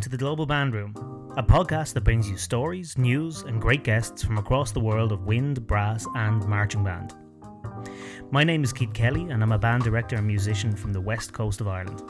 Welcome 0.00 0.12
to 0.12 0.16
the 0.16 0.24
Global 0.24 0.46
Band 0.46 0.72
Room, 0.72 0.94
a 1.36 1.42
podcast 1.42 1.92
that 1.92 2.04
brings 2.04 2.26
you 2.26 2.38
stories, 2.38 2.96
news, 2.96 3.42
and 3.42 3.60
great 3.60 3.84
guests 3.84 4.22
from 4.22 4.38
across 4.38 4.72
the 4.72 4.80
world 4.80 5.12
of 5.12 5.26
wind, 5.26 5.66
brass, 5.66 6.06
and 6.14 6.42
marching 6.48 6.82
band. 6.82 7.14
My 8.30 8.42
name 8.42 8.64
is 8.64 8.72
Keith 8.72 8.94
Kelly, 8.94 9.28
and 9.28 9.42
I'm 9.42 9.52
a 9.52 9.58
band 9.58 9.82
director 9.82 10.16
and 10.16 10.26
musician 10.26 10.74
from 10.74 10.94
the 10.94 11.02
west 11.02 11.34
coast 11.34 11.60
of 11.60 11.68
Ireland. 11.68 12.02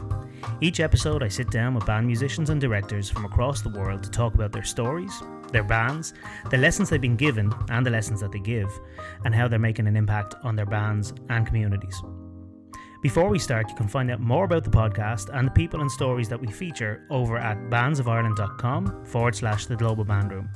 Each 0.60 0.78
episode, 0.78 1.24
I 1.24 1.26
sit 1.26 1.50
down 1.50 1.74
with 1.74 1.84
band 1.84 2.06
musicians 2.06 2.50
and 2.50 2.60
directors 2.60 3.10
from 3.10 3.24
across 3.24 3.60
the 3.60 3.70
world 3.70 4.04
to 4.04 4.10
talk 4.10 4.34
about 4.34 4.52
their 4.52 4.62
stories, 4.62 5.12
their 5.50 5.64
bands, 5.64 6.14
the 6.48 6.58
lessons 6.58 6.90
they've 6.90 7.00
been 7.00 7.16
given 7.16 7.52
and 7.70 7.84
the 7.84 7.90
lessons 7.90 8.20
that 8.20 8.30
they 8.30 8.38
give, 8.38 8.70
and 9.24 9.34
how 9.34 9.48
they're 9.48 9.58
making 9.58 9.88
an 9.88 9.96
impact 9.96 10.36
on 10.44 10.54
their 10.54 10.64
bands 10.64 11.12
and 11.28 11.44
communities. 11.44 12.00
Before 13.02 13.30
we 13.30 13.38
start, 13.38 13.70
you 13.70 13.74
can 13.74 13.88
find 13.88 14.10
out 14.10 14.20
more 14.20 14.44
about 14.44 14.62
the 14.62 14.70
podcast 14.70 15.30
and 15.32 15.46
the 15.46 15.52
people 15.52 15.80
and 15.80 15.90
stories 15.90 16.28
that 16.28 16.38
we 16.38 16.48
feature 16.48 17.06
over 17.08 17.38
at 17.38 17.56
bandsofIreland.com 17.70 19.06
forward 19.06 19.34
slash 19.34 19.64
the 19.64 19.76
Global 19.76 20.04
Band 20.04 20.30
Room. 20.30 20.50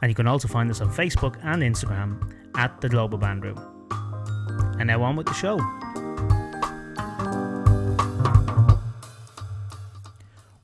And 0.00 0.10
you 0.10 0.14
can 0.14 0.26
also 0.26 0.48
find 0.48 0.70
us 0.70 0.80
on 0.80 0.88
Facebook 0.88 1.38
and 1.42 1.62
Instagram 1.62 2.34
at 2.56 2.80
the 2.80 2.88
Global 2.88 3.18
Band 3.18 3.44
Room. 3.44 3.58
And 4.78 4.86
now 4.86 5.02
on 5.02 5.16
with 5.16 5.26
the 5.26 5.34
show. 5.34 5.58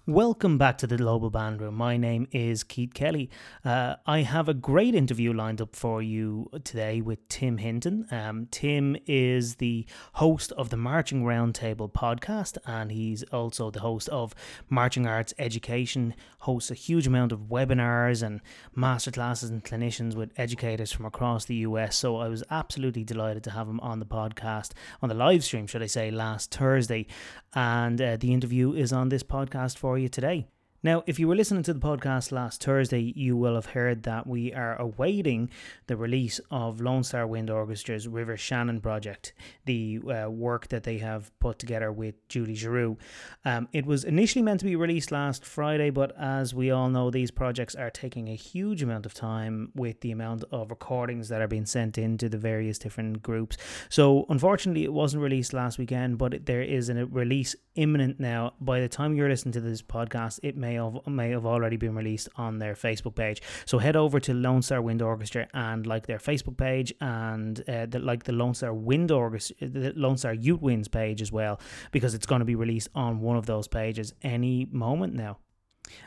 Welcome 0.08 0.56
back 0.56 0.78
to 0.78 0.86
the 0.86 0.96
Global 0.96 1.28
Band 1.28 1.60
Room. 1.60 1.74
My 1.74 1.98
name 1.98 2.28
is 2.32 2.64
Keith 2.64 2.94
Kelly. 2.94 3.28
Uh, 3.62 3.96
I 4.06 4.22
have 4.22 4.48
a 4.48 4.54
great 4.54 4.94
interview 4.94 5.34
lined 5.34 5.60
up 5.60 5.76
for 5.76 6.00
you 6.00 6.48
today 6.64 7.02
with 7.02 7.28
Tim 7.28 7.58
Hinton. 7.58 8.06
Um, 8.10 8.48
Tim 8.50 8.96
is 9.04 9.56
the 9.56 9.84
host 10.14 10.50
of 10.52 10.70
the 10.70 10.78
Marching 10.78 11.24
Roundtable 11.24 11.92
podcast, 11.92 12.56
and 12.64 12.90
he's 12.90 13.22
also 13.24 13.70
the 13.70 13.80
host 13.80 14.08
of 14.08 14.34
Marching 14.70 15.06
Arts 15.06 15.34
Education. 15.38 16.14
Hosts 16.38 16.70
a 16.70 16.74
huge 16.74 17.06
amount 17.06 17.30
of 17.30 17.40
webinars 17.40 18.22
and 18.22 18.40
masterclasses 18.74 19.50
and 19.50 19.62
clinicians 19.62 20.14
with 20.14 20.32
educators 20.38 20.90
from 20.90 21.04
across 21.04 21.44
the 21.44 21.56
US. 21.56 21.96
So 21.96 22.16
I 22.16 22.28
was 22.28 22.42
absolutely 22.50 23.04
delighted 23.04 23.44
to 23.44 23.50
have 23.50 23.68
him 23.68 23.80
on 23.80 23.98
the 23.98 24.06
podcast, 24.06 24.70
on 25.02 25.10
the 25.10 25.14
live 25.14 25.44
stream, 25.44 25.66
should 25.66 25.82
I 25.82 25.86
say, 25.86 26.10
last 26.10 26.54
Thursday. 26.54 27.06
And 27.52 28.00
uh, 28.00 28.16
the 28.16 28.32
interview 28.32 28.72
is 28.72 28.90
on 28.90 29.10
this 29.10 29.22
podcast 29.22 29.76
for 29.76 29.97
you 29.98 30.08
today. 30.08 30.46
Now, 30.80 31.02
if 31.08 31.18
you 31.18 31.26
were 31.26 31.34
listening 31.34 31.64
to 31.64 31.74
the 31.74 31.80
podcast 31.80 32.30
last 32.30 32.62
Thursday, 32.62 33.12
you 33.16 33.36
will 33.36 33.56
have 33.56 33.66
heard 33.66 34.04
that 34.04 34.28
we 34.28 34.54
are 34.54 34.80
awaiting 34.80 35.50
the 35.88 35.96
release 35.96 36.40
of 36.52 36.80
Lone 36.80 37.02
Star 37.02 37.26
Wind 37.26 37.48
Orchestra's 37.48 38.06
River 38.06 38.36
Shannon 38.36 38.80
project, 38.80 39.32
the 39.64 39.98
uh, 39.98 40.30
work 40.30 40.68
that 40.68 40.84
they 40.84 40.98
have 40.98 41.36
put 41.40 41.58
together 41.58 41.90
with 41.90 42.14
Julie 42.28 42.54
Giroux. 42.54 42.96
Um, 43.44 43.66
it 43.72 43.86
was 43.86 44.04
initially 44.04 44.40
meant 44.40 44.60
to 44.60 44.66
be 44.66 44.76
released 44.76 45.10
last 45.10 45.44
Friday, 45.44 45.90
but 45.90 46.16
as 46.16 46.54
we 46.54 46.70
all 46.70 46.88
know, 46.88 47.10
these 47.10 47.32
projects 47.32 47.74
are 47.74 47.90
taking 47.90 48.28
a 48.28 48.36
huge 48.36 48.80
amount 48.80 49.04
of 49.04 49.14
time 49.14 49.72
with 49.74 50.00
the 50.00 50.12
amount 50.12 50.44
of 50.52 50.70
recordings 50.70 51.28
that 51.28 51.42
are 51.42 51.48
being 51.48 51.66
sent 51.66 51.98
into 51.98 52.28
the 52.28 52.38
various 52.38 52.78
different 52.78 53.20
groups. 53.20 53.56
So, 53.88 54.26
unfortunately, 54.28 54.84
it 54.84 54.92
wasn't 54.92 55.24
released 55.24 55.52
last 55.52 55.76
weekend, 55.76 56.18
but 56.18 56.46
there 56.46 56.62
is 56.62 56.88
a 56.88 57.04
release 57.06 57.56
imminent 57.74 58.20
now. 58.20 58.54
By 58.60 58.78
the 58.78 58.88
time 58.88 59.14
you're 59.16 59.28
listening 59.28 59.52
to 59.54 59.60
this 59.60 59.82
podcast, 59.82 60.38
it 60.44 60.56
may 60.56 60.67
may 60.68 60.74
have 60.74 61.06
may 61.06 61.30
have 61.30 61.46
already 61.46 61.76
been 61.76 61.94
released 61.94 62.28
on 62.36 62.58
their 62.58 62.74
Facebook 62.74 63.14
page. 63.14 63.42
So 63.64 63.78
head 63.78 63.96
over 63.96 64.20
to 64.20 64.34
Lone 64.34 64.62
Star 64.62 64.80
Wind 64.82 65.02
Orchestra 65.02 65.48
and 65.54 65.86
like 65.86 66.06
their 66.06 66.18
Facebook 66.18 66.56
page 66.56 66.92
and 67.00 67.60
uh, 67.68 67.86
the, 67.86 67.98
like 67.98 68.24
the 68.24 68.32
Lone 68.32 68.54
Star 68.54 68.74
Wind 68.74 69.10
Orchestra, 69.10 69.68
the 69.68 69.92
Lone 69.96 70.16
Star 70.16 70.34
Youth 70.34 70.60
Winds 70.60 70.88
page 70.88 71.22
as 71.22 71.32
well, 71.32 71.60
because 71.90 72.14
it's 72.14 72.26
going 72.26 72.40
to 72.40 72.44
be 72.44 72.54
released 72.54 72.88
on 72.94 73.20
one 73.20 73.36
of 73.36 73.46
those 73.46 73.68
pages 73.68 74.12
any 74.22 74.66
moment 74.70 75.14
now. 75.14 75.38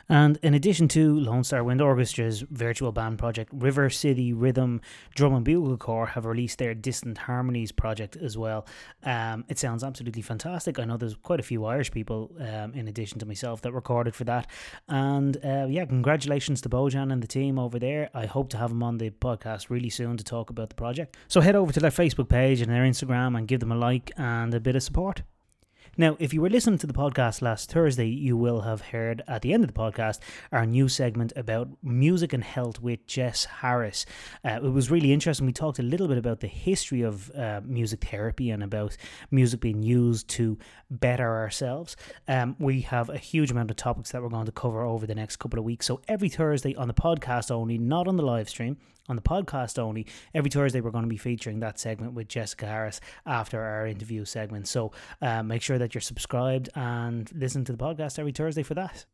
And 0.08 0.38
in 0.42 0.54
addition 0.54 0.88
to 0.88 1.18
Lone 1.18 1.44
Star 1.44 1.64
Wind 1.64 1.80
Orchestra's 1.80 2.42
virtual 2.50 2.92
band 2.92 3.18
project, 3.18 3.50
River 3.52 3.90
City 3.90 4.32
Rhythm 4.32 4.80
Drum 5.14 5.34
and 5.34 5.44
Bugle 5.44 5.76
Corps 5.76 6.06
have 6.06 6.24
released 6.24 6.58
their 6.58 6.74
Distant 6.74 7.18
Harmonies 7.18 7.72
project 7.72 8.16
as 8.16 8.36
well. 8.36 8.66
Um, 9.02 9.44
it 9.48 9.58
sounds 9.58 9.84
absolutely 9.84 10.22
fantastic. 10.22 10.78
I 10.78 10.84
know 10.84 10.96
there's 10.96 11.16
quite 11.16 11.40
a 11.40 11.42
few 11.42 11.64
Irish 11.64 11.90
people, 11.90 12.30
um, 12.40 12.74
in 12.74 12.88
addition 12.88 13.18
to 13.20 13.26
myself, 13.26 13.60
that 13.62 13.72
recorded 13.72 14.14
for 14.14 14.24
that. 14.24 14.48
And 14.88 15.36
uh, 15.44 15.66
yeah, 15.68 15.84
congratulations 15.84 16.60
to 16.62 16.68
Bojan 16.68 17.12
and 17.12 17.22
the 17.22 17.26
team 17.26 17.58
over 17.58 17.78
there. 17.78 18.10
I 18.14 18.26
hope 18.26 18.48
to 18.50 18.58
have 18.58 18.70
them 18.70 18.82
on 18.82 18.98
the 18.98 19.10
podcast 19.10 19.70
really 19.70 19.90
soon 19.90 20.16
to 20.16 20.24
talk 20.24 20.50
about 20.50 20.68
the 20.68 20.74
project. 20.74 21.16
So 21.28 21.40
head 21.40 21.56
over 21.56 21.72
to 21.72 21.80
their 21.80 21.90
Facebook 21.90 22.28
page 22.28 22.60
and 22.60 22.70
their 22.70 22.84
Instagram 22.84 23.36
and 23.36 23.48
give 23.48 23.60
them 23.60 23.72
a 23.72 23.76
like 23.76 24.10
and 24.16 24.52
a 24.54 24.60
bit 24.60 24.76
of 24.76 24.82
support. 24.82 25.22
Now, 25.98 26.16
if 26.18 26.32
you 26.32 26.40
were 26.40 26.48
listening 26.48 26.78
to 26.78 26.86
the 26.86 26.94
podcast 26.94 27.42
last 27.42 27.70
Thursday, 27.70 28.08
you 28.08 28.34
will 28.34 28.62
have 28.62 28.80
heard 28.80 29.20
at 29.28 29.42
the 29.42 29.52
end 29.52 29.62
of 29.62 29.68
the 29.68 29.78
podcast 29.78 30.20
our 30.50 30.64
new 30.64 30.88
segment 30.88 31.34
about 31.36 31.68
music 31.82 32.32
and 32.32 32.42
health 32.42 32.80
with 32.80 33.06
Jess 33.06 33.44
Harris. 33.44 34.06
Uh, 34.42 34.60
it 34.64 34.72
was 34.72 34.90
really 34.90 35.12
interesting. 35.12 35.44
We 35.44 35.52
talked 35.52 35.78
a 35.78 35.82
little 35.82 36.08
bit 36.08 36.16
about 36.16 36.40
the 36.40 36.46
history 36.46 37.02
of 37.02 37.30
uh, 37.32 37.60
music 37.62 38.02
therapy 38.04 38.48
and 38.48 38.62
about 38.62 38.96
music 39.30 39.60
being 39.60 39.82
used 39.82 40.28
to 40.28 40.56
better 40.90 41.28
ourselves. 41.28 41.94
Um, 42.26 42.56
we 42.58 42.80
have 42.82 43.10
a 43.10 43.18
huge 43.18 43.50
amount 43.50 43.70
of 43.70 43.76
topics 43.76 44.12
that 44.12 44.22
we're 44.22 44.30
going 44.30 44.46
to 44.46 44.52
cover 44.52 44.80
over 44.80 45.06
the 45.06 45.14
next 45.14 45.36
couple 45.36 45.58
of 45.58 45.66
weeks. 45.66 45.84
So 45.84 46.00
every 46.08 46.30
Thursday 46.30 46.74
on 46.74 46.88
the 46.88 46.94
podcast 46.94 47.50
only, 47.50 47.76
not 47.76 48.08
on 48.08 48.16
the 48.16 48.24
live 48.24 48.48
stream, 48.48 48.78
on 49.08 49.16
the 49.16 49.22
podcast 49.22 49.78
only. 49.78 50.06
Every 50.34 50.50
Thursday, 50.50 50.80
we're 50.80 50.90
going 50.90 51.04
to 51.04 51.08
be 51.08 51.16
featuring 51.16 51.60
that 51.60 51.78
segment 51.78 52.14
with 52.14 52.28
Jessica 52.28 52.66
Harris 52.66 53.00
after 53.26 53.60
our 53.60 53.86
interview 53.86 54.24
segment. 54.24 54.68
So 54.68 54.92
uh, 55.20 55.42
make 55.42 55.62
sure 55.62 55.78
that 55.78 55.94
you're 55.94 56.00
subscribed 56.00 56.68
and 56.74 57.30
listen 57.34 57.64
to 57.64 57.72
the 57.72 57.78
podcast 57.78 58.18
every 58.18 58.32
Thursday 58.32 58.62
for 58.62 58.74
that. 58.74 59.06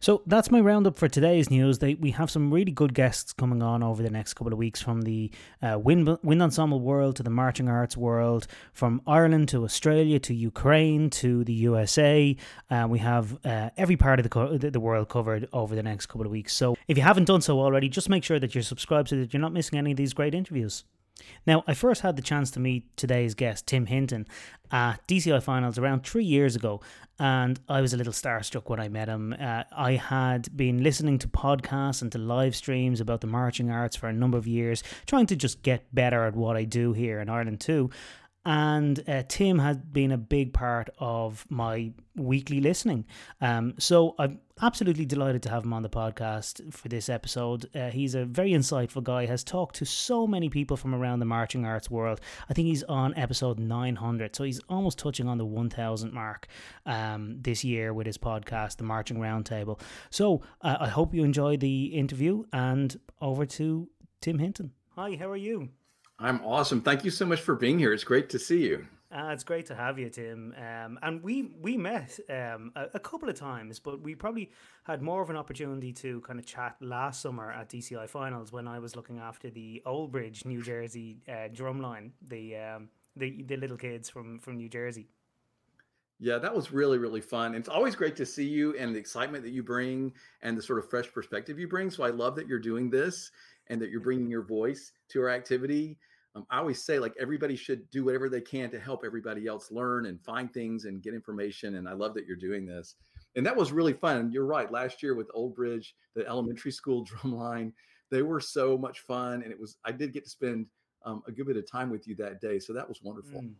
So 0.00 0.22
that's 0.26 0.50
my 0.50 0.60
roundup 0.60 0.96
for 0.98 1.08
today's 1.08 1.50
news. 1.50 1.78
They, 1.78 1.94
we 1.94 2.10
have 2.12 2.30
some 2.30 2.52
really 2.52 2.72
good 2.72 2.94
guests 2.94 3.32
coming 3.32 3.62
on 3.62 3.82
over 3.82 4.02
the 4.02 4.10
next 4.10 4.34
couple 4.34 4.52
of 4.52 4.58
weeks 4.58 4.80
from 4.80 5.02
the 5.02 5.30
uh, 5.62 5.78
wind, 5.78 6.18
wind 6.22 6.42
ensemble 6.42 6.80
world 6.80 7.16
to 7.16 7.22
the 7.22 7.30
marching 7.30 7.68
arts 7.68 7.96
world, 7.96 8.46
from 8.72 9.02
Ireland 9.06 9.48
to 9.50 9.64
Australia 9.64 10.18
to 10.20 10.34
Ukraine 10.34 11.10
to 11.10 11.44
the 11.44 11.52
USA. 11.52 12.36
Uh, 12.70 12.86
we 12.88 12.98
have 12.98 13.38
uh, 13.44 13.70
every 13.76 13.96
part 13.96 14.18
of 14.18 14.24
the, 14.24 14.30
co- 14.30 14.58
the 14.58 14.80
world 14.80 15.08
covered 15.08 15.48
over 15.52 15.74
the 15.74 15.82
next 15.82 16.06
couple 16.06 16.26
of 16.26 16.32
weeks. 16.32 16.54
So 16.54 16.76
if 16.86 16.96
you 16.96 17.02
haven't 17.02 17.24
done 17.24 17.40
so 17.40 17.60
already, 17.60 17.88
just 17.88 18.08
make 18.08 18.24
sure 18.24 18.38
that 18.38 18.54
you're 18.54 18.62
subscribed 18.62 19.08
so 19.08 19.16
that 19.16 19.32
you're 19.32 19.40
not 19.40 19.52
missing 19.52 19.78
any 19.78 19.92
of 19.92 19.96
these 19.96 20.12
great 20.12 20.34
interviews. 20.34 20.84
Now, 21.46 21.64
I 21.66 21.74
first 21.74 22.02
had 22.02 22.16
the 22.16 22.22
chance 22.22 22.50
to 22.52 22.60
meet 22.60 22.96
today's 22.96 23.34
guest, 23.34 23.66
Tim 23.66 23.86
Hinton, 23.86 24.26
at 24.70 25.06
DCI 25.06 25.42
finals 25.42 25.78
around 25.78 26.04
three 26.04 26.24
years 26.24 26.54
ago, 26.54 26.80
and 27.18 27.58
I 27.68 27.80
was 27.80 27.94
a 27.94 27.96
little 27.96 28.12
starstruck 28.12 28.68
when 28.68 28.80
I 28.80 28.88
met 28.88 29.08
him. 29.08 29.34
Uh, 29.38 29.64
I 29.72 29.92
had 29.92 30.56
been 30.56 30.82
listening 30.82 31.18
to 31.18 31.28
podcasts 31.28 32.02
and 32.02 32.12
to 32.12 32.18
live 32.18 32.54
streams 32.54 33.00
about 33.00 33.20
the 33.20 33.26
marching 33.26 33.70
arts 33.70 33.96
for 33.96 34.08
a 34.08 34.12
number 34.12 34.38
of 34.38 34.46
years, 34.46 34.82
trying 35.06 35.26
to 35.26 35.36
just 35.36 35.62
get 35.62 35.92
better 35.94 36.24
at 36.24 36.36
what 36.36 36.56
I 36.56 36.64
do 36.64 36.92
here 36.92 37.20
in 37.20 37.28
Ireland 37.28 37.60
too. 37.60 37.90
And 38.44 39.02
uh, 39.08 39.24
Tim 39.28 39.58
has 39.58 39.76
been 39.76 40.12
a 40.12 40.16
big 40.16 40.54
part 40.54 40.88
of 40.98 41.44
my 41.50 41.92
weekly 42.16 42.60
listening. 42.60 43.04
Um, 43.40 43.74
so 43.78 44.14
I'm 44.18 44.40
absolutely 44.62 45.04
delighted 45.04 45.42
to 45.44 45.50
have 45.50 45.64
him 45.64 45.72
on 45.72 45.82
the 45.82 45.88
podcast 45.88 46.72
for 46.72 46.88
this 46.88 47.08
episode. 47.08 47.68
Uh, 47.74 47.90
he's 47.90 48.14
a 48.14 48.24
very 48.24 48.50
insightful 48.50 49.02
guy, 49.02 49.26
has 49.26 49.44
talked 49.44 49.76
to 49.76 49.84
so 49.84 50.26
many 50.26 50.48
people 50.48 50.76
from 50.76 50.94
around 50.94 51.18
the 51.18 51.26
marching 51.26 51.64
arts 51.64 51.90
world. 51.90 52.20
I 52.48 52.54
think 52.54 52.68
he's 52.68 52.82
on 52.84 53.14
episode 53.16 53.58
900, 53.58 54.34
so 54.34 54.44
he's 54.44 54.60
almost 54.68 54.98
touching 54.98 55.28
on 55.28 55.38
the 55.38 55.46
1000 55.46 56.12
mark 56.12 56.48
um, 56.86 57.36
this 57.40 57.64
year 57.64 57.92
with 57.92 58.06
his 58.06 58.18
podcast, 58.18 58.76
The 58.78 58.84
Marching 58.84 59.18
Roundtable. 59.18 59.80
So 60.10 60.42
uh, 60.62 60.76
I 60.80 60.88
hope 60.88 61.14
you 61.14 61.24
enjoy 61.24 61.56
the 61.56 61.86
interview 61.86 62.44
and 62.52 62.98
over 63.20 63.46
to 63.46 63.88
Tim 64.20 64.38
Hinton. 64.38 64.72
Hi, 64.96 65.16
how 65.16 65.28
are 65.30 65.36
you? 65.36 65.68
I'm 66.20 66.44
awesome. 66.44 66.80
Thank 66.80 67.04
you 67.04 67.10
so 67.10 67.24
much 67.24 67.40
for 67.40 67.54
being 67.54 67.78
here. 67.78 67.92
It's 67.92 68.02
great 68.02 68.28
to 68.30 68.38
see 68.38 68.66
you. 68.66 68.86
Uh, 69.10 69.30
it's 69.32 69.44
great 69.44 69.64
to 69.66 69.74
have 69.74 69.98
you, 69.98 70.10
Tim. 70.10 70.54
Um, 70.58 70.98
and 71.00 71.22
we 71.22 71.54
we 71.62 71.78
met 71.78 72.18
um, 72.28 72.72
a, 72.76 72.86
a, 72.94 72.98
couple 72.98 73.28
of 73.28 73.36
times, 73.36 73.78
but 73.78 74.02
we 74.02 74.14
probably 74.14 74.50
had 74.84 75.00
more 75.00 75.22
of 75.22 75.30
an 75.30 75.36
opportunity 75.36 75.94
to 75.94 76.20
kind 76.22 76.38
of 76.38 76.44
chat 76.44 76.76
last 76.80 77.22
summer 77.22 77.50
at 77.50 77.70
DCI 77.70 78.06
finals 78.10 78.52
when 78.52 78.68
I 78.68 78.80
was 78.80 78.96
looking 78.96 79.18
after 79.18 79.48
the 79.48 79.80
Old 79.86 80.12
Bridge, 80.12 80.44
New 80.44 80.60
Jersey 80.60 81.22
uh, 81.26 81.48
drumline, 81.54 82.10
the 82.26 82.56
um, 82.56 82.88
the 83.16 83.42
the 83.44 83.56
little 83.56 83.78
kids 83.78 84.10
from 84.10 84.40
from 84.40 84.58
New 84.58 84.68
Jersey. 84.68 85.08
Yeah, 86.20 86.36
that 86.38 86.54
was 86.54 86.70
really 86.70 86.98
really 86.98 87.22
fun. 87.22 87.54
It's 87.54 87.68
always 87.68 87.94
great 87.94 88.16
to 88.16 88.26
see 88.26 88.46
you 88.46 88.76
and 88.76 88.94
the 88.94 88.98
excitement 88.98 89.42
that 89.44 89.52
you 89.52 89.62
bring 89.62 90.12
and 90.42 90.58
the 90.58 90.62
sort 90.62 90.80
of 90.80 90.90
fresh 90.90 91.10
perspective 91.10 91.58
you 91.58 91.68
bring. 91.68 91.90
So 91.90 92.02
I 92.02 92.10
love 92.10 92.34
that 92.36 92.46
you're 92.46 92.58
doing 92.58 92.90
this 92.90 93.30
and 93.68 93.80
that 93.80 93.88
you're 93.88 94.00
bringing 94.00 94.28
your 94.28 94.42
voice 94.42 94.92
to 95.10 95.22
our 95.22 95.30
activity 95.30 95.96
um, 96.38 96.46
I 96.50 96.58
always 96.58 96.84
say 96.84 96.98
like 96.98 97.14
everybody 97.18 97.56
should 97.56 97.88
do 97.90 98.04
whatever 98.04 98.28
they 98.28 98.40
can 98.40 98.70
to 98.70 98.78
help 98.78 99.02
everybody 99.04 99.46
else 99.46 99.70
learn 99.70 100.06
and 100.06 100.22
find 100.22 100.52
things 100.52 100.84
and 100.84 101.02
get 101.02 101.14
information. 101.14 101.76
And 101.76 101.88
I 101.88 101.92
love 101.92 102.14
that 102.14 102.26
you're 102.26 102.36
doing 102.36 102.66
this. 102.66 102.94
And 103.36 103.44
that 103.44 103.56
was 103.56 103.72
really 103.72 103.92
fun. 103.92 104.30
You're 104.32 104.46
right. 104.46 104.70
Last 104.70 105.02
year 105.02 105.14
with 105.14 105.30
Old 105.34 105.54
Bridge, 105.54 105.94
the 106.14 106.26
elementary 106.26 106.72
school 106.72 107.04
drumline, 107.06 107.72
they 108.10 108.22
were 108.22 108.40
so 108.40 108.78
much 108.78 109.00
fun. 109.00 109.42
And 109.42 109.52
it 109.52 109.60
was 109.60 109.76
I 109.84 109.92
did 109.92 110.12
get 110.12 110.24
to 110.24 110.30
spend 110.30 110.66
um, 111.04 111.22
a 111.26 111.32
good 111.32 111.46
bit 111.46 111.56
of 111.56 111.70
time 111.70 111.90
with 111.90 112.06
you 112.06 112.14
that 112.16 112.40
day. 112.40 112.58
So 112.58 112.72
that 112.72 112.88
was 112.88 113.02
wonderful. 113.02 113.42
Mm. 113.42 113.52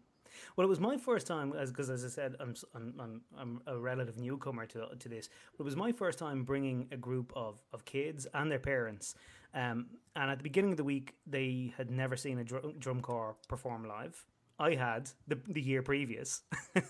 Well, 0.56 0.66
it 0.66 0.68
was 0.68 0.80
my 0.80 0.96
first 0.96 1.26
time, 1.26 1.52
as 1.52 1.70
because 1.70 1.90
as 1.90 2.04
I 2.04 2.08
said, 2.08 2.36
I'm, 2.40 2.54
I'm 2.74 2.94
I'm 3.00 3.20
I'm 3.38 3.60
a 3.66 3.78
relative 3.78 4.18
newcomer 4.18 4.66
to 4.66 4.88
to 4.98 5.08
this. 5.08 5.28
But 5.52 5.62
it 5.62 5.66
was 5.66 5.76
my 5.76 5.92
first 5.92 6.18
time 6.18 6.44
bringing 6.44 6.88
a 6.92 6.96
group 6.96 7.32
of 7.36 7.60
of 7.72 7.84
kids 7.84 8.26
and 8.34 8.50
their 8.50 8.58
parents. 8.58 9.14
Um, 9.54 9.86
and 10.14 10.30
at 10.30 10.38
the 10.38 10.44
beginning 10.44 10.72
of 10.72 10.76
the 10.76 10.84
week, 10.84 11.14
they 11.26 11.72
had 11.76 11.90
never 11.90 12.16
seen 12.16 12.38
a 12.38 12.44
drum, 12.44 12.74
drum 12.78 13.00
corps 13.00 13.36
perform 13.48 13.86
live. 13.86 14.24
I 14.58 14.74
had 14.74 15.10
the 15.26 15.38
the 15.48 15.62
year 15.62 15.82
previous. 15.82 16.42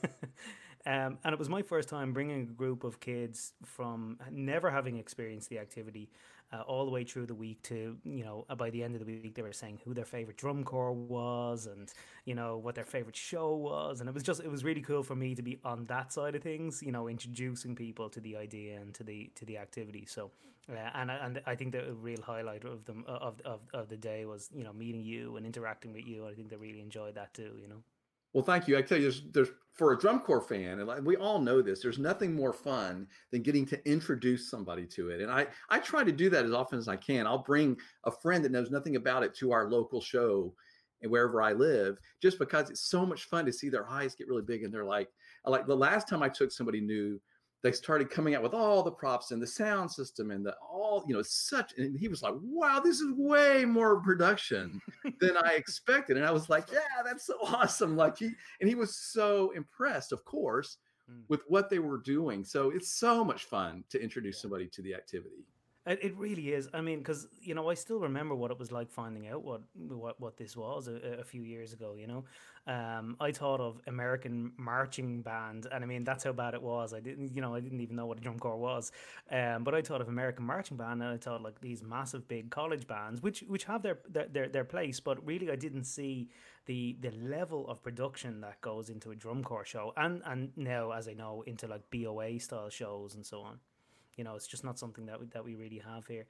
Um, 0.86 1.18
and 1.22 1.34
it 1.34 1.38
was 1.38 1.50
my 1.50 1.60
first 1.60 1.90
time 1.90 2.14
bringing 2.14 2.40
a 2.40 2.44
group 2.44 2.82
of 2.82 2.98
kids 2.98 3.52
from 3.62 4.18
never 4.30 4.70
having 4.70 4.96
experienced 4.96 5.50
the 5.50 5.58
activity 5.58 6.08
uh, 6.52 6.62
all 6.62 6.84
the 6.84 6.90
way 6.90 7.04
through 7.04 7.26
the 7.26 7.34
week 7.34 7.62
to, 7.62 7.96
you 8.04 8.24
know, 8.24 8.46
uh, 8.48 8.54
by 8.54 8.70
the 8.70 8.82
end 8.82 8.94
of 8.94 9.04
the 9.04 9.06
week, 9.06 9.34
they 9.34 9.42
were 9.42 9.52
saying 9.52 9.78
who 9.84 9.92
their 9.94 10.04
favorite 10.04 10.36
drum 10.36 10.64
corps 10.64 10.92
was 10.92 11.66
and, 11.66 11.92
you 12.24 12.34
know, 12.34 12.56
what 12.56 12.74
their 12.74 12.84
favorite 12.84 13.16
show 13.16 13.54
was. 13.54 14.00
And 14.00 14.08
it 14.08 14.14
was 14.14 14.22
just, 14.22 14.42
it 14.42 14.50
was 14.50 14.64
really 14.64 14.80
cool 14.80 15.02
for 15.02 15.14
me 15.14 15.34
to 15.34 15.42
be 15.42 15.58
on 15.64 15.84
that 15.86 16.12
side 16.12 16.34
of 16.34 16.42
things, 16.42 16.82
you 16.82 16.92
know, 16.92 17.08
introducing 17.08 17.74
people 17.74 18.08
to 18.10 18.20
the 18.20 18.36
idea 18.36 18.80
and 18.80 18.94
to 18.94 19.04
the, 19.04 19.30
to 19.34 19.44
the 19.44 19.58
activity. 19.58 20.06
So, 20.06 20.30
uh, 20.70 20.76
and, 20.94 21.10
and 21.10 21.40
I 21.46 21.54
think 21.54 21.72
the 21.72 21.92
real 21.94 22.22
highlight 22.22 22.64
of 22.64 22.84
them, 22.84 23.04
of, 23.06 23.40
of, 23.44 23.60
of 23.72 23.88
the 23.88 23.96
day 23.96 24.24
was, 24.24 24.50
you 24.54 24.64
know, 24.64 24.72
meeting 24.72 25.02
you 25.02 25.36
and 25.36 25.46
interacting 25.46 25.92
with 25.92 26.06
you. 26.06 26.26
I 26.26 26.34
think 26.34 26.48
they 26.48 26.56
really 26.56 26.80
enjoyed 26.80 27.14
that 27.16 27.34
too, 27.34 27.52
you 27.60 27.68
know. 27.68 27.82
Well, 28.32 28.44
thank 28.44 28.68
you. 28.68 28.76
I 28.76 28.82
tell 28.82 28.98
you, 28.98 29.04
there's, 29.04 29.22
there's 29.32 29.48
for 29.78 29.92
a 29.92 29.98
drum 29.98 30.20
corps 30.20 30.42
fan, 30.42 30.80
and 30.80 31.06
we 31.06 31.16
all 31.16 31.38
know 31.38 31.62
this. 31.62 31.80
There's 31.80 32.00
nothing 32.00 32.34
more 32.34 32.52
fun 32.52 33.06
than 33.30 33.42
getting 33.42 33.64
to 33.66 33.88
introduce 33.88 34.50
somebody 34.50 34.84
to 34.86 35.10
it, 35.10 35.20
and 35.20 35.30
I 35.30 35.46
I 35.70 35.78
try 35.78 36.02
to 36.02 36.10
do 36.10 36.28
that 36.30 36.44
as 36.44 36.52
often 36.52 36.80
as 36.80 36.88
I 36.88 36.96
can. 36.96 37.28
I'll 37.28 37.44
bring 37.44 37.76
a 38.04 38.10
friend 38.10 38.44
that 38.44 38.50
knows 38.50 38.72
nothing 38.72 38.96
about 38.96 39.22
it 39.22 39.34
to 39.36 39.52
our 39.52 39.70
local 39.70 40.00
show, 40.00 40.52
and 41.00 41.10
wherever 41.12 41.40
I 41.40 41.52
live, 41.52 41.98
just 42.20 42.40
because 42.40 42.70
it's 42.70 42.90
so 42.90 43.06
much 43.06 43.24
fun 43.24 43.46
to 43.46 43.52
see 43.52 43.68
their 43.68 43.88
eyes 43.88 44.16
get 44.16 44.26
really 44.26 44.42
big, 44.42 44.64
and 44.64 44.74
they're 44.74 44.84
like, 44.84 45.10
like 45.44 45.66
the 45.68 45.76
last 45.76 46.08
time 46.08 46.24
I 46.24 46.28
took 46.28 46.50
somebody 46.50 46.80
new 46.80 47.20
they 47.62 47.72
started 47.72 48.10
coming 48.10 48.34
out 48.34 48.42
with 48.42 48.54
all 48.54 48.82
the 48.82 48.90
props 48.90 49.30
and 49.30 49.42
the 49.42 49.46
sound 49.46 49.90
system 49.90 50.30
and 50.30 50.44
the 50.44 50.54
all 50.70 51.04
you 51.06 51.14
know 51.14 51.22
such 51.22 51.76
and 51.76 51.98
he 51.98 52.08
was 52.08 52.22
like 52.22 52.34
wow 52.42 52.80
this 52.82 53.00
is 53.00 53.12
way 53.16 53.64
more 53.64 54.00
production 54.00 54.80
than 55.20 55.36
i 55.44 55.52
expected 55.56 56.16
and 56.16 56.26
i 56.26 56.30
was 56.30 56.48
like 56.48 56.66
yeah 56.72 57.02
that's 57.04 57.26
so 57.26 57.34
awesome 57.42 57.96
like 57.96 58.18
he 58.18 58.30
and 58.60 58.68
he 58.68 58.74
was 58.74 58.96
so 58.96 59.50
impressed 59.56 60.12
of 60.12 60.24
course 60.24 60.78
mm. 61.10 61.22
with 61.28 61.42
what 61.48 61.68
they 61.68 61.78
were 61.78 61.98
doing 61.98 62.44
so 62.44 62.70
it's 62.70 62.90
so 62.90 63.24
much 63.24 63.44
fun 63.44 63.82
to 63.90 64.02
introduce 64.02 64.36
yeah. 64.36 64.42
somebody 64.42 64.66
to 64.68 64.82
the 64.82 64.94
activity 64.94 65.44
it, 65.92 66.16
really 66.16 66.52
is. 66.52 66.68
I 66.74 66.80
mean, 66.80 66.98
because 66.98 67.28
you 67.40 67.54
know, 67.54 67.70
I 67.70 67.74
still 67.74 67.98
remember 68.00 68.34
what 68.34 68.50
it 68.50 68.58
was 68.58 68.70
like 68.72 68.90
finding 68.90 69.28
out 69.28 69.42
what 69.42 69.62
what 69.74 70.20
what 70.20 70.36
this 70.36 70.56
was 70.56 70.88
a, 70.88 71.20
a 71.20 71.24
few 71.24 71.42
years 71.42 71.72
ago. 71.72 71.94
You 71.96 72.06
know, 72.06 72.24
um, 72.66 73.16
I 73.20 73.32
thought 73.32 73.60
of 73.60 73.80
American 73.86 74.52
marching 74.56 75.22
band, 75.22 75.66
and 75.72 75.82
I 75.82 75.86
mean 75.86 76.04
that's 76.04 76.24
how 76.24 76.32
bad 76.32 76.54
it 76.54 76.62
was. 76.62 76.92
I 76.92 77.00
didn't, 77.00 77.34
you 77.34 77.40
know, 77.40 77.54
I 77.54 77.60
didn't 77.60 77.80
even 77.80 77.96
know 77.96 78.06
what 78.06 78.18
a 78.18 78.20
drum 78.20 78.38
corps 78.38 78.58
was. 78.58 78.92
Um, 79.30 79.64
but 79.64 79.74
I 79.74 79.82
thought 79.82 80.00
of 80.00 80.08
American 80.08 80.44
marching 80.44 80.76
band, 80.76 81.02
and 81.02 81.10
I 81.12 81.16
thought 81.16 81.42
like 81.42 81.60
these 81.60 81.82
massive 81.82 82.28
big 82.28 82.50
college 82.50 82.86
bands, 82.86 83.22
which 83.22 83.44
which 83.48 83.64
have 83.64 83.82
their 83.82 83.98
their 84.08 84.26
their, 84.28 84.48
their 84.48 84.64
place, 84.64 85.00
but 85.00 85.24
really 85.26 85.50
I 85.50 85.56
didn't 85.56 85.84
see 85.84 86.28
the 86.66 86.96
the 87.00 87.10
level 87.12 87.66
of 87.68 87.82
production 87.82 88.40
that 88.42 88.60
goes 88.60 88.90
into 88.90 89.10
a 89.10 89.16
drum 89.16 89.42
corps 89.42 89.64
show, 89.64 89.92
and 89.96 90.22
and 90.26 90.50
now 90.56 90.92
as 90.92 91.08
I 91.08 91.14
know 91.14 91.42
into 91.46 91.66
like 91.66 91.82
BOA 91.90 92.38
style 92.40 92.68
shows 92.68 93.14
and 93.14 93.24
so 93.24 93.40
on. 93.40 93.58
You 94.18 94.24
know, 94.24 94.34
it's 94.34 94.46
just 94.46 94.64
not 94.64 94.78
something 94.78 95.06
that 95.06 95.20
we, 95.20 95.26
that 95.26 95.44
we 95.44 95.54
really 95.54 95.78
have 95.78 96.06
here. 96.06 96.26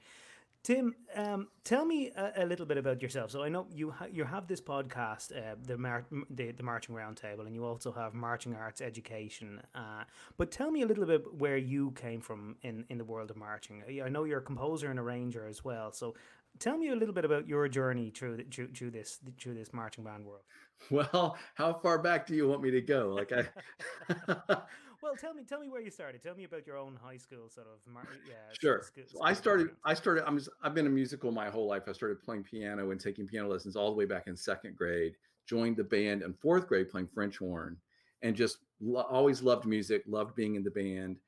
Tim, 0.62 0.94
um, 1.14 1.48
tell 1.64 1.84
me 1.84 2.10
a, 2.10 2.42
a, 2.42 2.44
little 2.44 2.66
bit 2.66 2.78
about 2.78 3.00
yourself. 3.00 3.30
So 3.30 3.42
I 3.42 3.48
know 3.48 3.66
you 3.72 3.90
ha- 3.90 4.08
you 4.12 4.24
have 4.24 4.46
this 4.46 4.60
podcast, 4.60 5.34
uh, 5.34 5.54
the, 5.62 5.78
Mar- 5.78 6.04
the 6.30 6.50
the 6.50 6.62
Marching 6.62 6.94
Roundtable, 6.94 7.46
and 7.46 7.54
you 7.54 7.64
also 7.64 7.92
have 7.92 8.12
marching 8.12 8.54
arts 8.54 8.80
education. 8.80 9.62
Uh, 9.74 10.04
but 10.36 10.50
tell 10.50 10.70
me 10.70 10.82
a 10.82 10.86
little 10.86 11.06
bit 11.06 11.32
where 11.34 11.56
you 11.56 11.92
came 11.92 12.20
from 12.20 12.56
in, 12.62 12.84
in 12.88 12.98
the 12.98 13.04
world 13.04 13.30
of 13.30 13.36
marching. 13.36 13.82
I 14.04 14.08
know 14.08 14.24
you're 14.24 14.40
a 14.40 14.42
composer 14.42 14.90
and 14.90 14.98
arranger 14.98 15.46
as 15.46 15.64
well. 15.64 15.92
So 15.92 16.14
tell 16.58 16.76
me 16.76 16.88
a 16.88 16.96
little 16.96 17.14
bit 17.14 17.24
about 17.24 17.46
your 17.48 17.68
journey 17.68 18.10
through 18.10 18.44
through, 18.50 18.72
through 18.72 18.90
this 18.90 19.20
through 19.40 19.54
this 19.54 19.72
marching 19.72 20.04
band 20.04 20.26
world. 20.26 20.42
Well, 20.90 21.36
how 21.54 21.74
far 21.74 21.98
back 21.98 22.26
do 22.26 22.34
you 22.34 22.46
want 22.46 22.62
me 22.62 22.70
to 22.72 22.80
go? 22.80 23.14
Like 23.14 23.32
I. 23.32 24.56
well, 25.02 25.14
tell 25.16 25.34
me, 25.34 25.44
tell 25.44 25.60
me 25.60 25.68
where 25.68 25.80
you 25.80 25.90
started. 25.90 26.22
Tell 26.22 26.34
me 26.34 26.44
about 26.44 26.66
your 26.66 26.76
own 26.76 26.98
high 27.02 27.16
school 27.16 27.48
sort 27.48 27.66
of. 27.66 27.92
Mar- 27.92 28.06
yeah, 28.26 28.34
sure. 28.60 28.82
School, 28.82 29.04
so 29.06 29.22
I 29.22 29.32
started. 29.32 29.70
I 29.84 29.94
started. 29.94 30.26
I'm. 30.26 30.40
I've 30.62 30.74
been 30.74 30.86
a 30.86 30.90
musical 30.90 31.30
my 31.30 31.48
whole 31.48 31.66
life. 31.66 31.84
I 31.88 31.92
started 31.92 32.22
playing 32.22 32.44
piano 32.44 32.90
and 32.90 33.00
taking 33.00 33.26
piano 33.26 33.48
lessons 33.48 33.76
all 33.76 33.90
the 33.90 33.96
way 33.96 34.04
back 34.04 34.26
in 34.26 34.36
second 34.36 34.76
grade. 34.76 35.14
Joined 35.46 35.76
the 35.76 35.84
band 35.84 36.22
in 36.22 36.34
fourth 36.34 36.66
grade 36.66 36.90
playing 36.90 37.08
French 37.08 37.38
horn, 37.38 37.76
and 38.22 38.34
just 38.34 38.58
lo- 38.80 39.06
always 39.10 39.42
loved 39.42 39.66
music. 39.66 40.02
Loved 40.06 40.34
being 40.34 40.54
in 40.54 40.62
the 40.62 40.70
band, 40.70 41.18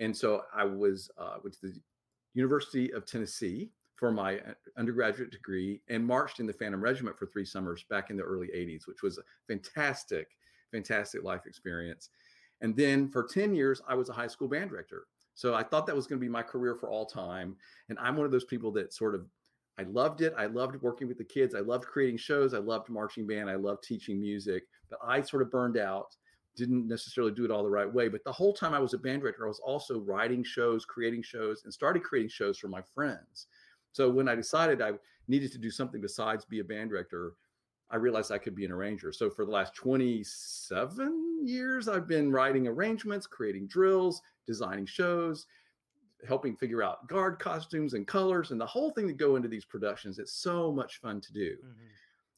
and 0.00 0.16
so 0.16 0.42
I 0.54 0.64
was 0.64 1.10
uh, 1.18 1.36
went 1.42 1.54
to 1.60 1.68
the 1.68 1.80
University 2.34 2.92
of 2.92 3.04
Tennessee 3.04 3.70
for 3.96 4.12
my 4.12 4.38
uh, 4.38 4.54
undergraduate 4.76 5.32
degree 5.32 5.80
and 5.88 6.06
marched 6.06 6.38
in 6.38 6.46
the 6.46 6.52
Phantom 6.52 6.80
Regiment 6.80 7.18
for 7.18 7.26
three 7.26 7.44
summers 7.44 7.84
back 7.90 8.10
in 8.10 8.16
the 8.16 8.22
early 8.22 8.46
80s, 8.48 8.86
which 8.86 9.02
was 9.02 9.18
a 9.18 9.22
fantastic, 9.48 10.28
fantastic 10.70 11.24
life 11.24 11.46
experience. 11.46 12.10
And 12.60 12.76
then 12.76 13.08
for 13.08 13.22
10 13.24 13.54
years, 13.54 13.80
I 13.88 13.94
was 13.94 14.08
a 14.08 14.12
high 14.12 14.26
school 14.26 14.48
band 14.48 14.70
director. 14.70 15.06
So 15.34 15.54
I 15.54 15.62
thought 15.62 15.86
that 15.86 15.94
was 15.94 16.06
going 16.06 16.18
to 16.18 16.24
be 16.24 16.28
my 16.28 16.42
career 16.42 16.74
for 16.74 16.90
all 16.90 17.06
time. 17.06 17.56
And 17.88 17.98
I'm 18.00 18.16
one 18.16 18.26
of 18.26 18.32
those 18.32 18.44
people 18.44 18.72
that 18.72 18.92
sort 18.92 19.14
of, 19.14 19.24
I 19.78 19.84
loved 19.84 20.20
it. 20.20 20.34
I 20.36 20.46
loved 20.46 20.82
working 20.82 21.06
with 21.06 21.18
the 21.18 21.24
kids. 21.24 21.54
I 21.54 21.60
loved 21.60 21.86
creating 21.86 22.16
shows. 22.16 22.54
I 22.54 22.58
loved 22.58 22.88
marching 22.88 23.26
band. 23.26 23.48
I 23.48 23.54
loved 23.54 23.84
teaching 23.84 24.20
music. 24.20 24.64
But 24.90 24.98
I 25.04 25.22
sort 25.22 25.42
of 25.42 25.52
burned 25.52 25.78
out, 25.78 26.16
didn't 26.56 26.88
necessarily 26.88 27.32
do 27.32 27.44
it 27.44 27.52
all 27.52 27.62
the 27.62 27.70
right 27.70 27.92
way. 27.92 28.08
But 28.08 28.24
the 28.24 28.32
whole 28.32 28.52
time 28.52 28.74
I 28.74 28.80
was 28.80 28.94
a 28.94 28.98
band 28.98 29.20
director, 29.20 29.44
I 29.44 29.48
was 29.48 29.60
also 29.60 30.00
writing 30.00 30.42
shows, 30.42 30.84
creating 30.84 31.22
shows, 31.22 31.62
and 31.62 31.72
started 31.72 32.02
creating 32.02 32.30
shows 32.30 32.58
for 32.58 32.66
my 32.66 32.82
friends. 32.82 33.46
So 33.92 34.10
when 34.10 34.28
I 34.28 34.34
decided 34.34 34.82
I 34.82 34.92
needed 35.28 35.52
to 35.52 35.58
do 35.58 35.70
something 35.70 36.00
besides 36.00 36.44
be 36.44 36.58
a 36.58 36.64
band 36.64 36.90
director, 36.90 37.34
I 37.90 37.96
realized 37.96 38.32
I 38.32 38.38
could 38.38 38.56
be 38.56 38.64
an 38.64 38.72
arranger. 38.72 39.12
So 39.12 39.30
for 39.30 39.44
the 39.44 39.52
last 39.52 39.74
27 39.74 41.27
years, 41.48 41.88
I've 41.88 42.06
been 42.06 42.30
writing 42.30 42.66
arrangements, 42.66 43.26
creating 43.26 43.68
drills, 43.68 44.22
designing 44.46 44.86
shows, 44.86 45.46
helping 46.26 46.56
figure 46.56 46.82
out 46.82 47.08
guard 47.08 47.38
costumes 47.38 47.94
and 47.94 48.06
colors 48.06 48.50
and 48.50 48.60
the 48.60 48.66
whole 48.66 48.90
thing 48.90 49.06
that 49.06 49.16
go 49.16 49.36
into 49.36 49.48
these 49.48 49.64
productions. 49.64 50.18
It's 50.18 50.32
so 50.32 50.72
much 50.72 51.00
fun 51.00 51.20
to 51.20 51.32
do. 51.32 51.50
Mm-hmm. 51.50 51.86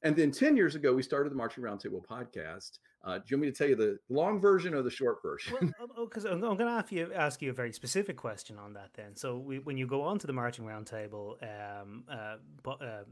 And 0.03 0.17
then 0.17 0.31
10 0.31 0.57
years 0.57 0.75
ago, 0.75 0.95
we 0.95 1.03
started 1.03 1.31
the 1.31 1.37
Marching 1.37 1.63
Roundtable 1.63 2.05
podcast. 2.05 2.79
Uh, 3.03 3.17
do 3.19 3.25
you 3.29 3.37
want 3.37 3.43
me 3.43 3.51
to 3.51 3.57
tell 3.57 3.69
you 3.69 3.77
the 3.77 3.99
long 4.11 4.41
version 4.41 4.75
or 4.75 4.83
the 4.83 4.91
short 4.91 5.23
version? 5.23 5.75
well, 5.97 6.07
because 6.07 6.27
um, 6.27 6.43
oh, 6.45 6.51
I'm, 6.51 6.57
going 6.57 6.71
to 6.71 7.17
ask 7.17 7.41
you, 7.43 7.51
a 7.51 7.53
very 7.53 7.73
specific 7.73 8.17
question 8.17 8.59
on 8.59 8.75
that 8.75 8.91
then. 8.95 9.17
So 9.17 9.39
we, 9.39 9.59
when 9.59 9.77
you 9.77 9.87
go 9.87 10.03
on 10.03 10.19
to 10.19 10.27
the 10.27 10.33
Marching 10.33 10.65
Roundtable 10.65 11.37
um, 11.43 12.05
uh, 12.11 12.37
uh, 12.67 12.73
uh, 12.73 13.05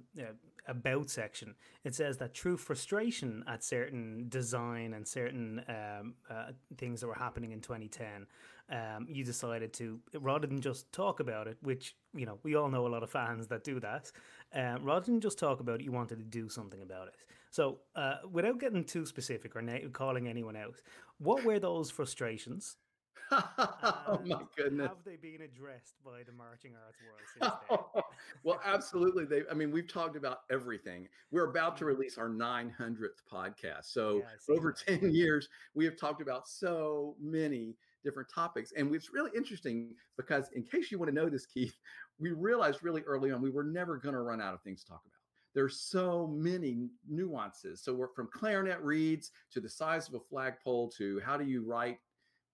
about 0.67 1.09
section, 1.09 1.55
it 1.85 1.95
says 1.95 2.19
that 2.19 2.37
through 2.37 2.59
frustration 2.59 3.45
at 3.47 3.65
certain 3.65 4.27
design 4.29 4.93
and 4.93 5.07
certain 5.07 5.63
um, 5.69 6.15
uh, 6.31 6.53
things 6.77 7.01
that 7.01 7.07
were 7.07 7.15
happening 7.15 7.53
in 7.53 7.61
2010, 7.61 8.27
um, 8.71 9.07
you 9.11 9.25
decided 9.25 9.73
to, 9.75 9.99
rather 10.21 10.47
than 10.47 10.61
just 10.61 10.93
talk 10.93 11.21
about 11.21 11.49
it, 11.49 11.57
which 11.63 11.95
you 12.15 12.27
know, 12.27 12.39
we 12.43 12.55
all 12.55 12.69
know 12.69 12.87
a 12.87 12.89
lot 12.89 13.03
of 13.03 13.11
fans 13.11 13.47
that 13.49 13.65
do 13.65 13.81
that. 13.81 14.11
Uh, 14.55 14.79
rather 14.81 15.05
than 15.07 15.21
just 15.21 15.39
talk 15.39 15.61
about 15.61 15.81
it, 15.81 15.85
you 15.85 15.93
wanted 15.93 16.19
to 16.19 16.25
do 16.25 16.49
something 16.49 16.81
about 16.81 17.09
it. 17.09 17.15
So, 17.51 17.79
uh, 17.97 18.17
without 18.31 18.59
getting 18.59 18.85
too 18.85 19.07
specific 19.07 19.57
or 19.57 19.63
na- 19.63 19.89
calling 19.93 20.29
anyone 20.29 20.57
out, 20.57 20.81
what 21.19 21.45
were 21.45 21.59
those 21.59 21.91
frustrations? 21.91 22.77
oh 23.31 24.21
my 24.25 24.41
goodness! 24.57 24.89
Have 24.89 25.05
they 25.05 25.17
been 25.17 25.43
addressed 25.43 25.97
by 26.03 26.23
the 26.25 26.33
marching 26.33 26.73
arts 26.83 26.99
world 27.05 27.21
since 27.69 27.93
then? 27.95 28.03
well, 28.43 28.61
absolutely. 28.65 29.27
They. 29.27 29.43
I 29.51 29.55
mean, 29.55 29.71
we've 29.71 29.91
talked 29.93 30.17
about 30.17 30.41
everything. 30.51 31.09
We're 31.31 31.51
about 31.51 31.77
to 31.79 31.85
mm-hmm. 31.85 31.95
release 31.95 32.17
our 32.17 32.31
900th 32.31 33.21
podcast. 33.31 33.85
So 33.85 34.23
yeah, 34.49 34.55
over 34.55 34.75
that. 34.87 35.01
10 35.01 35.11
years, 35.13 35.49
we 35.75 35.85
have 35.85 35.99
talked 35.99 36.23
about 36.23 36.49
so 36.49 37.17
many 37.21 37.77
different 38.05 38.29
topics. 38.35 38.73
And 38.77 38.95
it's 38.95 39.13
really 39.13 39.31
interesting 39.37 39.95
because, 40.17 40.51
in 40.55 40.63
case 40.63 40.91
you 40.91 40.99
want 40.99 41.11
to 41.11 41.15
know 41.15 41.29
this, 41.29 41.47
Keith, 41.47 41.75
we 42.19 42.33
realized 42.33 42.83
really 42.83 43.03
early 43.03 43.31
on 43.33 43.43
we 43.43 43.51
were 43.51 43.65
never 43.65 43.97
going 43.97 44.15
to 44.15 44.23
run 44.23 44.41
out 44.41 44.55
of 44.55 44.63
things 44.63 44.83
to 44.83 44.91
talk 44.91 45.03
about. 45.05 45.15
There's 45.55 45.81
so 45.81 46.27
many 46.27 46.89
nuances. 47.09 47.83
So 47.83 47.95
we're 47.95 48.13
from 48.15 48.29
clarinet 48.33 48.81
reeds 48.83 49.31
to 49.53 49.61
the 49.61 49.69
size 49.69 50.09
of 50.09 50.15
a 50.15 50.21
flagpole 50.21 50.91
to 50.99 51.21
how 51.25 51.37
do 51.37 51.45
you 51.45 51.65
write 51.65 51.99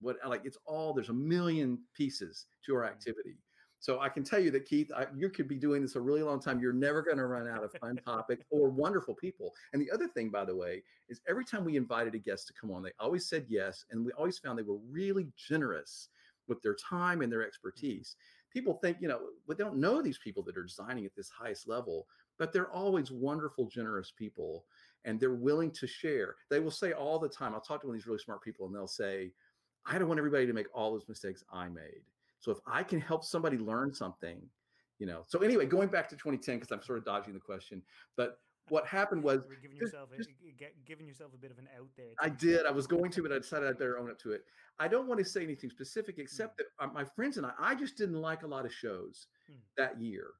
what 0.01 0.17
like 0.27 0.43
it's 0.45 0.59
all 0.67 0.93
there's 0.93 1.09
a 1.09 1.15
million 1.15 1.79
pieces 1.97 2.47
to 2.67 2.75
our 2.75 2.83
mm-hmm. 2.83 2.93
activity. 2.93 3.37
So 3.85 4.01
I 4.01 4.09
can 4.09 4.25
tell 4.25 4.39
you 4.39 4.51
that 4.53 4.65
Keith, 4.65 4.91
I, 4.97 5.05
you 5.15 5.29
could 5.29 5.47
be 5.47 5.57
doing 5.57 5.83
this 5.83 5.95
a 5.95 6.01
really 6.01 6.23
long 6.23 6.41
time. 6.41 6.59
You're 6.59 6.73
never 6.73 7.03
going 7.03 7.19
to 7.19 7.27
run 7.27 7.47
out 7.47 7.63
of 7.63 7.71
fun 7.73 8.01
topics 8.03 8.43
or 8.49 8.71
wonderful 8.71 9.15
people. 9.15 9.53
And 9.75 9.83
the 9.83 9.91
other 9.91 10.09
thing, 10.09 10.31
by 10.31 10.47
the 10.47 10.57
way, 10.57 10.83
is 11.11 11.21
every 11.29 11.45
time 11.45 11.67
we 11.67 11.77
invited 11.77 12.15
a 12.15 12.19
guest 12.19 12.47
to 12.47 12.55
come 12.59 12.71
on, 12.71 12.83
they 12.83 12.93
always 12.99 13.29
said 13.29 13.45
yes, 13.47 13.85
and 13.91 14.03
we 14.03 14.11
always 14.13 14.39
found 14.39 14.59
they 14.59 14.63
were 14.63 14.79
really 14.91 15.27
generous 15.37 16.09
with 16.49 16.63
their 16.63 16.77
time 16.77 17.21
and 17.21 17.31
their 17.31 17.41
mm-hmm. 17.41 17.49
expertise. 17.49 18.17
people 18.51 18.73
think, 18.73 18.97
you 19.03 19.09
know, 19.09 19.21
but 19.47 19.59
they 19.59 19.65
don't 19.65 19.77
know 19.77 20.01
these 20.01 20.17
people 20.17 20.43
that 20.45 20.57
are 20.57 20.65
designing 20.65 21.05
at 21.05 21.15
this 21.15 21.29
highest 21.29 21.69
level, 21.69 22.07
but 22.39 22.55
they're 22.55 22.73
always 22.73 23.11
wonderful, 23.11 23.67
generous 23.67 24.11
people 24.17 24.65
and 25.05 25.21
they're 25.21 25.35
willing 25.35 25.71
to 25.73 25.87
share. 25.87 26.37
They 26.49 26.59
will 26.59 26.71
say 26.71 26.93
all 26.93 27.19
the 27.19 27.29
time, 27.29 27.53
I'll 27.53 27.61
talk 27.61 27.83
to 27.83 27.87
one 27.87 27.97
of 27.97 28.01
these 28.01 28.07
really 28.07 28.19
smart 28.19 28.43
people 28.43 28.65
and 28.65 28.75
they'll 28.75 28.87
say, 28.87 29.33
I 29.85 29.99
don't 29.99 30.09
want 30.09 30.17
everybody 30.17 30.47
to 30.47 30.55
make 30.55 30.69
all 30.73 30.93
those 30.93 31.07
mistakes 31.07 31.45
I 31.53 31.69
made. 31.69 32.01
So 32.45 32.53
if 32.53 32.59
I 32.67 32.83
can 32.83 33.01
help 33.01 33.25
somebody 33.25 33.57
learn 33.57 33.95
something, 33.95 34.39
you 34.99 35.07
know. 35.07 35.23
So 35.27 35.39
anyway, 35.39 35.65
going 35.65 35.89
back 35.89 36.09
to 36.11 36.15
2010, 36.15 36.57
because 36.57 36.71
I'm 36.71 36.83
sort 36.83 36.99
of 36.99 37.05
dodging 37.07 37.33
the 37.33 37.41
question, 37.41 37.81
but 38.19 38.39
what 38.69 38.87
happened 38.87 39.23
was 39.25 39.41
giving 39.63 39.79
yourself 39.79 40.11
just, 40.15 40.29
a, 40.29 40.67
giving 40.87 41.07
yourself 41.07 41.33
a 41.35 41.39
bit 41.39 41.51
of 41.51 41.59
an 41.59 41.69
out 41.79 41.89
there. 41.97 42.13
I 42.21 42.29
did. 42.29 42.67
I 42.67 42.71
was 42.71 42.87
going 42.87 43.11
to, 43.13 43.23
but 43.23 43.33
I 43.33 43.39
decided 43.39 43.69
I'd 43.69 43.79
better 43.79 43.99
own 43.99 44.11
up 44.11 44.19
to 44.21 44.33
it. 44.33 44.45
I 44.79 44.89
don't 44.89 45.09
want 45.09 45.21
to 45.21 45.25
say 45.25 45.43
anything 45.43 45.71
specific, 45.71 46.19
except 46.19 46.55
mm. 46.55 46.65
that 46.79 46.85
uh, 46.85 46.93
my 46.93 47.05
friends 47.05 47.39
and 47.39 47.47
I, 47.47 47.53
I 47.59 47.75
just 47.75 47.97
didn't 47.97 48.21
like 48.21 48.43
a 48.43 48.47
lot 48.47 48.67
of 48.67 48.73
shows 48.73 49.29
mm. 49.51 49.57
that 49.79 49.99
year 49.99 50.33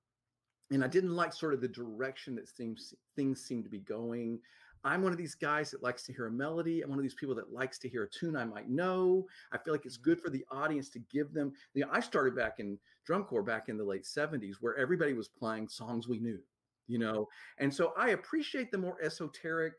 and 0.71 0.83
I 0.83 0.89
didn't 0.89 1.15
like 1.15 1.33
sort 1.33 1.55
of 1.55 1.61
the 1.61 1.69
direction 1.69 2.35
that 2.37 2.49
things 2.49 2.95
things 3.17 3.43
seem 3.43 3.63
to 3.63 3.69
be 3.69 3.81
going. 3.81 4.41
I'm 4.85 5.03
one 5.03 5.13
of 5.13 5.19
these 5.19 5.35
guys 5.35 5.71
that 5.71 5.83
likes 5.83 6.05
to 6.05 6.13
hear 6.13 6.27
a 6.27 6.31
melody. 6.31 6.83
I'm 6.83 6.91
one 6.91 6.99
of 6.99 7.03
these 7.03 7.15
people 7.15 7.35
that 7.37 7.53
likes 7.53 7.79
to 7.79 7.89
hear 7.89 8.05
a 8.05 8.09
tune 8.09 8.37
I 8.37 8.45
might 8.45 8.69
know. 8.69 9.27
I 9.53 9.59
feel 9.59 9.73
like 9.73 9.87
it's 9.87 9.97
good 9.97 10.21
for 10.21 10.31
the 10.31 10.45
audience 10.51 10.91
to 10.91 10.99
give 11.11 11.33
them. 11.33 11.53
You 11.73 11.83
know, 11.83 11.91
I 11.91 12.01
started 12.01 12.37
back 12.37 12.61
in 12.61 12.79
drum 13.07 13.25
corps 13.25 13.43
back 13.43 13.69
in 13.69 13.77
the 13.79 13.85
late 13.85 14.05
70s 14.05 14.57
where 14.61 14.77
everybody 14.77 15.15
was 15.15 15.29
playing 15.29 15.69
songs 15.69 16.07
we 16.07 16.19
knew, 16.19 16.39
you 16.87 16.99
know. 16.99 17.29
And 17.59 17.73
so 17.73 17.95
I 17.97 18.11
appreciate 18.11 18.71
the 18.71 18.79
more 18.79 18.99
esoteric 19.03 19.75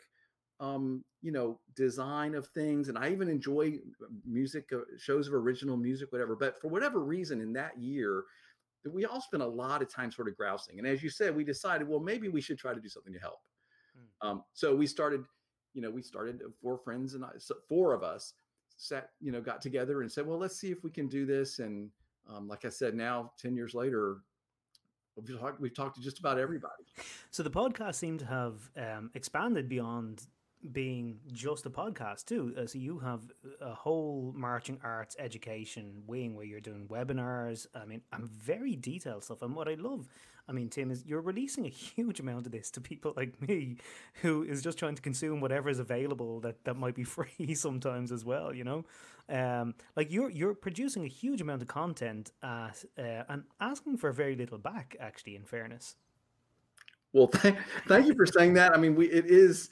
um, 0.60 1.04
you 1.22 1.32
know, 1.32 1.60
design 1.76 2.34
of 2.34 2.48
things 2.48 2.88
and 2.88 2.98
I 2.98 3.10
even 3.10 3.30
enjoy 3.30 3.80
music 4.26 4.70
uh, 4.74 4.80
shows 4.98 5.28
of 5.28 5.34
original 5.34 5.76
music 5.76 6.12
whatever. 6.12 6.36
But 6.36 6.62
for 6.62 6.70
whatever 6.70 7.04
reason 7.04 7.42
in 7.42 7.52
that 7.54 7.78
year, 7.78 8.24
we 8.90 9.06
all 9.06 9.22
spent 9.22 9.44
a 9.44 9.48
lot 9.48 9.82
of 9.82 9.94
time 9.94 10.12
sort 10.12 10.28
of 10.28 10.38
grousing. 10.38 10.80
And 10.80 10.88
as 10.88 11.04
you 11.04 11.10
said, 11.10 11.36
we 11.36 11.44
decided, 11.44 11.88
well, 11.88 12.00
maybe 12.00 12.30
we 12.30 12.42
should 12.42 12.58
try 12.58 12.74
to 12.74 12.80
do 12.80 12.88
something 12.88 13.14
to 13.14 13.20
help. 13.20 13.40
Hmm. 13.96 14.28
Um, 14.28 14.44
so 14.54 14.76
we 14.76 14.88
started, 14.88 15.24
you 15.74 15.82
know, 15.82 15.92
we 15.92 16.02
started 16.02 16.42
uh, 16.42 16.50
four 16.62 16.78
friends 16.78 17.14
and 17.14 17.24
I, 17.24 17.30
so 17.38 17.56
four 17.68 17.94
of 17.94 18.04
us 18.04 18.34
sat, 18.78 19.12
you 19.22 19.32
know, 19.32 19.42
got 19.42 19.62
together 19.62 20.02
and 20.02 20.12
said, 20.12 20.26
well, 20.26 20.38
let's 20.38 20.58
see 20.58 20.72
if 20.72 20.84
we 20.84 20.92
can 20.92 21.08
do 21.08 21.26
this. 21.26 21.60
And 21.60 21.90
um, 22.30 22.48
like 22.48 22.66
I 22.66 22.70
said, 22.70 22.96
now 22.96 23.32
10 23.40 23.56
years 23.56 23.74
later, 23.74 24.18
we've 25.16 25.40
talked, 25.40 25.62
we've 25.62 25.76
talked 25.76 25.96
to 25.96 26.02
just 26.02 26.20
about 26.20 26.38
everybody. 26.38 26.84
So 27.32 27.44
the 27.44 27.52
podcast 27.52 27.96
seemed 27.96 28.20
to 28.20 28.26
have 28.26 28.70
um, 28.78 29.12
expanded 29.14 29.70
beyond 29.70 30.24
being 30.72 31.20
just 31.32 31.66
a 31.66 31.70
podcast 31.70 32.26
too. 32.26 32.54
Uh, 32.58 32.66
so 32.66 32.78
you 32.78 33.00
have 33.00 33.22
a 33.62 33.74
whole 33.74 34.34
marching 34.36 34.80
arts 34.84 35.16
education 35.20 36.04
wing 36.08 36.36
where 36.36 36.46
you're 36.46 36.60
doing 36.60 36.88
webinars. 36.88 37.68
I 37.74 37.86
mean, 37.86 38.02
I'm 38.12 38.28
very 38.28 38.76
detailed 38.76 39.24
stuff. 39.24 39.42
And 39.42 39.56
what 39.56 39.68
I 39.68 39.76
love, 39.76 40.08
I 40.48 40.52
mean, 40.52 40.70
Tim, 40.70 40.92
is 40.92 41.06
you're 41.06 41.22
releasing 41.22 41.66
a 41.66 41.70
huge 41.70 42.20
amount 42.20 42.46
of 42.46 42.52
this 42.52 42.70
to 42.72 42.82
people 42.82 43.14
like 43.16 43.42
me, 43.48 43.78
who 44.22 44.44
is 44.44 44.62
just 44.62 44.78
trying 44.78 44.96
to 44.96 45.02
consume 45.02 45.42
whatever 45.42 45.70
is 45.70 45.80
available 45.80 46.40
that 46.42 46.64
that 46.66 46.76
might 46.76 46.96
be 46.96 47.04
free 47.16 47.56
sometimes 47.56 48.12
as 48.12 48.24
well. 48.26 48.54
You 48.54 48.64
know, 48.64 48.86
um, 49.30 49.76
like 49.96 50.12
you're 50.12 50.30
you're 50.30 50.54
producing 50.54 51.04
a 51.04 51.08
huge 51.08 51.42
amount 51.42 51.62
of 51.62 51.68
content 51.68 52.32
at, 52.44 52.84
uh, 52.98 53.24
and 53.30 53.44
asking 53.60 53.98
for 53.98 54.12
very 54.12 54.36
little 54.36 54.58
back. 54.58 54.96
Actually, 55.00 55.36
in 55.36 55.44
fairness. 55.44 55.96
Well, 57.16 57.28
thank, 57.34 57.58
thank 57.88 58.08
you 58.08 58.14
for 58.14 58.26
saying 58.26 58.54
that. 58.56 58.74
I 58.74 58.78
mean, 58.78 58.94
we 58.94 59.08
it 59.08 59.26
is 59.26 59.70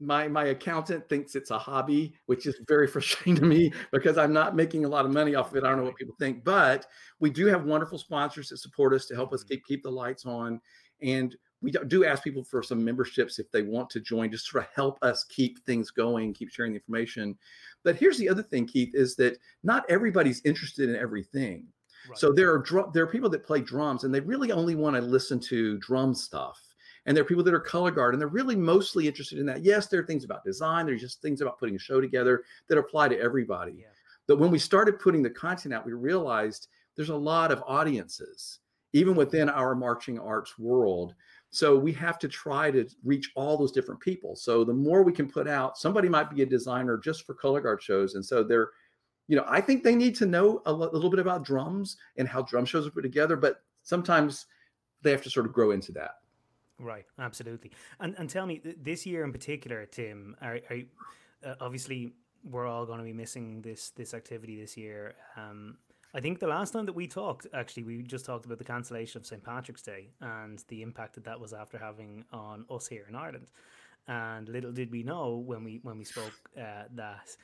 my 0.00 0.28
my 0.28 0.46
accountant 0.46 1.08
thinks 1.08 1.34
it's 1.34 1.50
a 1.50 1.58
hobby, 1.58 2.14
which 2.26 2.46
is 2.46 2.56
very 2.68 2.86
frustrating 2.92 3.36
to 3.36 3.44
me 3.44 3.72
because 3.92 4.18
I'm 4.18 4.32
not 4.32 4.56
making 4.56 4.84
a 4.84 4.88
lot 4.88 5.04
of 5.04 5.12
money 5.12 5.34
off 5.34 5.50
of 5.50 5.56
it. 5.56 5.64
I 5.64 5.68
don't 5.68 5.78
know 5.78 5.84
what 5.84 5.96
people 5.96 6.16
think, 6.18 6.44
but 6.44 6.86
we 7.20 7.30
do 7.30 7.46
have 7.46 7.64
wonderful 7.64 7.98
sponsors 7.98 8.48
that 8.50 8.58
support 8.58 8.92
us 8.92 9.06
to 9.06 9.14
help 9.14 9.32
us 9.32 9.42
mm-hmm. 9.42 9.54
keep 9.54 9.66
keep 9.66 9.82
the 9.82 9.90
lights 9.90 10.26
on, 10.26 10.60
and 11.02 11.34
we 11.62 11.72
do 11.88 12.04
ask 12.04 12.22
people 12.22 12.44
for 12.44 12.62
some 12.62 12.84
memberships 12.84 13.38
if 13.38 13.50
they 13.50 13.62
want 13.62 13.88
to 13.90 14.00
join, 14.00 14.30
just 14.30 14.50
sort 14.50 14.64
of 14.64 14.70
help 14.74 14.98
us 15.02 15.24
keep 15.24 15.64
things 15.64 15.90
going, 15.90 16.34
keep 16.34 16.50
sharing 16.50 16.72
the 16.72 16.78
information. 16.78 17.36
But 17.82 17.96
here's 17.96 18.18
the 18.18 18.28
other 18.28 18.42
thing, 18.42 18.66
Keith, 18.66 18.90
is 18.94 19.16
that 19.16 19.38
not 19.62 19.84
everybody's 19.88 20.42
interested 20.44 20.88
in 20.88 20.96
everything. 20.96 21.66
Right. 22.08 22.18
So 22.18 22.32
there 22.32 22.52
are 22.52 22.58
drum, 22.58 22.90
there 22.92 23.02
are 23.02 23.08
people 23.08 23.30
that 23.30 23.44
play 23.44 23.62
drums, 23.62 24.04
and 24.04 24.14
they 24.14 24.20
really 24.20 24.52
only 24.52 24.74
want 24.74 24.96
to 24.96 25.02
listen 25.02 25.40
to 25.40 25.78
drum 25.78 26.14
stuff 26.14 26.60
and 27.06 27.16
there 27.16 27.22
are 27.22 27.26
people 27.26 27.44
that 27.44 27.54
are 27.54 27.60
color 27.60 27.90
guard 27.90 28.14
and 28.14 28.20
they're 28.20 28.28
really 28.28 28.56
mostly 28.56 29.06
interested 29.06 29.38
in 29.38 29.46
that. 29.46 29.62
Yes, 29.64 29.86
there 29.86 30.00
are 30.00 30.06
things 30.06 30.24
about 30.24 30.44
design, 30.44 30.86
there's 30.86 31.00
just 31.00 31.22
things 31.22 31.40
about 31.40 31.58
putting 31.58 31.76
a 31.76 31.78
show 31.78 32.00
together 32.00 32.44
that 32.68 32.78
apply 32.78 33.08
to 33.08 33.18
everybody. 33.18 33.76
Yeah. 33.78 33.86
But 34.26 34.38
when 34.38 34.50
we 34.50 34.58
started 34.58 34.98
putting 34.98 35.22
the 35.22 35.30
content 35.30 35.72
out, 35.72 35.86
we 35.86 35.92
realized 35.92 36.68
there's 36.96 37.10
a 37.10 37.16
lot 37.16 37.52
of 37.52 37.62
audiences, 37.66 38.58
even 38.92 39.14
within 39.14 39.48
our 39.48 39.74
marching 39.74 40.18
arts 40.18 40.58
world. 40.58 41.14
So 41.50 41.76
we 41.76 41.92
have 41.92 42.18
to 42.18 42.28
try 42.28 42.70
to 42.72 42.88
reach 43.04 43.30
all 43.36 43.56
those 43.56 43.72
different 43.72 44.00
people. 44.00 44.34
So 44.34 44.64
the 44.64 44.72
more 44.72 45.02
we 45.02 45.12
can 45.12 45.30
put 45.30 45.46
out, 45.46 45.78
somebody 45.78 46.08
might 46.08 46.30
be 46.30 46.42
a 46.42 46.46
designer 46.46 46.98
just 46.98 47.24
for 47.24 47.34
color 47.34 47.60
guard 47.60 47.82
shows. 47.82 48.14
And 48.14 48.24
so 48.24 48.42
they're, 48.42 48.70
you 49.28 49.36
know, 49.36 49.44
I 49.46 49.60
think 49.60 49.84
they 49.84 49.94
need 49.94 50.16
to 50.16 50.26
know 50.26 50.60
a, 50.66 50.72
little 50.72 51.10
bit 51.10 51.20
about 51.20 51.44
drums 51.44 51.96
and 52.16 52.26
how 52.26 52.42
drum 52.42 52.64
shows 52.64 52.86
are 52.86 52.90
put 52.90 53.02
together, 53.02 53.36
but 53.36 53.62
sometimes 53.82 54.46
they 55.02 55.12
have 55.12 55.22
to 55.22 55.30
sort 55.30 55.46
of 55.46 55.52
grow 55.52 55.70
into 55.70 55.92
that. 55.92 56.16
Right, 56.78 57.06
absolutely. 57.18 57.72
And 58.00 58.14
and 58.18 58.28
tell 58.28 58.46
me, 58.46 58.60
this 58.82 59.06
year 59.06 59.24
in 59.24 59.32
particular, 59.32 59.86
Tim, 59.86 60.36
are, 60.42 60.60
are 60.70 60.80
uh, 61.44 61.54
obviously 61.60 62.12
we're 62.44 62.66
all 62.66 62.86
going 62.86 62.98
to 62.98 63.04
be 63.04 63.12
missing 63.12 63.62
this 63.62 63.90
this 63.90 64.14
activity 64.14 64.60
this 64.60 64.76
year. 64.76 65.14
Um, 65.36 65.78
I 66.14 66.20
think 66.20 66.38
the 66.38 66.46
last 66.46 66.72
time 66.72 66.86
that 66.86 66.94
we 66.94 67.06
talked, 67.06 67.46
actually, 67.52 67.82
we 67.84 68.02
just 68.02 68.24
talked 68.24 68.46
about 68.46 68.58
the 68.58 68.64
cancellation 68.64 69.20
of 69.20 69.26
St 69.26 69.42
Patrick's 69.42 69.82
Day 69.82 70.08
and 70.20 70.62
the 70.68 70.82
impact 70.82 71.14
that 71.14 71.24
that 71.24 71.40
was 71.40 71.52
after 71.52 71.78
having 71.78 72.24
on 72.32 72.64
us 72.70 72.86
here 72.86 73.06
in 73.08 73.14
Ireland. 73.14 73.48
And 74.08 74.48
little 74.48 74.72
did 74.72 74.90
we 74.90 75.02
know 75.02 75.36
when 75.36 75.64
we 75.64 75.80
when 75.82 75.98
we 75.98 76.04
spoke 76.04 76.32
uh, 76.56 76.84
that 76.94 77.36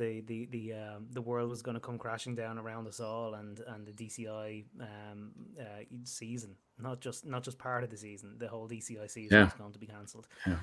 the 0.00 0.22
the 0.22 0.46
the 0.46 0.72
um, 0.72 1.06
the 1.12 1.20
world 1.20 1.50
was 1.50 1.60
going 1.60 1.74
to 1.74 1.80
come 1.80 1.98
crashing 1.98 2.34
down 2.34 2.58
around 2.58 2.88
us 2.88 3.00
all, 3.00 3.34
and 3.34 3.60
and 3.68 3.86
the 3.86 3.92
DCI 3.92 4.64
um, 4.80 5.32
uh, 5.60 5.84
season, 6.04 6.56
not 6.78 7.00
just 7.00 7.26
not 7.26 7.42
just 7.44 7.58
part 7.58 7.84
of 7.84 7.90
the 7.90 7.96
season, 7.96 8.36
the 8.38 8.48
whole 8.48 8.66
DCI 8.66 9.08
season 9.10 9.38
yeah. 9.38 9.46
is 9.46 9.52
going 9.52 9.72
to 9.72 9.78
be 9.78 9.86
cancelled. 9.86 10.26
Yeah. 10.46 10.56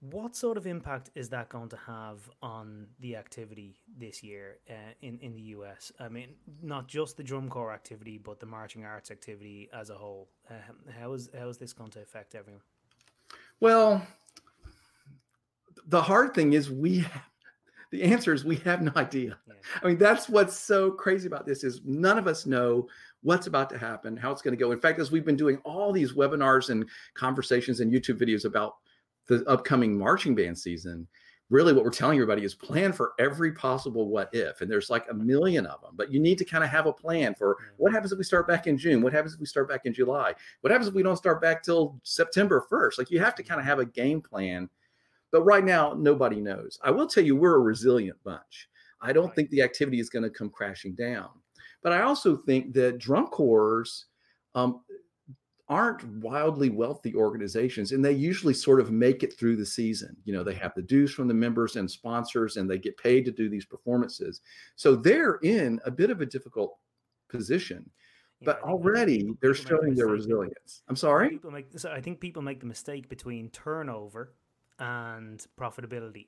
What 0.00 0.36
sort 0.36 0.56
of 0.56 0.68
impact 0.68 1.10
is 1.16 1.28
that 1.30 1.48
going 1.48 1.70
to 1.70 1.76
have 1.76 2.30
on 2.40 2.86
the 3.00 3.16
activity 3.16 3.80
this 3.98 4.22
year 4.22 4.58
uh, 4.70 4.92
in 5.02 5.18
in 5.18 5.34
the 5.34 5.42
US? 5.56 5.90
I 5.98 6.08
mean, 6.08 6.36
not 6.62 6.86
just 6.86 7.16
the 7.16 7.24
drum 7.24 7.48
corps 7.48 7.72
activity, 7.72 8.16
but 8.16 8.38
the 8.38 8.46
marching 8.46 8.84
arts 8.84 9.10
activity 9.10 9.68
as 9.72 9.90
a 9.90 9.96
whole. 9.96 10.28
Uh, 10.48 10.54
how 11.00 11.14
is 11.14 11.28
how 11.36 11.48
is 11.48 11.58
this 11.58 11.72
going 11.72 11.90
to 11.90 12.00
affect 12.00 12.36
everyone? 12.36 12.62
Well, 13.58 14.06
the 15.88 16.00
hard 16.00 16.32
thing 16.32 16.52
is 16.52 16.70
we 16.70 17.04
the 17.90 18.02
answer 18.02 18.34
is 18.34 18.44
we 18.44 18.56
have 18.56 18.82
no 18.82 18.92
idea. 18.96 19.38
Yeah. 19.46 19.54
I 19.82 19.86
mean, 19.86 19.98
that's 19.98 20.28
what's 20.28 20.56
so 20.56 20.90
crazy 20.90 21.26
about 21.26 21.46
this 21.46 21.64
is 21.64 21.80
none 21.84 22.18
of 22.18 22.26
us 22.26 22.46
know 22.46 22.88
what's 23.22 23.46
about 23.46 23.70
to 23.70 23.78
happen, 23.78 24.16
how 24.16 24.30
it's 24.30 24.42
going 24.42 24.56
to 24.56 24.62
go. 24.62 24.72
In 24.72 24.80
fact, 24.80 24.98
as 24.98 25.10
we've 25.10 25.24
been 25.24 25.36
doing 25.36 25.58
all 25.64 25.92
these 25.92 26.12
webinars 26.12 26.70
and 26.70 26.84
conversations 27.14 27.80
and 27.80 27.92
YouTube 27.92 28.20
videos 28.20 28.44
about 28.44 28.76
the 29.26 29.44
upcoming 29.46 29.98
marching 29.98 30.34
band 30.34 30.58
season, 30.58 31.06
really 31.50 31.72
what 31.72 31.84
we're 31.84 31.90
telling 31.90 32.18
everybody 32.18 32.44
is 32.44 32.54
plan 32.54 32.92
for 32.92 33.12
every 33.18 33.52
possible 33.52 34.08
what 34.08 34.28
if 34.34 34.60
and 34.60 34.70
there's 34.70 34.90
like 34.90 35.06
a 35.10 35.14
million 35.14 35.64
of 35.66 35.80
them 35.80 35.92
but 35.96 36.12
you 36.12 36.20
need 36.20 36.36
to 36.36 36.44
kind 36.44 36.62
of 36.62 36.70
have 36.70 36.86
a 36.86 36.92
plan 36.92 37.34
for 37.34 37.56
what 37.76 37.92
happens 37.92 38.12
if 38.12 38.18
we 38.18 38.24
start 38.24 38.46
back 38.46 38.66
in 38.66 38.76
june 38.76 39.02
what 39.02 39.12
happens 39.12 39.34
if 39.34 39.40
we 39.40 39.46
start 39.46 39.68
back 39.68 39.86
in 39.86 39.92
july 39.92 40.34
what 40.60 40.70
happens 40.70 40.88
if 40.88 40.94
we 40.94 41.02
don't 41.02 41.16
start 41.16 41.40
back 41.40 41.62
till 41.62 41.98
september 42.02 42.66
1st 42.70 42.98
like 42.98 43.10
you 43.10 43.18
have 43.18 43.34
to 43.34 43.42
kind 43.42 43.60
of 43.60 43.66
have 43.66 43.78
a 43.78 43.86
game 43.86 44.20
plan 44.20 44.68
but 45.30 45.42
right 45.42 45.64
now, 45.64 45.94
nobody 45.98 46.40
knows. 46.40 46.78
I 46.82 46.90
will 46.90 47.06
tell 47.06 47.24
you, 47.24 47.36
we're 47.36 47.56
a 47.56 47.60
resilient 47.60 48.18
bunch. 48.24 48.68
I 49.00 49.12
don't 49.12 49.26
right. 49.26 49.34
think 49.34 49.50
the 49.50 49.62
activity 49.62 50.00
is 50.00 50.10
going 50.10 50.24
to 50.24 50.30
come 50.30 50.50
crashing 50.50 50.94
down. 50.94 51.28
But 51.82 51.92
I 51.92 52.02
also 52.02 52.36
think 52.36 52.72
that 52.74 52.98
drum 52.98 53.26
corps 53.28 53.84
um, 54.54 54.80
aren't 55.68 56.04
wildly 56.20 56.70
wealthy 56.70 57.14
organizations, 57.14 57.92
and 57.92 58.04
they 58.04 58.12
usually 58.12 58.54
sort 58.54 58.80
of 58.80 58.90
make 58.90 59.22
it 59.22 59.38
through 59.38 59.56
the 59.56 59.66
season. 59.66 60.16
You 60.24 60.32
know, 60.32 60.42
they 60.42 60.54
have 60.54 60.72
the 60.74 60.82
dues 60.82 61.12
from 61.12 61.28
the 61.28 61.34
members 61.34 61.76
and 61.76 61.90
sponsors, 61.90 62.56
and 62.56 62.68
they 62.68 62.78
get 62.78 62.96
paid 62.96 63.24
to 63.26 63.30
do 63.30 63.48
these 63.48 63.66
performances. 63.66 64.40
So 64.76 64.96
they're 64.96 65.36
in 65.42 65.78
a 65.84 65.90
bit 65.90 66.10
of 66.10 66.20
a 66.20 66.26
difficult 66.26 66.76
position. 67.28 67.88
But 68.42 68.62
already 68.62 69.34
they're 69.40 69.52
showing 69.52 69.96
their 69.96 70.06
resilience. 70.06 70.82
I'm 70.88 70.94
sorry. 70.94 71.28
People 71.30 71.50
make, 71.50 71.76
so 71.76 71.90
I 71.90 72.00
think 72.00 72.20
people 72.20 72.40
make 72.40 72.60
the 72.60 72.66
mistake 72.66 73.08
between 73.08 73.50
turnover 73.50 74.32
and 74.78 75.44
profitability. 75.58 76.26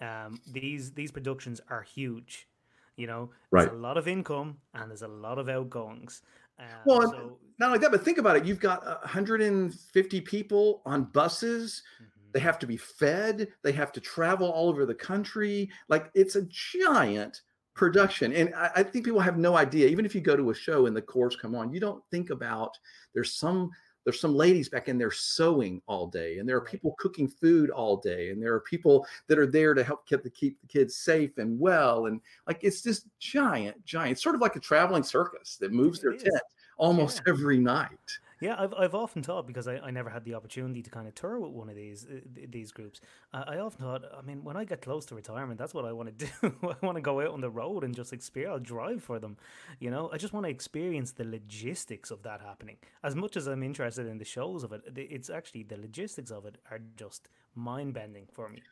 Um, 0.00 0.40
these 0.46 0.92
these 0.92 1.10
productions 1.10 1.60
are 1.68 1.82
huge. 1.82 2.48
You 2.96 3.06
know, 3.06 3.30
right. 3.50 3.62
there's 3.62 3.76
a 3.76 3.80
lot 3.80 3.96
of 3.96 4.08
income 4.08 4.58
and 4.74 4.90
there's 4.90 5.02
a 5.02 5.08
lot 5.08 5.38
of 5.38 5.48
outgoings. 5.48 6.22
Um, 6.58 6.66
well, 6.84 7.10
so, 7.10 7.38
not 7.60 7.70
like 7.70 7.80
that, 7.80 7.92
but 7.92 8.04
think 8.04 8.18
about 8.18 8.36
it. 8.36 8.44
You've 8.44 8.58
got 8.58 8.84
150 8.84 10.20
people 10.22 10.82
on 10.84 11.04
buses. 11.04 11.82
Mm-hmm. 12.02 12.30
They 12.32 12.40
have 12.40 12.58
to 12.58 12.66
be 12.66 12.76
fed. 12.76 13.48
They 13.62 13.72
have 13.72 13.92
to 13.92 14.00
travel 14.00 14.50
all 14.50 14.68
over 14.68 14.84
the 14.84 14.94
country. 14.94 15.70
Like 15.88 16.10
it's 16.14 16.36
a 16.36 16.42
giant 16.42 17.42
production. 17.74 18.32
And 18.32 18.52
I, 18.54 18.70
I, 18.76 18.82
think 18.82 19.04
people 19.04 19.20
have 19.20 19.38
no 19.38 19.56
idea. 19.56 19.86
Even 19.86 20.04
if 20.04 20.14
you 20.14 20.20
go 20.20 20.36
to 20.36 20.50
a 20.50 20.54
show 20.54 20.86
and 20.86 20.96
the 20.96 21.00
chorus 21.00 21.36
come 21.36 21.54
on, 21.54 21.72
you 21.72 21.78
don't 21.78 22.02
think 22.10 22.30
about 22.30 22.76
there's 23.14 23.34
some 23.34 23.70
there's 24.08 24.22
some 24.22 24.34
ladies 24.34 24.70
back 24.70 24.88
in 24.88 24.96
there 24.96 25.10
sewing 25.10 25.82
all 25.86 26.06
day, 26.06 26.38
and 26.38 26.48
there 26.48 26.56
are 26.56 26.62
people 26.62 26.94
cooking 26.98 27.28
food 27.28 27.68
all 27.68 27.94
day, 27.94 28.30
and 28.30 28.42
there 28.42 28.54
are 28.54 28.60
people 28.60 29.06
that 29.26 29.38
are 29.38 29.46
there 29.46 29.74
to 29.74 29.84
help 29.84 30.08
keep 30.08 30.22
the 30.22 30.30
keep 30.30 30.58
the 30.62 30.66
kids 30.66 30.96
safe 30.96 31.36
and 31.36 31.60
well. 31.60 32.06
And 32.06 32.22
like 32.46 32.60
it's 32.62 32.80
this 32.80 33.04
giant, 33.20 33.84
giant, 33.84 34.18
sort 34.18 34.34
of 34.34 34.40
like 34.40 34.56
a 34.56 34.60
traveling 34.60 35.02
circus 35.02 35.58
that 35.60 35.74
moves 35.74 36.00
their 36.00 36.12
tent 36.12 36.40
almost 36.78 37.20
yeah. 37.26 37.34
every 37.34 37.58
night. 37.58 38.18
Yeah, 38.40 38.54
I've, 38.58 38.72
I've 38.74 38.94
often 38.94 39.22
thought 39.22 39.46
because 39.46 39.66
I, 39.66 39.78
I 39.78 39.90
never 39.90 40.10
had 40.10 40.24
the 40.24 40.34
opportunity 40.34 40.82
to 40.82 40.90
kind 40.90 41.08
of 41.08 41.14
tour 41.14 41.40
with 41.40 41.52
one 41.52 41.68
of 41.68 41.74
these 41.74 42.06
uh, 42.06 42.20
these 42.48 42.70
groups. 42.70 43.00
Uh, 43.32 43.44
I 43.46 43.58
often 43.58 43.84
thought, 43.84 44.02
I 44.16 44.22
mean, 44.22 44.44
when 44.44 44.56
I 44.56 44.64
get 44.64 44.80
close 44.80 45.06
to 45.06 45.14
retirement, 45.14 45.58
that's 45.58 45.74
what 45.74 45.84
I 45.84 45.92
want 45.92 46.18
to 46.18 46.26
do. 46.42 46.54
I 46.62 46.74
want 46.84 46.96
to 46.96 47.00
go 47.02 47.20
out 47.20 47.32
on 47.32 47.40
the 47.40 47.50
road 47.50 47.82
and 47.82 47.94
just 47.94 48.12
experience. 48.12 48.52
I'll 48.52 48.60
drive 48.60 49.02
for 49.02 49.18
them, 49.18 49.36
you 49.80 49.90
know. 49.90 50.08
I 50.12 50.18
just 50.18 50.32
want 50.32 50.46
to 50.46 50.50
experience 50.50 51.12
the 51.12 51.24
logistics 51.24 52.10
of 52.10 52.22
that 52.22 52.40
happening. 52.40 52.76
As 53.02 53.16
much 53.16 53.36
as 53.36 53.46
I'm 53.48 53.62
interested 53.62 54.06
in 54.06 54.18
the 54.18 54.24
shows 54.24 54.62
of 54.62 54.72
it, 54.72 54.82
it's 54.96 55.30
actually 55.30 55.64
the 55.64 55.76
logistics 55.76 56.30
of 56.30 56.46
it 56.46 56.58
are 56.70 56.80
just 56.96 57.28
mind 57.54 57.94
bending 57.94 58.28
for 58.32 58.48
me. 58.48 58.62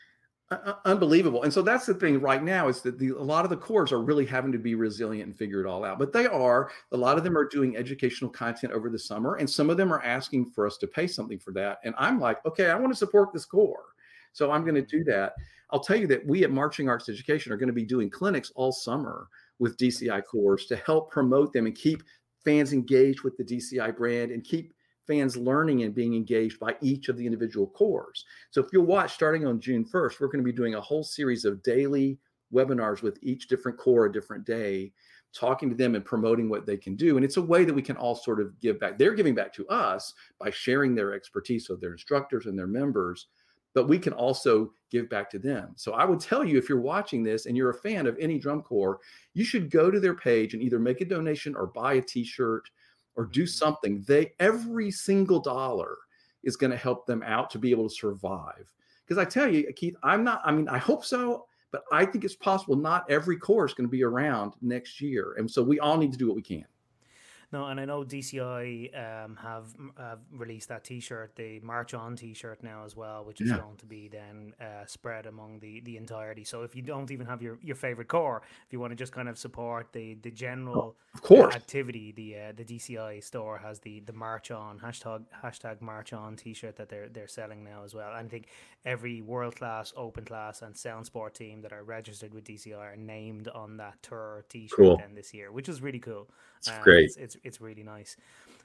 Uh, 0.49 0.75
unbelievable. 0.85 1.43
And 1.43 1.53
so 1.53 1.61
that's 1.61 1.87
the 1.87 1.95
thing 1.95 2.21
right 2.21 2.43
now 2.43 2.69
is 2.69 2.81
that 2.83 3.01
the, 3.01 3.11
a 3.11 3.23
lot 3.23 3.45
of 3.45 3.51
the 3.51 3.57
corps 3.57 3.91
are 3.91 4.01
really 4.01 4.25
having 4.25 4.53
to 4.53 4.59
be 4.59 4.77
resilient 4.77 5.27
and 5.27 5.37
figure 5.37 5.61
it 5.61 5.67
all 5.67 5.85
out. 5.85 5.99
But 5.99 6.13
they 6.13 6.27
are, 6.27 6.71
a 6.93 6.97
lot 6.97 7.19
of 7.19 7.25
them 7.25 7.37
are 7.37 7.49
doing 7.49 7.77
educational 7.77 8.31
content 8.31 8.73
over 8.73 8.89
the 8.89 8.99
summer, 8.99 9.37
and 9.37 9.51
some 9.51 9.71
of 9.71 9.77
them 9.77 9.93
are 9.93 10.03
asking 10.03 10.47
for 10.51 10.65
us 10.65 10.77
to 10.79 10.87
pay 10.87 11.09
something 11.09 11.41
for 11.41 11.53
that. 11.55 11.79
And 11.83 11.97
I'm 11.99 12.21
like, 12.21 12.45
okay, 12.47 12.71
I 12.71 12.77
want 12.77 12.93
to 12.93 12.99
support 12.99 13.33
this 13.33 13.45
corps. 13.45 13.87
So 14.33 14.53
I'm 14.53 14.63
going 14.63 14.77
to 14.77 14.83
do 14.83 15.03
that. 15.05 15.33
I'll 15.71 15.81
tell 15.81 15.97
you 15.97 16.07
that 16.07 16.25
we 16.25 16.45
at 16.45 16.53
Marching 16.53 16.89
Arts 16.89 17.09
Education 17.09 17.53
are 17.53 17.57
going 17.57 17.67
to 17.67 17.73
be 17.73 17.85
doing 17.85 18.09
clinics 18.09 18.53
all 18.55 18.71
summer 18.71 19.27
with 19.59 19.77
DCI 19.79 20.23
corps 20.25 20.59
to 20.69 20.77
help 20.77 21.11
promote 21.11 21.53
them 21.53 21.67
and 21.67 21.75
keep 21.75 22.05
fans 22.45 22.73
engaged 22.73 23.23
with 23.23 23.37
the 23.37 23.43
DCI 23.43 23.97
brand 23.97 24.31
and 24.31 24.45
keep 24.45 24.75
fans 25.07 25.37
learning 25.37 25.83
and 25.83 25.95
being 25.95 26.15
engaged 26.15 26.59
by 26.59 26.77
each 26.81 27.09
of 27.09 27.17
the 27.17 27.25
individual 27.25 27.69
corps. 27.69 28.13
So 28.51 28.61
if 28.61 28.69
you'll 28.73 28.87
watch 28.87 29.15
starting 29.15 29.47
on 29.47 29.61
June 29.61 29.85
1st, 29.85 30.21
we're 30.21 30.29
going 30.29 30.45
to 30.45 30.51
be 30.51 30.57
doing 30.57 30.75
a 30.75 30.81
whole 30.81 31.05
series 31.05 31.45
of 31.45 31.63
daily 31.63 32.19
webinars 32.53 33.03
with 33.03 33.19
each 33.23 33.49
different 33.49 33.79
corps 33.79 34.07
a 34.07 34.13
different 34.13 34.45
day, 34.45 34.93
talking 35.33 35.69
to 35.69 35.75
them 35.75 35.95
and 35.95 36.05
promoting 36.05 36.49
what 36.49 36.67
they 36.67 36.77
can 36.77 36.97
do. 36.97 37.17
And 37.17 37.25
it's 37.25 37.37
a 37.37 37.43
way 37.43 37.65
that 37.65 37.75
we 37.75 37.83
can 37.83 37.97
all 37.97 38.15
sort 38.15 38.41
of 38.41 38.59
give 38.61 38.81
back. 38.81 38.99
They're 38.99 39.15
giving 39.15 39.35
back 39.35 39.53
to 39.55 39.67
us 39.69 40.15
by 40.39 40.51
sharing 40.51 40.95
their 40.95 41.15
expertise 41.15 41.69
with 41.69 41.81
their 41.81 41.93
instructors 41.93 42.47
and 42.47 42.59
their 42.59 42.67
members, 42.67 43.27
but 43.75 43.89
we 43.89 43.99
can 43.99 44.13
also 44.13 44.73
give 44.91 45.09
back 45.11 45.29
to 45.31 45.39
them. 45.39 45.73
So 45.77 45.93
I 45.93 46.05
would 46.05 46.21
tell 46.21 46.45
you 46.45 46.57
if 46.57 46.69
you're 46.69 46.81
watching 46.81 47.23
this 47.23 47.47
and 47.47 47.57
you're 47.57 47.71
a 47.71 47.75
fan 47.75 48.07
of 48.07 48.17
any 48.19 48.39
drum 48.39 48.63
corps, 48.63 49.01
you 49.35 49.45
should 49.45 49.71
go 49.71 49.91
to 49.91 50.01
their 50.01 50.15
page 50.15 50.55
and 50.55 50.63
either 50.63 50.79
make 50.79 51.01
a 51.01 51.05
donation 51.05 51.55
or 51.55 51.67
buy 51.67 51.95
a 51.95 52.03
t-shirt 52.03 52.71
or 53.17 53.25
do 53.27 53.47
something, 53.47 54.05
they 54.07 54.33
every 54.41 54.91
single 54.91 55.41
dollar 55.41 55.97
is 56.45 56.57
going 56.57 56.71
to 56.71 56.77
help 56.77 57.07
them 57.07 57.23
out 57.25 57.51
to 57.51 57.59
be 57.59 57.71
able 57.71 57.89
to 57.89 57.95
survive. 57.95 58.73
Because 59.05 59.19
I 59.19 59.25
tell 59.25 59.53
you, 59.53 59.71
Keith, 59.75 59.97
I'm 60.03 60.25
not, 60.25 60.41
I 60.45 60.53
mean, 60.53 60.69
I 60.69 60.79
hope 60.79 61.05
so, 61.05 61.47
but 61.71 61.85
I 61.93 62.05
think 62.05 62.25
it's 62.25 62.35
possible 62.35 62.77
not 62.77 63.09
every 63.11 63.37
corps 63.37 63.67
is 63.67 63.75
going 63.75 63.87
to 63.87 63.91
be 63.91 64.05
around 64.05 64.55
next 64.63 65.01
year. 65.01 65.35
And 65.39 65.51
so 65.51 65.63
we 65.63 65.81
all 65.81 65.97
need 65.97 66.13
to 66.13 66.19
do 66.19 66.27
what 66.27 66.37
we 66.37 66.43
can. 66.43 66.65
No, 67.53 67.67
and 67.67 67.79
I 67.79 67.85
know 67.85 68.05
DCI 68.05 69.25
um, 69.25 69.37
have, 69.37 69.75
have 69.99 70.19
released 70.33 70.69
that 70.69 70.85
T-shirt, 70.85 71.37
the 71.37 71.61
March 71.61 71.95
On 71.95 72.17
T-shirt 72.17 72.63
now 72.63 72.85
as 72.85 72.97
well, 72.97 73.25
which 73.25 73.41
is 73.41 73.51
yeah. 73.51 73.59
going 73.59 73.77
to 73.77 73.87
be 73.87 74.09
then 74.09 74.53
uh, 74.61 74.85
spread 74.87 75.27
among 75.27 75.61
the 75.61 75.81
the 75.81 75.97
entirety. 75.97 76.45
So 76.45 76.63
if 76.63 76.75
you 76.75 76.83
don't 76.83 77.11
even 77.11 77.27
have 77.27 77.43
your, 77.43 77.59
your 77.63 77.77
favorite 77.77 78.09
corps, 78.09 78.43
if 78.67 78.73
you 78.73 78.81
want 78.81 78.91
to 78.91 78.97
just 78.97 79.13
kind 79.13 79.29
of 79.29 79.39
support 79.39 79.93
the 79.93 80.15
the 80.23 80.31
general 80.31 80.97
of 81.15 81.23
course. 81.23 81.55
Uh, 81.55 81.57
activity, 81.57 82.13
the 82.13 82.37
uh, 82.37 82.53
the 82.57 82.65
DCI 82.65 83.23
store 83.23 83.59
has 83.59 83.79
the 83.81 84.01
the 84.01 84.13
March 84.13 84.51
On 84.51 84.79
hashtag 84.79 85.25
hashtag 85.43 85.81
March 85.81 86.13
On 86.13 86.37
T-shirt 86.37 86.77
that 86.77 86.89
they're 86.89 87.09
they're 87.09 87.29
selling 87.29 87.65
now 87.65 87.83
as 87.85 87.95
well. 87.95 88.13
And 88.15 88.27
I 88.27 88.29
think 88.29 88.49
every 88.85 89.23
world 89.23 89.57
class, 89.57 89.93
open 89.97 90.25
class, 90.25 90.63
and 90.63 90.75
SoundSport 90.75 91.35
team 91.35 91.63
that 91.63 91.73
are 91.73 91.85
registered 91.85 92.35
with 92.35 92.45
DCI 92.45 92.77
are 92.77 92.97
named 92.97 93.49
on 93.49 93.77
that 93.79 94.03
tour 94.03 94.45
T-shirt 94.49 94.77
cool. 94.77 94.97
then 94.97 95.15
this 95.15 95.33
year, 95.33 95.53
which 95.53 95.69
is 95.69 95.81
really 95.81 95.99
cool. 95.99 96.29
It's 96.59 96.69
um, 96.69 96.83
great. 96.83 97.05
It's, 97.05 97.17
it's, 97.17 97.36
it's 97.45 97.61
really 97.61 97.83
nice. 97.83 98.17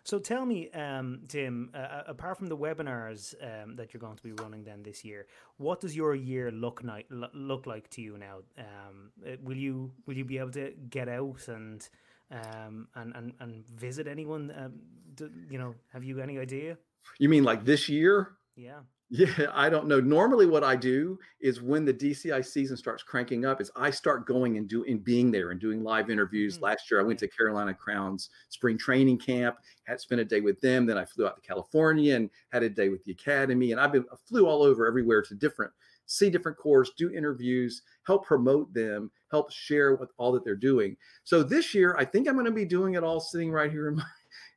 So 0.04 0.18
tell 0.18 0.46
me, 0.46 0.70
um, 0.72 1.22
Tim, 1.28 1.70
uh, 1.74 1.78
uh, 1.78 2.04
apart 2.08 2.38
from 2.38 2.48
the 2.48 2.58
webinars 2.58 3.36
um, 3.42 3.76
that 3.76 3.94
you're 3.94 4.02
going 4.02 4.18
to 4.18 4.24
be 4.24 4.32
running 4.34 4.64
then 4.64 4.82
this 4.82 5.06
year, 5.06 5.28
what 5.58 5.80
does 5.80 5.96
your 5.96 6.16
year 6.16 6.52
look 6.52 6.82
like 6.84 7.06
look 7.10 7.68
like 7.68 7.90
to 7.92 8.02
you 8.02 8.18
now? 8.18 8.38
Um, 8.58 9.12
uh, 9.26 9.36
will 9.44 9.58
you 9.58 9.92
will 10.08 10.18
you 10.18 10.26
be 10.26 10.40
able 10.40 10.52
to 10.52 10.74
get 10.90 11.08
out 11.08 11.48
and 11.48 11.88
um, 12.32 12.88
and, 12.96 13.16
and 13.16 13.34
and 13.40 13.68
visit 13.68 14.08
anyone? 14.08 14.52
Um, 14.58 14.74
do, 15.14 15.30
you 15.50 15.60
know, 15.60 15.76
have 15.94 16.04
you 16.04 16.20
any 16.20 16.40
idea? 16.40 16.78
You 17.20 17.30
mean 17.30 17.44
like 17.44 17.64
this 17.66 17.88
year? 17.88 18.32
Yeah. 18.56 18.80
Yeah, 19.14 19.48
I 19.54 19.70
don't 19.70 19.88
know. 19.88 20.00
Normally, 20.00 20.46
what 20.46 20.64
I 20.64 20.78
do 20.78 21.20
is 21.42 21.62
when 21.62 21.84
the 21.84 21.94
DCI 21.94 22.46
season 22.46 22.78
starts 22.78 23.04
cranking 23.04 23.44
up, 23.44 23.60
is 23.60 23.70
I 23.76 23.92
start 23.92 24.26
going 24.26 24.56
and 24.56 24.70
doing 24.70 25.00
being 25.00 25.32
there 25.32 25.52
and 25.52 25.60
doing 25.60 25.84
live 25.84 26.10
interviews. 26.10 26.56
Mm-hmm. 26.56 26.64
Last 26.64 26.90
year, 26.90 27.02
I 27.02 27.04
went 27.04 27.20
to 27.20 27.28
Carolina 27.28 27.74
Crowns 27.74 28.30
spring 28.48 28.78
training 28.78 29.18
camp, 29.18 29.58
had 29.84 30.00
spent 30.00 30.22
a 30.22 30.26
day 30.26 30.40
with 30.40 30.62
them. 30.62 30.86
Then 30.86 30.98
I 30.98 31.04
flew 31.04 31.28
out 31.28 31.36
to 31.36 31.46
California 31.46 32.16
and 32.16 32.30
had 32.54 32.64
a 32.64 32.70
day 32.70 32.88
with 32.88 33.04
the 33.04 33.12
academy. 33.12 33.74
And 33.74 33.82
I've 33.82 33.92
been 33.92 34.06
I 34.14 34.16
flew 34.30 34.48
all 34.48 34.64
over 34.64 34.88
everywhere 34.88 35.22
to 35.24 35.36
different 35.36 35.74
see 36.06 36.30
different 36.30 36.58
corps, 36.58 36.86
do 36.98 37.12
interviews, 37.12 37.82
help 38.06 38.26
promote 38.26 38.74
them, 38.74 39.12
help 39.30 39.52
share 39.52 39.96
with 39.96 40.12
all 40.18 40.32
that 40.32 40.46
they're 40.46 40.56
doing. 40.56 40.96
So 41.26 41.44
this 41.44 41.74
year, 41.74 41.98
I 41.98 42.06
think 42.06 42.28
I'm 42.28 42.36
going 42.36 42.46
to 42.46 42.52
be 42.52 42.66
doing 42.66 42.96
it 42.96 43.04
all 43.04 43.20
sitting 43.20 43.52
right 43.52 43.72
here 43.72 43.90
in 43.90 43.96
my 43.96 44.04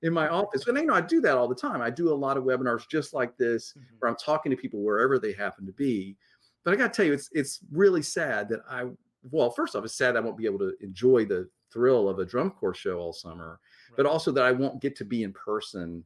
in 0.05 0.13
my 0.13 0.29
office. 0.29 0.67
And 0.69 0.77
you 0.77 0.87
know, 0.87 0.95
I 0.95 1.01
do 1.01 1.21
that 1.23 1.37
all 1.37 1.49
the 1.49 1.55
time. 1.55 1.81
I 1.81 1.91
do 1.91 2.13
a 2.13 2.15
lot 2.15 2.37
of 2.37 2.45
webinars 2.45 2.87
just 2.89 3.15
like 3.15 3.37
this, 3.37 3.73
mm-hmm. 3.73 3.97
where 3.99 4.11
I'm 4.11 4.17
talking 4.17 4.51
to 4.51 4.57
people 4.57 4.81
wherever 4.81 5.19
they 5.19 5.33
happen 5.33 5.67
to 5.67 5.73
be. 5.73 6.17
But 6.63 6.75
I 6.75 6.77
got 6.77 6.93
to 6.93 6.97
tell 6.97 7.07
you, 7.07 7.15
it's 7.15 7.31
it's 7.33 7.61
really 7.73 8.03
sad 8.03 8.49
that 8.51 8.61
I 8.71 8.85
well, 9.31 9.51
first 9.51 9.75
off, 9.75 9.85
it's 9.85 9.95
sad 9.95 10.17
I 10.17 10.21
won't 10.21 10.37
be 10.37 10.45
able 10.45 10.59
to 10.59 10.75
enjoy 10.81 11.25
the 11.25 11.49
thrill 11.73 12.09
of 12.09 12.19
a 12.19 12.25
drum 12.25 12.51
corps 12.51 12.75
show 12.75 12.99
all 12.99 13.13
summer, 13.13 13.59
right. 13.89 13.97
but 13.97 14.07
also 14.07 14.31
that 14.33 14.45
I 14.45 14.53
won't 14.53 14.81
get 14.81 14.95
to 14.97 15.05
be 15.05 15.23
in 15.23 15.33
person 15.33 16.05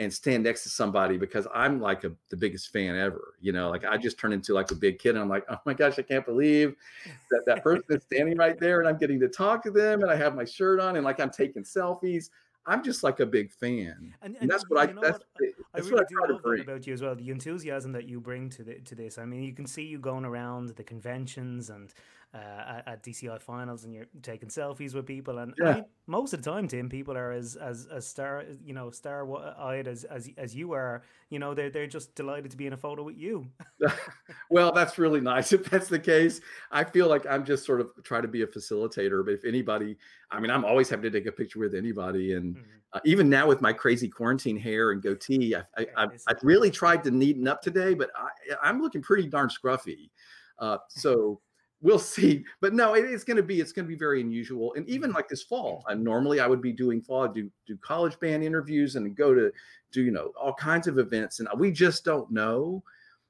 and 0.00 0.12
stand 0.12 0.42
next 0.42 0.64
to 0.64 0.68
somebody 0.68 1.16
because 1.16 1.46
I'm 1.54 1.80
like 1.80 2.02
a, 2.02 2.12
the 2.30 2.36
biggest 2.36 2.72
fan 2.72 2.96
ever. 2.96 3.34
You 3.40 3.52
know, 3.52 3.70
like 3.70 3.84
I 3.84 3.96
just 3.96 4.18
turn 4.18 4.32
into 4.32 4.54
like 4.54 4.70
a 4.70 4.74
big 4.74 4.98
kid 4.98 5.10
and 5.10 5.20
I'm 5.20 5.28
like, 5.28 5.44
oh 5.50 5.58
my 5.66 5.74
gosh, 5.74 5.98
I 5.98 6.02
can't 6.02 6.24
believe 6.24 6.74
that 7.30 7.42
that 7.46 7.62
person 7.62 7.84
is 7.90 8.02
standing 8.02 8.36
right 8.36 8.58
there 8.58 8.80
and 8.80 8.88
I'm 8.88 8.98
getting 8.98 9.20
to 9.20 9.28
talk 9.28 9.62
to 9.64 9.70
them 9.70 10.02
and 10.02 10.10
I 10.10 10.16
have 10.16 10.34
my 10.34 10.44
shirt 10.44 10.80
on 10.80 10.96
and 10.96 11.04
like 11.04 11.20
I'm 11.20 11.30
taking 11.30 11.62
selfies. 11.62 12.30
I'm 12.66 12.82
just 12.82 13.02
like 13.02 13.20
a 13.20 13.26
big 13.26 13.52
fan, 13.52 14.14
and, 14.22 14.34
and, 14.34 14.36
and 14.40 14.50
that's 14.50 14.64
what 14.68 14.80
I. 14.80 14.86
That's, 14.86 15.18
what? 15.18 15.24
that's 15.74 15.86
I 15.86 15.90
really 15.90 16.04
do 16.08 16.32
love 16.32 16.42
that 16.42 16.60
about 16.62 16.86
you 16.86 16.94
as 16.94 17.02
well. 17.02 17.14
The 17.14 17.30
enthusiasm 17.30 17.92
that 17.92 18.08
you 18.08 18.20
bring 18.20 18.48
to 18.50 18.62
the, 18.62 18.74
to 18.76 18.94
this. 18.94 19.18
I 19.18 19.26
mean, 19.26 19.42
you 19.42 19.52
can 19.52 19.66
see 19.66 19.82
you 19.82 19.98
going 19.98 20.24
around 20.24 20.70
the 20.70 20.84
conventions 20.84 21.68
and 21.68 21.92
uh, 22.34 22.78
at, 22.78 22.82
at, 22.88 23.02
DCI 23.04 23.40
finals, 23.40 23.84
and 23.84 23.94
you're 23.94 24.06
taking 24.22 24.48
selfies 24.48 24.92
with 24.92 25.06
people. 25.06 25.38
And 25.38 25.54
yeah. 25.56 25.68
I 25.68 25.74
mean, 25.74 25.84
most 26.08 26.32
of 26.32 26.42
the 26.42 26.50
time, 26.50 26.66
Tim, 26.66 26.88
people 26.88 27.16
are 27.16 27.30
as 27.30 27.54
as 27.54 27.86
as 27.86 28.06
star 28.06 28.44
you 28.64 28.74
know 28.74 28.90
star 28.90 29.24
eyed 29.56 29.86
as, 29.86 30.02
as 30.04 30.28
as 30.36 30.54
you 30.54 30.72
are. 30.72 31.02
You 31.30 31.38
know, 31.38 31.54
they're 31.54 31.70
they're 31.70 31.86
just 31.86 32.14
delighted 32.16 32.50
to 32.50 32.56
be 32.56 32.66
in 32.66 32.72
a 32.72 32.76
photo 32.76 33.04
with 33.04 33.16
you. 33.16 33.46
well, 34.50 34.72
that's 34.72 34.98
really 34.98 35.20
nice. 35.20 35.52
If 35.54 35.70
that's 35.70 35.88
the 35.88 36.00
case, 36.00 36.40
I 36.72 36.82
feel 36.82 37.08
like 37.08 37.24
I'm 37.26 37.44
just 37.44 37.64
sort 37.64 37.80
of 37.80 37.90
trying 38.02 38.22
to 38.22 38.28
be 38.28 38.42
a 38.42 38.46
facilitator. 38.46 39.24
But 39.24 39.34
if 39.34 39.44
anybody, 39.44 39.96
I 40.30 40.40
mean, 40.40 40.50
I'm 40.50 40.64
always 40.64 40.90
happy 40.90 41.02
to 41.02 41.10
take 41.10 41.26
a 41.26 41.32
picture 41.32 41.60
with 41.60 41.74
anybody, 41.74 42.34
and 42.34 42.56
mm-hmm. 42.56 42.64
uh, 42.94 43.00
even 43.04 43.30
now 43.30 43.46
with 43.46 43.60
my 43.60 43.72
crazy 43.72 44.08
quarantine 44.08 44.56
hair 44.56 44.90
and 44.90 45.00
goatee, 45.00 45.54
I, 45.54 45.62
I, 45.76 45.86
I, 45.96 46.04
I 46.28 46.34
really 46.42 46.72
tried 46.72 47.04
to 47.04 47.10
neaten 47.12 47.46
up 47.46 47.62
today, 47.62 47.94
but 47.94 48.10
I, 48.16 48.56
I'm 48.68 48.82
looking 48.82 49.02
pretty 49.02 49.28
darn 49.28 49.48
scruffy. 49.48 50.10
Uh, 50.58 50.78
so 50.88 51.40
we'll 51.84 51.98
see. 52.00 52.44
But 52.60 52.74
no, 52.74 52.94
it 52.94 53.04
is 53.04 53.22
going 53.22 53.36
to 53.36 53.42
be 53.42 53.60
it's 53.60 53.70
going 53.70 53.84
to 53.84 53.88
be 53.88 53.98
very 53.98 54.20
unusual. 54.20 54.74
And 54.74 54.88
even 54.88 55.10
mm-hmm. 55.10 55.16
like 55.16 55.28
this 55.28 55.42
fall, 55.44 55.84
and 55.86 56.02
normally 56.02 56.40
I 56.40 56.48
would 56.48 56.62
be 56.62 56.72
doing 56.72 57.00
fall, 57.00 57.28
do 57.28 57.48
do 57.66 57.76
college 57.76 58.18
band 58.18 58.42
interviews 58.42 58.96
and 58.96 59.14
go 59.14 59.32
to 59.32 59.52
do 59.92 60.02
you 60.02 60.10
know 60.10 60.32
all 60.40 60.54
kinds 60.54 60.88
of 60.88 60.98
events, 60.98 61.38
and 61.38 61.48
we 61.56 61.70
just 61.70 62.04
don't 62.04 62.28
know. 62.32 62.82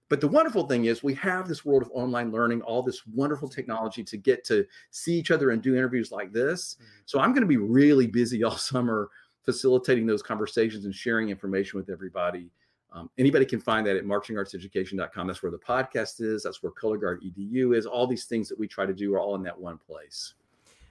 But 0.08 0.20
the 0.20 0.28
wonderful 0.28 0.66
thing 0.66 0.84
is 0.84 1.02
we 1.02 1.14
have 1.14 1.48
this 1.48 1.64
world 1.64 1.82
of 1.82 1.90
online 1.92 2.30
learning, 2.30 2.62
all 2.62 2.82
this 2.82 3.02
wonderful 3.12 3.48
technology 3.48 4.04
to 4.04 4.16
get 4.16 4.44
to 4.44 4.64
see 4.90 5.18
each 5.18 5.30
other 5.30 5.50
and 5.50 5.62
do 5.62 5.74
interviews 5.74 6.12
like 6.12 6.32
this. 6.32 6.74
Mm-hmm. 6.74 7.00
So 7.06 7.20
I'm 7.20 7.32
going 7.32 7.42
to 7.42 7.48
be 7.48 7.56
really 7.56 8.06
busy 8.06 8.44
all 8.44 8.56
summer 8.56 9.08
facilitating 9.44 10.06
those 10.06 10.22
conversations 10.22 10.84
and 10.84 10.94
sharing 10.94 11.30
information 11.30 11.78
with 11.78 11.90
everybody. 11.90 12.50
Um, 12.94 13.10
anybody 13.18 13.44
can 13.44 13.60
find 13.60 13.84
that 13.86 13.96
at 13.96 14.04
marchingartseducation.com. 14.04 15.26
That's 15.26 15.42
where 15.42 15.52
the 15.52 15.58
podcast 15.58 16.20
is. 16.20 16.44
That's 16.44 16.62
where 16.62 16.72
Color 16.72 16.98
Guard 16.98 17.22
EDU 17.22 17.76
is. 17.76 17.86
All 17.86 18.06
these 18.06 18.24
things 18.24 18.48
that 18.48 18.58
we 18.58 18.68
try 18.68 18.86
to 18.86 18.94
do 18.94 19.12
are 19.14 19.20
all 19.20 19.34
in 19.34 19.42
that 19.42 19.58
one 19.58 19.78
place. 19.78 20.34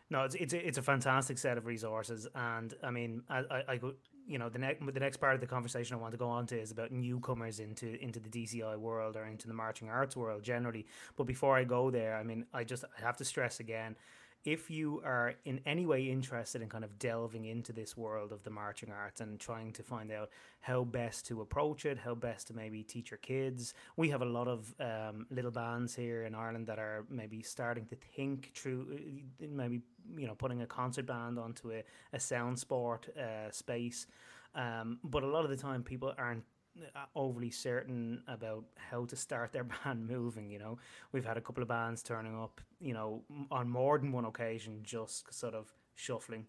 No, 0.10 0.24
it's 0.24 0.36
it's 0.36 0.54
a, 0.54 0.68
it's 0.68 0.78
a 0.78 0.82
fantastic 0.82 1.38
set 1.38 1.58
of 1.58 1.66
resources, 1.66 2.28
and 2.36 2.74
I 2.84 2.92
mean, 2.92 3.24
I, 3.30 3.39
I, 3.39 3.63
I 3.70 3.78
go, 3.78 3.94
you 4.28 4.38
know, 4.38 4.48
the 4.50 4.60
next 4.60 4.86
the 4.86 5.00
next 5.00 5.18
part 5.18 5.34
of 5.34 5.42
the 5.42 5.48
conversation 5.48 5.96
I 5.96 6.00
want 6.00 6.12
to 6.12 6.18
go 6.18 6.28
on 6.28 6.46
to 6.48 6.60
is 6.60 6.72
about 6.72 6.92
newcomers 6.92 7.60
into 7.60 8.00
into 8.04 8.20
the 8.20 8.30
DCI 8.30 8.78
world 8.78 9.16
or 9.16 9.26
into 9.26 9.48
the 9.48 9.54
marching 9.54 9.89
arts 9.89 10.16
world 10.16 10.44
generally. 10.44 10.86
But 11.16 11.24
before 11.24 11.58
I 11.58 11.63
go 11.63 11.89
there, 11.89 12.18
I 12.18 12.24
mean, 12.24 12.46
I 12.54 12.63
just 12.63 12.84
I 12.84 13.02
have 13.02 13.18
to 13.18 13.26
stress 13.26 13.60
again, 13.60 13.96
if 14.45 14.69
you 14.69 15.01
are 15.06 15.36
in 15.45 15.62
any 15.65 15.86
way 15.86 16.03
interested 16.03 16.62
in 16.62 16.69
kind 16.69 16.84
of 16.84 16.99
delving 16.99 17.45
into 17.45 17.71
this 17.71 17.95
world 17.95 18.32
of 18.32 18.43
the 18.43 18.49
marching 18.49 18.91
arts 18.91 19.21
and 19.21 19.39
trying 19.39 19.71
to 19.71 19.84
find 19.84 20.12
out 20.12 20.29
how 20.60 20.84
best 20.84 21.25
to 21.27 21.41
approach 21.41 21.86
it, 21.86 21.97
how 21.97 22.13
best 22.13 22.47
to 22.47 22.53
maybe 22.53 22.84
teach 22.84 23.12
your 23.12 23.19
kids, 23.19 23.73
we 23.95 24.10
have 24.10 24.21
a 24.21 24.25
lot 24.25 24.47
of 24.47 24.73
um, 24.79 25.25
little 25.29 25.51
bands 25.51 25.95
here 25.95 26.25
in 26.25 26.36
Ireland 26.36 26.67
that 26.67 26.79
are 26.79 27.06
maybe 27.10 27.41
starting 27.41 27.86
to 27.86 27.95
think 27.95 28.51
through, 28.53 28.99
uh, 29.41 29.45
maybe 29.49 29.82
you 30.17 30.27
know, 30.27 30.36
putting 30.36 30.62
a 30.62 30.67
concert 30.67 31.06
band 31.06 31.39
onto 31.39 31.71
a, 31.71 31.84
a 32.12 32.17
SoundSport 32.17 33.17
uh, 33.17 33.51
space. 33.51 34.08
Um, 34.56 34.99
but 35.03 35.23
a 35.23 35.27
lot 35.27 35.45
of 35.45 35.49
the 35.49 35.58
time, 35.58 35.84
people 35.84 36.13
aren't 36.17 36.43
overly 37.16 37.52
certain 37.52 38.22
about 38.28 38.66
how 38.76 39.06
to 39.06 39.16
start 39.16 39.52
their 39.52 39.64
band 39.86 40.08
moving. 40.08 40.50
You 40.50 40.60
know, 40.60 40.78
we've 41.12 41.26
had 41.26 41.38
a 41.38 41.42
couple 41.42 41.64
of 41.64 41.70
bands 41.70 42.04
turning 42.04 42.38
up, 42.40 42.62
you 42.80 42.94
know, 42.94 43.24
on 43.52 43.70
more 43.70 43.98
than 44.00 44.12
one 44.12 44.26
occasion, 44.26 44.80
just 44.84 45.34
sort 45.34 45.54
of 45.54 45.72
shuffling. 45.96 46.46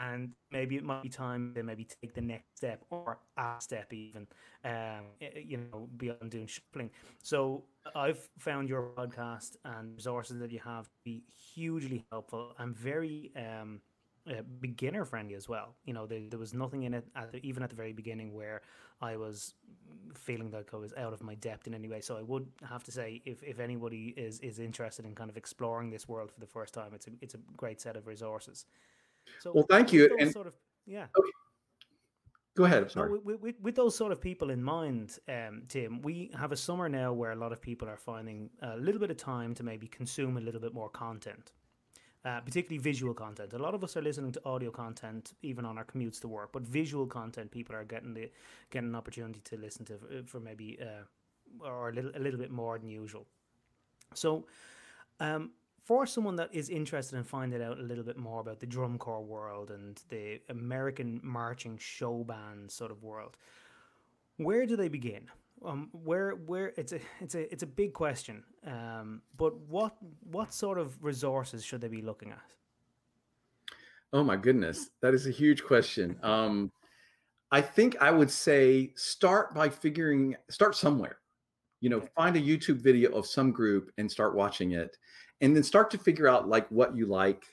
And 0.00 0.32
maybe 0.50 0.76
it 0.76 0.82
might 0.82 1.02
be 1.02 1.08
time 1.08 1.52
to 1.54 1.62
maybe 1.62 1.86
take 2.02 2.14
the 2.14 2.20
next 2.20 2.56
step 2.56 2.84
or 2.90 3.18
a 3.36 3.54
step 3.60 3.92
even, 3.92 4.26
um, 4.64 5.04
you 5.20 5.58
know, 5.58 5.88
beyond 5.96 6.30
doing 6.32 6.48
shuffling. 6.48 6.90
So 7.22 7.62
I've 7.94 8.28
found 8.38 8.68
your 8.68 8.90
podcast 8.96 9.56
and 9.64 9.94
resources 9.94 10.40
that 10.40 10.50
you 10.50 10.58
have 10.64 10.86
to 10.86 10.98
be 11.04 11.22
hugely 11.54 12.04
helpful. 12.10 12.54
I'm 12.58 12.74
very 12.74 13.30
um, 13.36 13.80
uh, 14.28 14.42
beginner 14.60 15.04
friendly 15.04 15.34
as 15.34 15.48
well. 15.48 15.74
You 15.84 15.92
know, 15.92 16.06
there, 16.06 16.20
there 16.28 16.38
was 16.38 16.54
nothing 16.54 16.84
in 16.84 16.94
it, 16.94 17.06
at 17.14 17.32
the, 17.32 17.46
even 17.46 17.62
at 17.62 17.70
the 17.70 17.76
very 17.76 17.92
beginning, 17.92 18.32
where 18.32 18.62
I 19.00 19.16
was 19.16 19.54
feeling 20.14 20.50
like 20.50 20.72
I 20.72 20.76
was 20.76 20.94
out 20.96 21.12
of 21.12 21.22
my 21.22 21.34
depth 21.34 21.66
in 21.66 21.74
any 21.74 21.88
way. 21.88 22.00
So 22.00 22.16
I 22.16 22.22
would 22.22 22.46
have 22.68 22.84
to 22.84 22.92
say, 22.92 23.20
if, 23.24 23.42
if 23.42 23.60
anybody 23.60 24.14
is, 24.16 24.40
is 24.40 24.58
interested 24.58 25.04
in 25.04 25.14
kind 25.14 25.30
of 25.30 25.36
exploring 25.36 25.90
this 25.90 26.08
world 26.08 26.30
for 26.32 26.40
the 26.40 26.46
first 26.46 26.74
time, 26.74 26.92
it's 26.94 27.06
a 27.06 27.10
it's 27.20 27.34
a 27.34 27.38
great 27.56 27.80
set 27.80 27.96
of 27.96 28.06
resources. 28.06 28.66
So 29.40 29.52
well, 29.54 29.66
thank 29.68 29.92
you. 29.92 30.14
And 30.18 30.32
sort 30.32 30.46
of 30.46 30.54
yeah. 30.86 31.06
Okay. 31.18 31.30
Go 32.56 32.64
ahead. 32.64 32.84
I'm 32.84 32.88
sorry. 32.88 33.10
No, 33.10 33.20
with, 33.24 33.40
with, 33.40 33.54
with, 33.60 33.74
those 33.74 33.96
sort 33.96 34.12
of 34.12 34.20
people 34.20 34.50
in 34.50 34.62
mind, 34.62 35.18
um, 35.28 35.64
Tim, 35.68 36.00
we 36.02 36.30
have 36.38 36.52
a 36.52 36.56
summer 36.56 36.88
now 36.88 37.12
where 37.12 37.32
a 37.32 37.36
lot 37.36 37.50
of 37.50 37.60
people 37.60 37.88
are 37.88 37.96
finding 37.96 38.48
a 38.62 38.76
little 38.76 39.00
bit 39.00 39.10
of 39.10 39.16
time 39.16 39.54
to 39.54 39.64
maybe 39.64 39.88
consume 39.88 40.36
a 40.36 40.40
little 40.40 40.60
bit 40.60 40.72
more 40.72 40.88
content 40.88 41.50
uh, 42.24 42.40
particularly 42.40 42.78
visual 42.78 43.12
content. 43.12 43.52
A 43.52 43.58
lot 43.58 43.74
of 43.74 43.84
us 43.84 43.96
are 43.96 44.02
listening 44.02 44.32
to 44.32 44.40
audio 44.44 44.70
content 44.70 45.34
even 45.42 45.64
on 45.64 45.76
our 45.76 45.84
commutes 45.84 46.20
to 46.20 46.28
work, 46.28 46.52
but 46.52 46.62
visual 46.62 47.06
content 47.06 47.50
people 47.50 47.76
are 47.76 47.84
getting 47.84 48.14
the 48.14 48.30
getting 48.70 48.88
an 48.88 48.94
opportunity 48.94 49.40
to 49.44 49.56
listen 49.56 49.84
to 49.84 49.98
for, 49.98 50.22
for 50.26 50.40
maybe 50.40 50.78
uh, 50.80 51.66
or 51.66 51.90
a 51.90 51.92
little 51.92 52.12
a 52.14 52.18
little 52.18 52.38
bit 52.38 52.50
more 52.50 52.78
than 52.78 52.88
usual. 52.88 53.26
So, 54.14 54.46
um, 55.20 55.50
for 55.82 56.06
someone 56.06 56.36
that 56.36 56.48
is 56.52 56.70
interested 56.70 57.16
in 57.16 57.24
finding 57.24 57.62
out 57.62 57.78
a 57.78 57.82
little 57.82 58.04
bit 58.04 58.16
more 58.16 58.40
about 58.40 58.60
the 58.60 58.66
drum 58.66 58.96
corps 58.96 59.22
world 59.22 59.70
and 59.70 60.00
the 60.08 60.40
American 60.48 61.20
marching 61.22 61.76
show 61.76 62.24
band 62.24 62.70
sort 62.70 62.90
of 62.90 63.02
world, 63.02 63.36
where 64.38 64.64
do 64.64 64.76
they 64.76 64.88
begin? 64.88 65.28
Um, 65.64 65.88
where 65.92 66.32
where 66.32 66.72
it's 66.76 66.92
a 66.92 67.00
it's 67.20 67.34
a 67.34 67.52
it's 67.52 67.62
a 67.62 67.66
big 67.66 67.92
question. 67.92 68.44
Um, 68.66 69.22
but 69.36 69.56
what 69.56 69.96
what 70.30 70.52
sort 70.52 70.78
of 70.78 71.02
resources 71.02 71.64
should 71.64 71.80
they 71.80 71.88
be 71.88 72.02
looking 72.02 72.30
at? 72.30 72.54
Oh 74.12 74.22
my 74.22 74.36
goodness, 74.36 74.90
that 75.02 75.14
is 75.14 75.26
a 75.26 75.30
huge 75.30 75.64
question. 75.64 76.16
Um, 76.22 76.70
I 77.50 77.60
think 77.60 77.96
I 78.00 78.10
would 78.10 78.30
say 78.30 78.92
start 78.96 79.54
by 79.54 79.68
figuring 79.68 80.36
start 80.50 80.76
somewhere. 80.76 81.18
You 81.80 81.90
know, 81.90 82.00
find 82.16 82.36
a 82.36 82.40
YouTube 82.40 82.82
video 82.82 83.12
of 83.12 83.26
some 83.26 83.52
group 83.52 83.90
and 83.98 84.10
start 84.10 84.34
watching 84.34 84.72
it, 84.72 84.96
and 85.40 85.54
then 85.54 85.62
start 85.62 85.90
to 85.92 85.98
figure 85.98 86.28
out 86.28 86.48
like 86.48 86.68
what 86.68 86.96
you 86.96 87.06
like. 87.06 87.44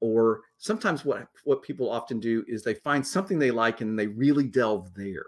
Or 0.00 0.40
sometimes 0.56 1.04
what 1.04 1.28
what 1.44 1.62
people 1.62 1.90
often 1.90 2.20
do 2.20 2.44
is 2.48 2.62
they 2.62 2.74
find 2.74 3.06
something 3.06 3.38
they 3.38 3.50
like 3.50 3.80
and 3.82 3.98
they 3.98 4.06
really 4.06 4.46
delve 4.46 4.94
there 4.94 5.26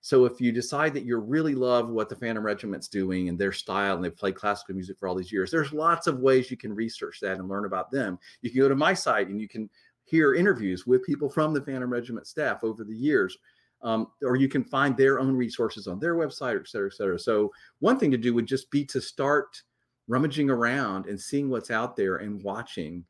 so 0.00 0.24
if 0.24 0.40
you 0.40 0.52
decide 0.52 0.94
that 0.94 1.04
you 1.04 1.16
really 1.18 1.54
love 1.54 1.88
what 1.88 2.08
the 2.08 2.16
Phantom 2.16 2.44
Regiment's 2.44 2.88
doing 2.88 3.28
and 3.28 3.38
their 3.38 3.52
style, 3.52 3.96
and 3.96 4.04
they've 4.04 4.16
played 4.16 4.36
classical 4.36 4.74
music 4.74 4.98
for 4.98 5.08
all 5.08 5.14
these 5.14 5.32
years, 5.32 5.50
there's 5.50 5.72
lots 5.72 6.06
of 6.06 6.20
ways 6.20 6.50
you 6.50 6.56
can 6.56 6.74
research 6.74 7.18
that 7.20 7.38
and 7.38 7.48
learn 7.48 7.64
about 7.64 7.90
them. 7.90 8.18
You 8.42 8.50
can 8.50 8.60
go 8.60 8.68
to 8.68 8.76
my 8.76 8.94
site 8.94 9.28
and 9.28 9.40
you 9.40 9.48
can 9.48 9.68
hear 10.04 10.34
interviews 10.34 10.86
with 10.86 11.04
people 11.04 11.28
from 11.28 11.52
the 11.52 11.60
Phantom 11.62 11.92
Regiment 11.92 12.26
staff 12.26 12.64
over 12.64 12.84
the 12.84 12.96
years. 12.96 13.36
Um, 13.80 14.08
or 14.24 14.34
you 14.34 14.48
can 14.48 14.64
find 14.64 14.96
their 14.96 15.20
own 15.20 15.36
resources 15.36 15.86
on 15.86 16.00
their 16.00 16.16
website, 16.16 16.58
et 16.58 16.66
cetera, 16.66 16.88
et 16.88 16.94
cetera. 16.94 17.18
So 17.18 17.52
one 17.78 17.96
thing 17.96 18.10
to 18.10 18.16
do 18.16 18.34
would 18.34 18.46
just 18.46 18.68
be 18.72 18.84
to 18.86 19.00
start 19.00 19.62
rummaging 20.08 20.50
around 20.50 21.06
and 21.06 21.20
seeing 21.20 21.48
what's 21.48 21.70
out 21.70 21.94
there 21.94 22.16
and 22.16 22.42
watching 22.42 23.04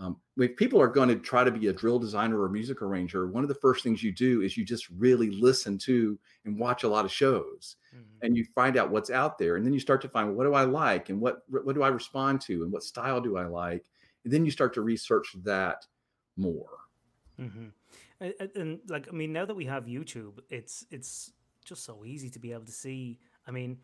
um, 0.00 0.16
if 0.38 0.56
people 0.56 0.80
are 0.80 0.88
going 0.88 1.10
to 1.10 1.16
try 1.16 1.44
to 1.44 1.50
be 1.50 1.66
a 1.66 1.72
drill 1.72 1.98
designer 1.98 2.40
or 2.40 2.48
music 2.48 2.80
arranger, 2.80 3.26
one 3.26 3.44
of 3.44 3.48
the 3.48 3.54
first 3.56 3.84
things 3.84 4.02
you 4.02 4.12
do 4.12 4.40
is 4.40 4.56
you 4.56 4.64
just 4.64 4.88
really 4.88 5.30
listen 5.30 5.76
to 5.78 6.18
and 6.46 6.58
watch 6.58 6.84
a 6.84 6.88
lot 6.88 7.04
of 7.04 7.12
shows, 7.12 7.76
mm-hmm. 7.94 8.24
and 8.24 8.34
you 8.34 8.46
find 8.54 8.78
out 8.78 8.90
what's 8.90 9.10
out 9.10 9.36
there, 9.36 9.56
and 9.56 9.66
then 9.66 9.74
you 9.74 9.80
start 9.80 10.00
to 10.00 10.08
find 10.08 10.34
what 10.34 10.44
do 10.44 10.54
I 10.54 10.64
like 10.64 11.10
and 11.10 11.20
what 11.20 11.42
what 11.48 11.74
do 11.74 11.82
I 11.82 11.88
respond 11.88 12.40
to 12.42 12.62
and 12.62 12.72
what 12.72 12.82
style 12.82 13.20
do 13.20 13.36
I 13.36 13.44
like, 13.44 13.84
and 14.24 14.32
then 14.32 14.46
you 14.46 14.50
start 14.50 14.72
to 14.74 14.80
research 14.80 15.36
that 15.44 15.84
more. 16.38 16.78
Mm-hmm. 17.38 17.66
And, 18.20 18.34
and 18.56 18.78
like 18.88 19.06
I 19.08 19.12
mean, 19.12 19.34
now 19.34 19.44
that 19.44 19.54
we 19.54 19.66
have 19.66 19.84
YouTube, 19.84 20.38
it's 20.48 20.86
it's 20.90 21.32
just 21.62 21.84
so 21.84 22.06
easy 22.06 22.30
to 22.30 22.38
be 22.38 22.52
able 22.52 22.64
to 22.64 22.72
see. 22.72 23.18
I 23.46 23.50
mean, 23.50 23.78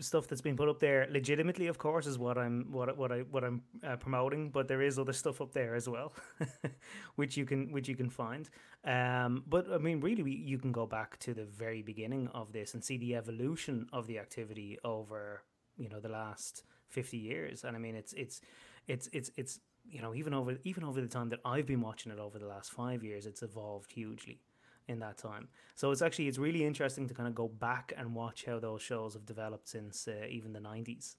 stuff 0.00 0.26
that's 0.26 0.40
been 0.40 0.56
put 0.56 0.68
up 0.68 0.80
there 0.80 1.06
legitimately 1.10 1.66
of 1.66 1.76
course 1.76 2.06
is 2.06 2.18
what 2.18 2.38
i'm 2.38 2.66
what, 2.70 2.96
what 2.96 3.12
i 3.12 3.18
what 3.30 3.44
i'm 3.44 3.62
uh, 3.86 3.96
promoting 3.96 4.50
but 4.50 4.66
there 4.66 4.80
is 4.80 4.98
other 4.98 5.12
stuff 5.12 5.40
up 5.40 5.52
there 5.52 5.74
as 5.74 5.88
well 5.88 6.12
which 7.16 7.36
you 7.36 7.44
can 7.44 7.70
which 7.72 7.88
you 7.88 7.94
can 7.94 8.08
find. 8.08 8.48
Um 8.84 9.44
but 9.46 9.70
i 9.70 9.78
mean 9.78 10.00
really 10.00 10.22
we, 10.22 10.32
you 10.32 10.58
can 10.58 10.72
go 10.72 10.86
back 10.86 11.18
to 11.20 11.34
the 11.34 11.44
very 11.44 11.82
beginning 11.82 12.28
of 12.28 12.52
this 12.52 12.74
and 12.74 12.82
see 12.82 12.96
the 12.96 13.14
evolution 13.16 13.86
of 13.92 14.06
the 14.06 14.18
activity 14.18 14.78
over 14.84 15.42
you 15.76 15.88
know 15.88 16.00
the 16.00 16.08
last 16.08 16.64
50 16.88 17.16
years. 17.16 17.64
And 17.64 17.76
i 17.76 17.78
mean 17.78 17.94
it's 17.94 18.12
it's 18.14 18.40
it's 18.88 19.08
it's 19.12 19.30
it's 19.36 19.60
you 19.84 20.00
know 20.00 20.14
even 20.14 20.32
over 20.32 20.56
even 20.64 20.84
over 20.84 21.00
the 21.00 21.08
time 21.08 21.28
that 21.30 21.40
i've 21.44 21.66
been 21.66 21.80
watching 21.80 22.12
it 22.12 22.18
over 22.18 22.38
the 22.38 22.46
last 22.46 22.72
5 22.72 23.02
years 23.02 23.26
it's 23.26 23.42
evolved 23.42 23.92
hugely 23.92 24.40
in 24.88 24.98
that 25.00 25.18
time. 25.18 25.48
So 25.74 25.90
it's 25.90 26.02
actually 26.02 26.28
it's 26.28 26.38
really 26.38 26.64
interesting 26.64 27.08
to 27.08 27.14
kind 27.14 27.28
of 27.28 27.34
go 27.34 27.48
back 27.48 27.92
and 27.96 28.14
watch 28.14 28.44
how 28.44 28.58
those 28.58 28.82
shows 28.82 29.14
have 29.14 29.26
developed 29.26 29.68
since 29.68 30.08
uh, 30.08 30.26
even 30.28 30.52
the 30.52 30.60
90s. 30.60 31.16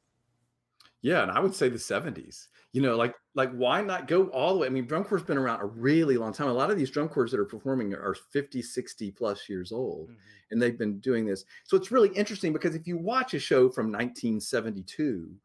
Yeah, 1.01 1.23
and 1.23 1.31
I 1.31 1.39
would 1.39 1.53
say 1.53 1.67
the 1.67 1.77
70s. 1.77 2.47
You 2.71 2.81
know, 2.81 2.95
like 2.95 3.13
like 3.35 3.51
why 3.51 3.81
not 3.81 4.07
go 4.07 4.27
all 4.27 4.53
the 4.53 4.59
way? 4.59 4.67
I 4.67 4.69
mean, 4.69 4.87
drum 4.87 5.03
corps 5.03 5.19
been 5.19 5.37
around 5.37 5.61
a 5.61 5.65
really 5.65 6.17
long 6.17 6.33
time. 6.33 6.47
A 6.47 6.53
lot 6.53 6.71
of 6.71 6.77
these 6.77 6.89
drum 6.89 7.09
corps 7.09 7.29
that 7.29 7.39
are 7.39 7.45
performing 7.45 7.93
are 7.93 8.15
50, 8.31 8.61
60 8.61 9.11
plus 9.11 9.49
years 9.49 9.71
old, 9.71 10.09
mm-hmm. 10.09 10.19
and 10.51 10.61
they've 10.61 10.77
been 10.77 10.99
doing 10.99 11.25
this. 11.25 11.43
So 11.65 11.75
it's 11.75 11.91
really 11.91 12.09
interesting 12.09 12.53
because 12.53 12.73
if 12.73 12.87
you 12.87 12.97
watch 12.97 13.33
a 13.33 13.39
show 13.39 13.69
from 13.69 13.91
1972, 13.91 15.35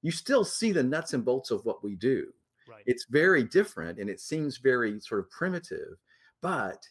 you 0.00 0.10
still 0.10 0.44
see 0.44 0.72
the 0.72 0.82
nuts 0.82 1.12
and 1.12 1.24
bolts 1.24 1.50
of 1.50 1.64
what 1.64 1.84
we 1.84 1.94
do. 1.94 2.32
Right. 2.68 2.82
It's 2.86 3.06
very 3.08 3.44
different 3.44 3.98
and 3.98 4.08
it 4.08 4.20
seems 4.20 4.56
very 4.56 4.98
sort 5.00 5.20
of 5.20 5.30
primitive, 5.30 5.98
but 6.40 6.86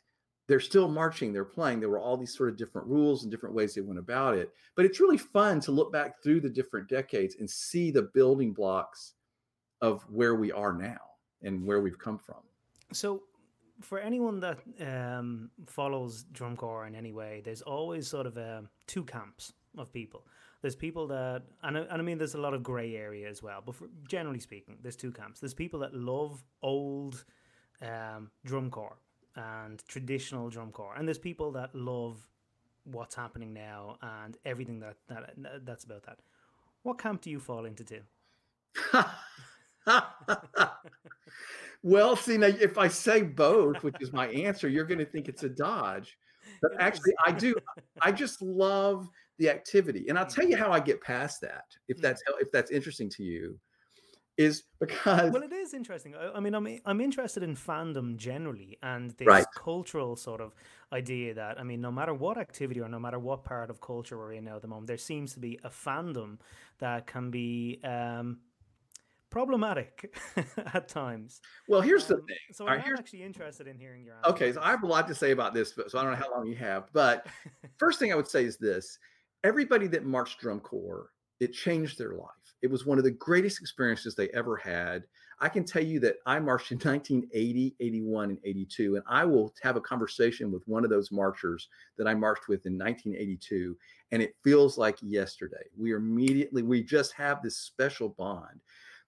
they're 0.48 0.60
still 0.60 0.88
marching, 0.88 1.32
they're 1.32 1.46
playing. 1.46 1.80
There 1.80 1.90
were 1.90 2.00
all 2.00 2.18
these 2.18 2.36
sort 2.36 2.50
of 2.50 2.58
different 2.58 2.88
rules 2.88 3.24
and 3.24 3.32
different 3.32 3.56
ways 3.56 3.74
they 3.74 3.82
went 3.82 4.00
about 4.00 4.36
it. 4.36 4.52
But 4.76 4.86
it's 4.86 5.00
really 5.00 5.18
fun 5.18 5.60
to 5.62 5.72
look 5.72 5.92
back 5.92 6.22
through 6.22 6.42
the 6.42 6.50
different 6.50 6.90
decades 6.90 7.36
and 7.40 7.50
see 7.50 7.92
the 7.92 8.04
building 8.14 8.52
blocks 8.52 9.14
of 9.82 10.04
where 10.10 10.36
we 10.36 10.52
are 10.52 10.74
now 10.74 11.00
and 11.42 11.66
where 11.66 11.82
we've 11.82 11.98
come 11.98 12.18
from. 12.18 12.38
So, 12.94 13.24
for 13.82 14.00
anyone 14.00 14.40
that 14.42 14.60
um, 14.80 15.50
follows 15.68 16.26
corps 16.56 16.86
in 16.86 16.96
any 16.96 17.14
way, 17.14 17.42
there's 17.44 17.62
always 17.64 18.08
sort 18.08 18.28
of 18.28 18.38
uh, 18.38 18.62
two 18.86 19.04
camps 19.04 19.54
of 19.78 19.92
people. 19.92 20.26
There's 20.62 20.76
people 20.76 21.08
that, 21.08 21.44
and, 21.64 21.78
and 21.78 21.92
I 21.92 22.02
mean, 22.02 22.20
there's 22.20 22.36
a 22.36 22.42
lot 22.42 22.54
of 22.54 22.62
gray 22.62 22.96
area 22.96 23.28
as 23.28 23.42
well. 23.42 23.64
But 23.66 23.76
for, 23.76 23.88
generally 24.08 24.40
speaking, 24.40 24.78
there's 24.84 24.96
two 24.96 25.12
camps. 25.12 25.40
There's 25.40 25.56
people 25.56 25.80
that 25.80 25.96
love 25.96 26.44
old 26.62 27.26
um, 27.82 28.30
corps 28.70 28.98
and 29.36 29.84
traditional 29.88 30.50
drum 30.50 30.72
corps, 30.72 30.96
and 30.98 31.08
there's 31.08 31.18
people 31.18 31.52
that 31.54 31.74
love 31.76 32.18
what's 32.86 33.16
happening 33.16 33.54
now 33.54 33.98
and 34.02 34.38
everything 34.46 34.80
that, 34.80 34.96
that 35.08 35.36
that's 35.66 35.84
about 35.84 36.04
that. 36.04 36.20
What 36.84 36.98
camp 36.98 37.22
do 37.22 37.30
you 37.30 37.40
fall 37.40 37.66
into, 37.66 37.84
Tim? 37.84 38.04
well, 41.84 42.16
see 42.16 42.38
now, 42.38 42.48
if 42.48 42.78
I 42.78 42.88
say 42.88 43.22
both, 43.22 43.84
which 43.84 43.96
is 44.00 44.12
my 44.12 44.28
answer, 44.30 44.68
you're 44.68 44.86
going 44.86 45.00
to 45.00 45.06
think 45.06 45.28
it's 45.28 45.44
a 45.44 45.50
dodge. 45.50 46.18
But 46.62 46.72
actually, 46.80 47.14
I 47.26 47.32
do. 47.32 47.56
I 48.02 48.12
just 48.12 48.42
love 48.42 49.08
the 49.38 49.50
activity, 49.50 50.06
and 50.10 50.18
I'll 50.18 50.26
tell 50.26 50.48
you 50.48 50.58
how 50.58 50.72
I 50.72 50.80
get 50.80 51.02
past 51.02 51.42
that. 51.42 51.66
If 51.88 51.98
mm. 51.98 52.02
that's 52.02 52.24
if 52.40 52.52
that's 52.52 52.72
interesting 52.72 53.10
to 53.12 53.24
you, 53.24 53.60
is 54.38 54.64
because 54.80 55.32
well, 55.32 55.44
it 55.44 55.52
is 55.52 55.74
interesting. 55.74 56.16
I, 56.16 56.38
I, 56.38 56.40
mean, 56.40 56.56
I'm 56.56 56.80
I'm 56.86 57.02
interested 57.02 57.44
in 57.44 57.56
fandom 57.56 58.18
generally 58.18 58.78
and 58.82 59.12
this 59.12 59.28
right. 59.28 59.46
cultural 59.56 60.16
sort 60.16 60.42
of 60.42 60.54
idea 60.92 61.34
that 61.34 61.60
I 61.60 61.64
mean, 61.64 61.82
no 61.82 61.92
matter 61.92 62.14
what 62.14 62.38
activity 62.38 62.80
or 62.80 62.88
no 62.88 63.00
matter 63.00 63.20
what 63.20 63.44
part 63.44 63.70
of 63.70 63.82
culture 63.82 64.18
we're 64.18 64.34
in 64.34 64.46
now 64.46 64.56
at 64.56 64.62
the 64.62 64.68
moment, 64.68 64.88
there 64.88 64.98
seems 64.98 65.34
to 65.34 65.40
be 65.40 65.60
a 65.64 65.70
fandom 65.70 66.38
that 66.80 67.08
can 67.08 67.30
be 67.30 67.80
um, 67.84 68.40
problematic 69.30 70.16
at 70.74 70.88
times. 70.88 71.42
Well, 71.68 71.82
here's 71.82 72.10
um, 72.10 72.18
the 72.18 72.24
thing. 72.24 72.38
So 72.54 72.68
I'm 72.68 72.80
right, 72.80 73.00
actually 73.00 73.24
interested 73.24 73.68
in 73.68 73.78
hearing 73.78 74.04
your 74.04 74.16
answer. 74.16 74.30
Okay, 74.30 74.54
so 74.54 74.62
I 74.62 74.70
have 74.70 74.84
a 74.84 74.88
lot 74.88 75.08
to 75.08 75.16
say 75.16 75.32
about 75.32 75.54
this, 75.54 75.74
so 75.88 76.00
I 76.00 76.04
don't 76.04 76.12
know 76.12 76.18
how 76.18 76.32
long 76.32 76.46
you 76.46 76.56
have. 76.56 76.86
But 76.94 77.28
first 77.78 78.00
thing 78.00 78.12
I 78.12 78.16
would 78.16 78.28
say 78.28 78.46
is 78.46 78.58
this: 78.58 78.98
everybody 79.44 79.88
that 79.88 80.06
marched 80.06 80.40
drum 80.40 80.60
corps, 80.60 81.10
it 81.40 81.54
changed 81.54 81.98
their 81.98 82.14
life. 82.14 82.30
It 82.62 82.70
was 82.70 82.86
one 82.86 82.98
of 82.98 83.04
the 83.04 83.12
greatest 83.12 83.60
experiences 83.60 84.16
they 84.16 84.30
ever 84.30 84.56
had. 84.56 85.04
I 85.40 85.50
can 85.50 85.66
tell 85.66 85.84
you 85.84 86.00
that 86.02 86.18
I 86.26 86.40
marched 86.40 86.72
in 86.72 86.78
1980, 86.84 87.76
81, 87.80 88.30
and 88.30 88.40
82, 88.44 88.96
and 88.96 89.04
I 89.08 89.26
will 89.26 89.54
have 89.64 89.76
a 89.76 89.82
conversation 89.82 90.52
with 90.52 90.68
one 90.68 90.84
of 90.84 90.90
those 90.90 91.12
marchers 91.12 91.68
that 91.98 92.08
I 92.08 92.14
marched 92.14 92.48
with 92.48 92.66
in 92.66 92.78
1982, 92.78 93.76
and 94.12 94.22
it 94.22 94.36
feels 94.44 94.78
like 94.78 94.98
yesterday. 95.02 95.66
We 95.78 95.94
immediately, 95.94 96.62
we 96.62 96.84
just 96.84 97.14
have 97.14 97.42
this 97.42 97.58
special 97.58 98.10
bond. 98.10 98.60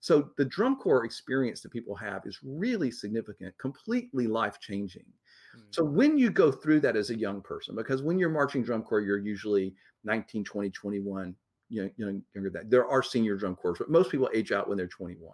So 0.03 0.31
the 0.35 0.43
drum 0.43 0.75
corps 0.75 1.05
experience 1.05 1.61
that 1.61 1.71
people 1.71 1.95
have 1.95 2.23
is 2.25 2.39
really 2.43 2.91
significant, 2.91 3.57
completely 3.57 4.27
life 4.27 4.59
changing. 4.59 5.05
So 5.69 5.85
mm. 5.85 5.91
when 5.91 6.17
you 6.17 6.29
go 6.29 6.51
through 6.51 6.81
that 6.81 6.97
as 6.97 7.09
a 7.09 7.17
young 7.17 7.41
person, 7.41 7.73
because 7.73 8.01
when 8.01 8.19
you're 8.19 8.29
marching 8.29 8.63
drum 8.63 8.83
corps, 8.83 8.99
you're 8.99 9.17
usually 9.17 9.73
19, 10.03 10.43
20, 10.43 10.69
21, 10.71 11.33
you 11.73 11.91
know, 11.97 12.21
younger 12.33 12.49
than 12.49 12.53
that. 12.53 12.69
There 12.69 12.87
are 12.87 13.01
senior 13.01 13.35
drum 13.35 13.55
corps, 13.55 13.75
but 13.77 13.89
most 13.89 14.11
people 14.11 14.29
age 14.33 14.51
out 14.51 14.67
when 14.67 14.77
they're 14.77 14.87
21. 14.87 15.31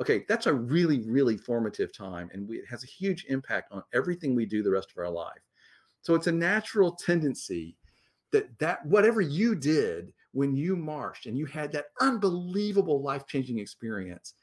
Okay, 0.00 0.24
that's 0.28 0.46
a 0.46 0.52
really, 0.52 1.00
really 1.02 1.36
formative 1.36 1.96
time, 1.96 2.28
and 2.32 2.46
we, 2.48 2.58
it 2.58 2.66
has 2.68 2.84
a 2.84 2.88
huge 2.88 3.26
impact 3.28 3.72
on 3.72 3.82
everything 3.94 4.34
we 4.34 4.44
do 4.44 4.62
the 4.62 4.70
rest 4.70 4.90
of 4.90 4.98
our 4.98 5.10
life. 5.10 5.40
So 6.02 6.14
it's 6.14 6.26
a 6.26 6.32
natural 6.32 6.92
tendency 6.92 7.76
that 8.32 8.58
that 8.58 8.84
whatever 8.86 9.20
you 9.20 9.54
did 9.54 10.12
when 10.32 10.54
you 10.54 10.76
marched 10.76 11.26
and 11.26 11.38
you 11.38 11.46
had 11.46 11.72
that 11.72 11.86
unbelievable 12.00 13.00
life-changing 13.02 13.58
experience, 13.58 14.34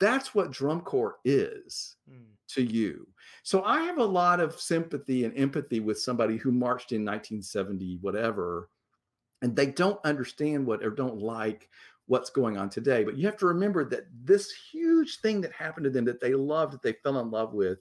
that's 0.00 0.34
what 0.34 0.50
drum 0.50 0.80
corps 0.80 1.16
is 1.24 1.96
mm. 2.10 2.24
to 2.48 2.62
you. 2.62 3.06
So 3.42 3.62
I 3.62 3.82
have 3.82 3.98
a 3.98 4.04
lot 4.04 4.40
of 4.40 4.60
sympathy 4.60 5.24
and 5.24 5.36
empathy 5.38 5.80
with 5.80 6.00
somebody 6.00 6.36
who 6.36 6.50
marched 6.50 6.92
in 6.92 7.04
1970, 7.04 7.98
whatever, 8.00 8.68
and 9.42 9.54
they 9.54 9.66
don't 9.66 10.04
understand 10.04 10.66
what 10.66 10.84
or 10.84 10.90
don't 10.90 11.18
like 11.18 11.68
what's 12.06 12.30
going 12.30 12.56
on 12.56 12.70
today. 12.70 13.04
But 13.04 13.16
you 13.16 13.26
have 13.26 13.36
to 13.38 13.46
remember 13.46 13.84
that 13.84 14.06
this 14.24 14.50
huge 14.50 15.20
thing 15.20 15.40
that 15.42 15.52
happened 15.52 15.84
to 15.84 15.90
them 15.90 16.04
that 16.06 16.20
they 16.20 16.34
loved, 16.34 16.72
that 16.72 16.82
they 16.82 16.94
fell 16.94 17.20
in 17.20 17.30
love 17.30 17.52
with, 17.52 17.78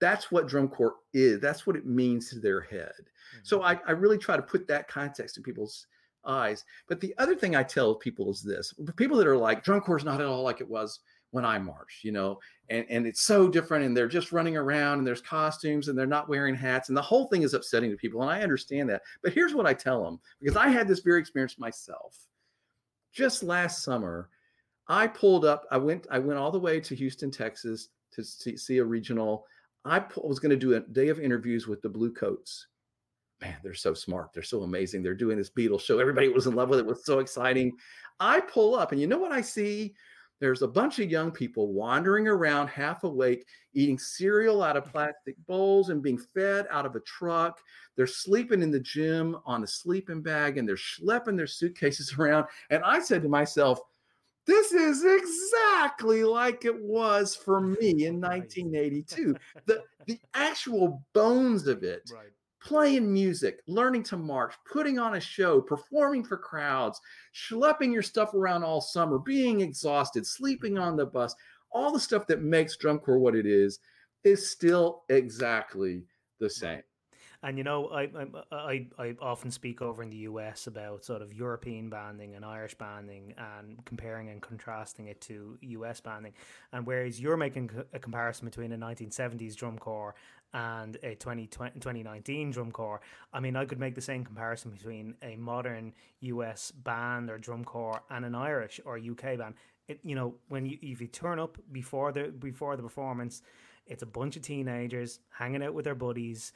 that's 0.00 0.30
what 0.30 0.48
drum 0.48 0.68
corps 0.68 0.96
is. 1.14 1.40
That's 1.40 1.66
what 1.66 1.76
it 1.76 1.86
means 1.86 2.30
to 2.30 2.40
their 2.40 2.60
head. 2.60 2.92
Mm-hmm. 2.98 3.38
So 3.44 3.62
I, 3.62 3.78
I 3.86 3.92
really 3.92 4.18
try 4.18 4.36
to 4.36 4.42
put 4.42 4.66
that 4.68 4.88
context 4.88 5.36
in 5.36 5.42
people's 5.42 5.86
eyes. 6.26 6.64
But 6.88 7.00
the 7.00 7.14
other 7.18 7.36
thing 7.36 7.54
I 7.56 7.62
tell 7.62 7.94
people 7.94 8.30
is 8.30 8.42
this 8.42 8.74
people 8.96 9.16
that 9.18 9.26
are 9.26 9.36
like, 9.36 9.64
drum 9.64 9.80
corps 9.80 9.98
is 9.98 10.04
not 10.04 10.20
at 10.20 10.26
all 10.26 10.42
like 10.42 10.60
it 10.60 10.68
was 10.68 11.00
when 11.36 11.44
I 11.44 11.58
march, 11.58 12.00
you 12.02 12.12
know, 12.12 12.40
and, 12.70 12.86
and 12.88 13.06
it's 13.06 13.20
so 13.20 13.46
different 13.46 13.84
and 13.84 13.94
they're 13.94 14.08
just 14.08 14.32
running 14.32 14.56
around 14.56 14.98
and 14.98 15.06
there's 15.06 15.20
costumes 15.20 15.88
and 15.88 15.96
they're 15.96 16.06
not 16.06 16.30
wearing 16.30 16.54
hats 16.54 16.88
and 16.88 16.96
the 16.96 17.02
whole 17.02 17.26
thing 17.26 17.42
is 17.42 17.52
upsetting 17.52 17.90
to 17.90 17.96
people. 17.96 18.22
And 18.22 18.30
I 18.30 18.42
understand 18.42 18.88
that. 18.88 19.02
But 19.22 19.34
here's 19.34 19.54
what 19.54 19.66
I 19.66 19.74
tell 19.74 20.02
them 20.02 20.18
because 20.40 20.56
I 20.56 20.68
had 20.68 20.88
this 20.88 21.00
very 21.00 21.20
experience 21.20 21.58
myself. 21.58 22.16
Just 23.12 23.42
last 23.42 23.84
summer, 23.84 24.30
I 24.88 25.06
pulled 25.08 25.44
up, 25.44 25.66
I 25.70 25.76
went, 25.76 26.06
I 26.10 26.18
went 26.18 26.38
all 26.38 26.50
the 26.50 26.58
way 26.58 26.80
to 26.80 26.94
Houston, 26.94 27.30
Texas 27.30 27.90
to 28.12 28.24
see, 28.24 28.56
see 28.56 28.78
a 28.78 28.84
regional. 28.84 29.44
I 29.84 30.02
was 30.16 30.38
going 30.38 30.50
to 30.50 30.56
do 30.56 30.74
a 30.74 30.80
day 30.80 31.08
of 31.08 31.20
interviews 31.20 31.68
with 31.68 31.82
the 31.82 31.90
Bluecoats. 31.90 32.66
Man, 33.42 33.56
they're 33.62 33.74
so 33.74 33.92
smart. 33.92 34.32
They're 34.32 34.42
so 34.42 34.62
amazing. 34.62 35.02
They're 35.02 35.14
doing 35.14 35.36
this 35.36 35.50
Beatles 35.50 35.82
show. 35.82 35.98
Everybody 35.98 36.28
was 36.30 36.46
in 36.46 36.54
love 36.54 36.70
with 36.70 36.78
it. 36.78 36.86
It 36.86 36.88
was 36.88 37.04
so 37.04 37.18
exciting. 37.18 37.76
I 38.18 38.40
pull 38.40 38.74
up, 38.74 38.92
and 38.92 39.00
you 39.00 39.06
know 39.06 39.18
what 39.18 39.32
I 39.32 39.42
see? 39.42 39.94
There's 40.40 40.62
a 40.62 40.68
bunch 40.68 40.98
of 40.98 41.10
young 41.10 41.30
people 41.30 41.72
wandering 41.72 42.28
around 42.28 42.68
half 42.68 43.04
awake, 43.04 43.46
eating 43.72 43.98
cereal 43.98 44.62
out 44.62 44.76
of 44.76 44.84
mm-hmm. 44.84 44.92
plastic 44.92 45.36
bowls 45.46 45.88
and 45.88 46.02
being 46.02 46.18
fed 46.18 46.66
out 46.70 46.86
of 46.86 46.94
a 46.96 47.00
truck. 47.00 47.60
They're 47.96 48.06
sleeping 48.06 48.62
in 48.62 48.70
the 48.70 48.80
gym 48.80 49.36
on 49.46 49.62
a 49.64 49.66
sleeping 49.66 50.22
bag 50.22 50.58
and 50.58 50.68
they're 50.68 50.76
schlepping 50.76 51.36
their 51.36 51.46
suitcases 51.46 52.14
around. 52.18 52.46
And 52.70 52.82
I 52.84 53.00
said 53.00 53.22
to 53.22 53.28
myself, 53.28 53.80
this 54.46 54.72
is 54.72 55.04
exactly 55.04 56.22
like 56.22 56.64
it 56.64 56.80
was 56.80 57.34
for 57.34 57.60
me 57.60 58.06
in 58.06 58.20
1982. 58.20 59.34
The 59.66 59.82
the 60.06 60.20
actual 60.34 61.02
bones 61.14 61.66
of 61.66 61.82
it 61.82 62.08
right 62.14 62.30
playing 62.66 63.12
music, 63.12 63.60
learning 63.68 64.02
to 64.02 64.16
march, 64.16 64.52
putting 64.70 64.98
on 64.98 65.14
a 65.14 65.20
show, 65.20 65.60
performing 65.60 66.24
for 66.24 66.36
crowds, 66.36 67.00
schlepping 67.32 67.92
your 67.92 68.02
stuff 68.02 68.34
around 68.34 68.64
all 68.64 68.80
summer, 68.80 69.20
being 69.20 69.60
exhausted, 69.60 70.26
sleeping 70.26 70.76
on 70.76 70.96
the 70.96 71.06
bus, 71.06 71.32
all 71.70 71.92
the 71.92 72.00
stuff 72.00 72.26
that 72.26 72.42
makes 72.42 72.76
drum 72.76 72.98
corps 72.98 73.20
what 73.20 73.36
it 73.36 73.46
is, 73.46 73.78
is 74.24 74.50
still 74.50 75.04
exactly 75.08 76.02
the 76.40 76.50
same. 76.50 76.82
And 77.42 77.58
you 77.58 77.62
know, 77.62 77.88
I, 77.88 78.08
I 78.50 78.86
I 78.98 79.14
often 79.20 79.50
speak 79.50 79.82
over 79.82 80.02
in 80.02 80.10
the 80.10 80.16
US 80.16 80.66
about 80.66 81.04
sort 81.04 81.22
of 81.22 81.32
European 81.32 81.88
banding 81.88 82.34
and 82.34 82.44
Irish 82.44 82.74
banding 82.74 83.34
and 83.36 83.84
comparing 83.84 84.30
and 84.30 84.40
contrasting 84.42 85.06
it 85.06 85.20
to 85.22 85.56
US 85.60 86.00
banding. 86.00 86.32
And 86.72 86.86
whereas 86.86 87.20
you're 87.20 87.36
making 87.36 87.70
a 87.92 87.98
comparison 87.98 88.46
between 88.46 88.72
a 88.72 88.78
1970s 88.78 89.54
drum 89.54 89.78
corps 89.78 90.14
and 90.56 90.96
a 91.02 91.14
2020, 91.14 91.78
2019 91.78 92.50
drum 92.50 92.72
corps, 92.72 93.02
I 93.30 93.40
mean, 93.40 93.56
I 93.56 93.66
could 93.66 93.78
make 93.78 93.94
the 93.94 94.00
same 94.00 94.24
comparison 94.24 94.70
between 94.70 95.14
a 95.22 95.36
modern 95.36 95.92
US 96.20 96.70
band 96.70 97.28
or 97.28 97.36
drum 97.36 97.62
corps 97.62 98.02
and 98.08 98.24
an 98.24 98.34
Irish 98.34 98.80
or 98.86 98.96
UK 98.96 99.36
band. 99.36 99.54
It, 99.86 100.00
you 100.02 100.14
know, 100.14 100.34
when 100.48 100.64
you 100.64 100.78
if 100.80 101.02
you 101.02 101.08
turn 101.08 101.38
up 101.38 101.58
before 101.70 102.10
the 102.10 102.32
before 102.38 102.74
the 102.76 102.82
performance, 102.82 103.42
it's 103.86 104.02
a 104.02 104.06
bunch 104.06 104.36
of 104.36 104.42
teenagers 104.42 105.20
hanging 105.30 105.62
out 105.62 105.74
with 105.74 105.84
their 105.84 105.94
buddies 105.94 106.52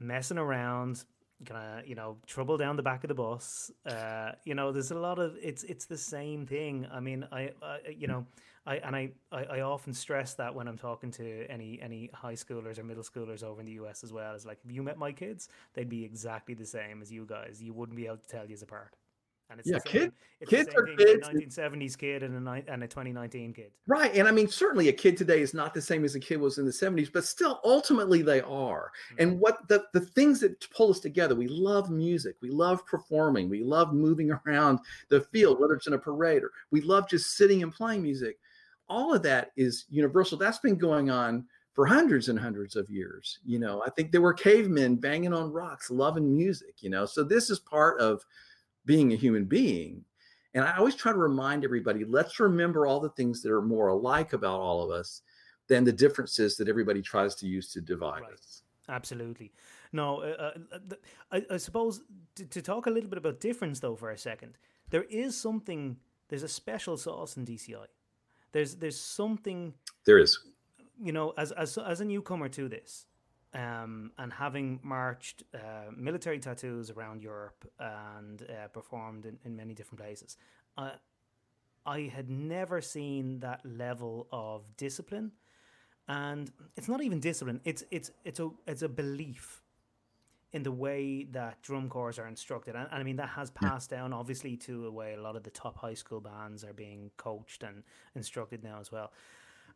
messing 0.00 0.36
around, 0.36 1.04
of 1.48 1.86
you 1.86 1.94
know 1.94 2.16
trouble 2.26 2.56
down 2.56 2.74
the 2.74 2.82
back 2.82 3.04
of 3.04 3.08
the 3.08 3.14
bus. 3.14 3.70
Uh, 3.86 4.32
you 4.44 4.56
know, 4.56 4.72
there's 4.72 4.90
a 4.90 4.98
lot 4.98 5.20
of 5.20 5.36
it's 5.40 5.62
it's 5.62 5.84
the 5.84 5.96
same 5.96 6.44
thing. 6.44 6.88
I 6.92 6.98
mean, 6.98 7.24
I, 7.30 7.52
I 7.62 7.78
you 7.96 8.08
know. 8.08 8.26
I 8.66 8.76
and 8.76 8.96
I, 8.96 9.10
I, 9.30 9.44
I 9.44 9.60
often 9.60 9.92
stress 9.92 10.34
that 10.34 10.54
when 10.54 10.68
I'm 10.68 10.78
talking 10.78 11.10
to 11.12 11.46
any 11.48 11.78
any 11.82 12.10
high 12.14 12.34
schoolers 12.34 12.78
or 12.78 12.84
middle 12.84 13.02
schoolers 13.02 13.42
over 13.42 13.60
in 13.60 13.66
the 13.66 13.72
US 13.72 14.02
as 14.02 14.12
well. 14.12 14.34
Is 14.34 14.46
like 14.46 14.58
if 14.64 14.72
you 14.72 14.82
met 14.82 14.98
my 14.98 15.12
kids, 15.12 15.48
they'd 15.74 15.88
be 15.88 16.04
exactly 16.04 16.54
the 16.54 16.66
same 16.66 17.02
as 17.02 17.12
you 17.12 17.26
guys. 17.26 17.62
You 17.62 17.74
wouldn't 17.74 17.96
be 17.96 18.06
able 18.06 18.18
to 18.18 18.28
tell 18.28 18.46
you 18.46 18.56
apart. 18.62 18.94
And 19.50 19.60
it's 19.60 19.68
yeah, 19.68 19.78
kid, 19.84 20.12
kids 20.48 20.74
are 20.74 20.84
kids. 20.96 21.28
A 21.28 21.32
1970s 21.32 21.98
kid 21.98 22.22
and 22.22 22.48
a, 22.48 22.62
and 22.66 22.82
a 22.82 22.88
2019 22.88 23.52
kid. 23.52 23.72
Right. 23.86 24.14
And 24.14 24.26
I 24.26 24.30
mean, 24.30 24.48
certainly 24.48 24.88
a 24.88 24.92
kid 24.92 25.16
today 25.16 25.42
is 25.42 25.52
not 25.52 25.74
the 25.74 25.82
same 25.82 26.04
as 26.04 26.14
a 26.14 26.20
kid 26.20 26.40
was 26.40 26.56
in 26.56 26.64
the 26.64 26.70
70s, 26.70 27.12
but 27.12 27.24
still, 27.24 27.60
ultimately, 27.62 28.22
they 28.22 28.40
are. 28.40 28.90
Mm-hmm. 29.12 29.22
And 29.22 29.40
what 29.40 29.68
the, 29.68 29.84
the 29.92 30.00
things 30.00 30.40
that 30.40 30.66
pull 30.70 30.90
us 30.90 30.98
together 30.98 31.34
we 31.34 31.46
love 31.46 31.90
music, 31.90 32.36
we 32.40 32.50
love 32.50 32.86
performing, 32.86 33.50
we 33.50 33.62
love 33.62 33.92
moving 33.92 34.30
around 34.46 34.78
the 35.10 35.20
field, 35.20 35.60
whether 35.60 35.74
it's 35.74 35.86
in 35.86 35.92
a 35.92 35.98
parade 35.98 36.42
or 36.42 36.50
we 36.70 36.80
love 36.80 37.08
just 37.08 37.36
sitting 37.36 37.62
and 37.62 37.72
playing 37.72 38.02
music. 38.02 38.38
All 38.88 39.14
of 39.14 39.22
that 39.22 39.52
is 39.56 39.86
universal. 39.88 40.38
That's 40.38 40.58
been 40.58 40.76
going 40.76 41.10
on 41.10 41.46
for 41.72 41.86
hundreds 41.86 42.28
and 42.28 42.38
hundreds 42.38 42.76
of 42.76 42.88
years. 42.88 43.40
You 43.44 43.58
know, 43.58 43.82
I 43.84 43.90
think 43.90 44.12
there 44.12 44.20
were 44.20 44.32
cavemen 44.32 44.96
banging 44.96 45.32
on 45.32 45.52
rocks, 45.52 45.90
loving 45.90 46.34
music, 46.34 46.76
you 46.80 46.90
know. 46.90 47.04
So 47.04 47.24
this 47.24 47.50
is 47.50 47.58
part 47.58 48.00
of 48.00 48.22
being 48.86 49.12
a 49.12 49.16
human 49.16 49.44
being. 49.44 50.04
And 50.54 50.64
I 50.64 50.76
always 50.76 50.94
try 50.94 51.10
to 51.10 51.18
remind 51.18 51.64
everybody 51.64 52.04
let's 52.04 52.38
remember 52.38 52.86
all 52.86 53.00
the 53.00 53.10
things 53.10 53.42
that 53.42 53.50
are 53.50 53.62
more 53.62 53.88
alike 53.88 54.32
about 54.32 54.60
all 54.60 54.82
of 54.82 54.90
us 54.90 55.22
than 55.66 55.82
the 55.82 55.92
differences 55.92 56.56
that 56.56 56.68
everybody 56.68 57.02
tries 57.02 57.34
to 57.36 57.46
use 57.46 57.72
to 57.72 57.80
divide 57.80 58.22
right. 58.22 58.32
us. 58.32 58.62
Absolutely. 58.88 59.52
No, 59.92 60.20
uh, 60.20 60.52
uh, 60.72 60.78
I, 61.32 61.44
I, 61.52 61.56
suppose 61.56 62.02
to, 62.34 62.44
to, 62.44 62.60
talk 62.60 62.86
a 62.86 62.90
little 62.90 63.08
bit 63.08 63.16
about 63.16 63.40
difference, 63.40 63.80
though, 63.80 63.96
for 63.96 64.10
a 64.10 64.18
second, 64.18 64.58
there 64.90 65.04
is 65.04 65.36
something, 65.36 65.96
there's 66.28 66.42
a 66.42 66.48
special 66.48 66.96
sauce 66.96 67.36
in 67.36 67.46
DCI. 67.46 67.86
There's 68.54 68.76
there's 68.76 68.98
something. 68.98 69.74
There 70.06 70.18
is. 70.18 70.38
You 71.02 71.12
know, 71.12 71.34
as, 71.36 71.50
as, 71.50 71.76
as 71.76 72.00
a 72.00 72.04
newcomer 72.04 72.48
to 72.50 72.68
this, 72.68 73.06
um, 73.52 74.12
and 74.16 74.32
having 74.32 74.78
marched 74.84 75.42
uh, 75.52 75.90
military 75.96 76.38
tattoos 76.38 76.88
around 76.88 77.20
Europe 77.20 77.68
and 77.80 78.42
uh, 78.42 78.68
performed 78.68 79.26
in, 79.26 79.38
in, 79.44 79.56
many 79.56 79.74
different 79.74 80.00
places, 80.00 80.36
uh, 80.78 80.92
I 81.84 82.02
had 82.02 82.30
never 82.30 82.80
seen 82.80 83.40
that 83.40 83.60
level 83.66 84.28
of 84.30 84.62
discipline, 84.76 85.32
and 86.06 86.48
it's 86.76 86.88
not 86.88 87.02
even 87.02 87.18
discipline. 87.18 87.60
It's 87.64 87.82
it's 87.90 88.12
it's 88.24 88.38
a 88.38 88.50
it's 88.68 88.82
a 88.82 88.88
belief 88.88 89.63
in 90.54 90.62
the 90.62 90.72
way 90.72 91.24
that 91.32 91.60
drum 91.62 91.88
corps 91.88 92.16
are 92.16 92.28
instructed, 92.28 92.76
and, 92.76 92.86
and 92.90 93.00
I 93.00 93.02
mean 93.02 93.16
that 93.16 93.30
has 93.30 93.50
passed 93.50 93.90
down 93.90 94.12
obviously 94.12 94.56
to 94.58 94.86
a 94.86 94.90
way 94.90 95.14
a 95.14 95.20
lot 95.20 95.34
of 95.34 95.42
the 95.42 95.50
top 95.50 95.76
high 95.76 95.94
school 95.94 96.20
bands 96.20 96.62
are 96.62 96.72
being 96.72 97.10
coached 97.16 97.64
and 97.64 97.82
instructed 98.14 98.62
now 98.62 98.78
as 98.80 98.92
well. 98.92 99.12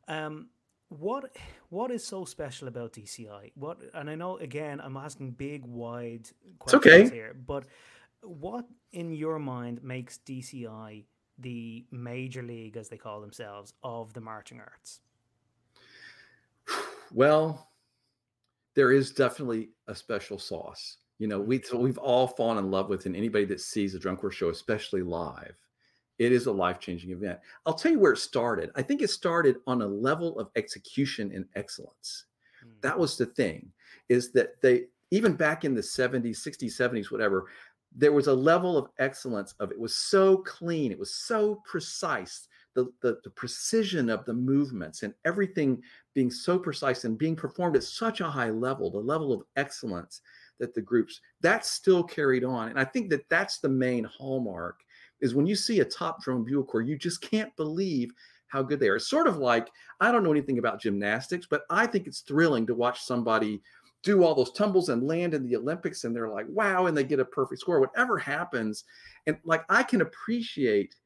Um, 0.06 0.50
what 0.88 1.36
what 1.68 1.90
is 1.90 2.04
so 2.04 2.24
special 2.24 2.68
about 2.68 2.92
DCI? 2.92 3.50
What 3.56 3.80
and 3.92 4.08
I 4.08 4.14
know 4.14 4.38
again 4.38 4.80
I'm 4.80 4.96
asking 4.96 5.32
big 5.32 5.66
wide 5.66 6.30
questions 6.60 6.86
okay. 6.86 7.14
here, 7.14 7.34
but 7.34 7.64
what 8.22 8.64
in 8.92 9.10
your 9.12 9.40
mind 9.40 9.82
makes 9.82 10.18
DCI 10.18 11.04
the 11.40 11.84
major 11.90 12.42
league, 12.42 12.76
as 12.76 12.88
they 12.88 12.96
call 12.96 13.20
themselves, 13.20 13.74
of 13.82 14.12
the 14.12 14.20
marching 14.20 14.60
arts? 14.60 15.00
Well, 17.10 17.67
there 18.78 18.92
is 18.92 19.10
definitely 19.10 19.70
a 19.88 19.94
special 19.94 20.38
sauce. 20.38 20.98
You 21.18 21.26
know, 21.26 21.40
we 21.40 21.60
so 21.60 21.76
we've 21.76 21.98
all 21.98 22.28
fallen 22.28 22.58
in 22.58 22.70
love 22.70 22.88
with, 22.88 23.06
and 23.06 23.16
anybody 23.16 23.44
that 23.46 23.60
sees 23.60 23.92
a 23.96 23.98
drum 23.98 24.16
corps 24.16 24.30
show, 24.30 24.50
especially 24.50 25.02
live, 25.02 25.56
it 26.20 26.30
is 26.30 26.46
a 26.46 26.52
life 26.52 26.78
changing 26.78 27.10
event. 27.10 27.40
I'll 27.66 27.74
tell 27.74 27.90
you 27.90 27.98
where 27.98 28.12
it 28.12 28.18
started. 28.18 28.70
I 28.76 28.82
think 28.82 29.02
it 29.02 29.10
started 29.10 29.56
on 29.66 29.82
a 29.82 29.86
level 29.86 30.38
of 30.38 30.50
execution 30.54 31.32
and 31.34 31.44
excellence. 31.56 32.26
Mm. 32.64 32.80
That 32.82 32.96
was 32.96 33.18
the 33.18 33.26
thing, 33.26 33.72
is 34.08 34.30
that 34.34 34.60
they 34.62 34.84
even 35.10 35.34
back 35.34 35.64
in 35.64 35.74
the 35.74 35.80
70s, 35.80 36.46
60s, 36.46 36.80
70s, 36.80 37.10
whatever, 37.10 37.48
there 37.96 38.12
was 38.12 38.28
a 38.28 38.32
level 38.32 38.78
of 38.78 38.90
excellence 39.00 39.54
of 39.58 39.72
it 39.72 39.80
was 39.80 39.96
so 39.96 40.36
clean, 40.36 40.92
it 40.92 40.98
was 41.00 41.16
so 41.16 41.60
precise. 41.64 42.46
The, 42.74 42.92
the, 43.02 43.18
the 43.24 43.30
precision 43.30 44.08
of 44.08 44.24
the 44.24 44.34
movements 44.34 45.02
and 45.02 45.12
everything 45.24 45.82
being 46.18 46.30
so 46.32 46.58
precise 46.58 47.04
and 47.04 47.16
being 47.16 47.36
performed 47.36 47.76
at 47.76 47.84
such 47.84 48.20
a 48.20 48.28
high 48.28 48.50
level, 48.50 48.90
the 48.90 48.98
level 48.98 49.32
of 49.32 49.44
excellence 49.54 50.20
that 50.58 50.74
the 50.74 50.82
groups 50.82 51.20
that's 51.42 51.70
still 51.70 52.02
carried 52.02 52.42
on. 52.42 52.70
And 52.70 52.80
I 52.80 52.84
think 52.84 53.08
that 53.10 53.28
that's 53.28 53.58
the 53.58 53.68
main 53.68 54.02
hallmark 54.02 54.80
is 55.20 55.36
when 55.36 55.46
you 55.46 55.54
see 55.54 55.78
a 55.78 55.84
top 55.84 56.20
drone 56.20 56.42
bugle 56.42 56.64
corps, 56.64 56.80
you 56.80 56.98
just 56.98 57.20
can't 57.20 57.54
believe 57.54 58.10
how 58.48 58.62
good 58.62 58.80
they 58.80 58.88
are. 58.88 58.96
It's 58.96 59.06
sort 59.06 59.28
of 59.28 59.36
like 59.36 59.70
I 60.00 60.10
don't 60.10 60.24
know 60.24 60.32
anything 60.32 60.58
about 60.58 60.80
gymnastics, 60.80 61.46
but 61.48 61.62
I 61.70 61.86
think 61.86 62.08
it's 62.08 62.22
thrilling 62.22 62.66
to 62.66 62.74
watch 62.74 63.04
somebody 63.04 63.62
do 64.02 64.24
all 64.24 64.34
those 64.34 64.50
tumbles 64.50 64.88
and 64.88 65.06
land 65.06 65.34
in 65.34 65.44
the 65.44 65.54
Olympics 65.54 66.02
and 66.02 66.16
they're 66.16 66.30
like, 66.30 66.46
wow, 66.48 66.86
and 66.86 66.96
they 66.96 67.04
get 67.04 67.20
a 67.20 67.24
perfect 67.24 67.60
score, 67.60 67.78
whatever 67.78 68.18
happens. 68.18 68.82
And 69.28 69.38
like 69.44 69.64
I 69.68 69.84
can 69.84 70.00
appreciate 70.00 70.96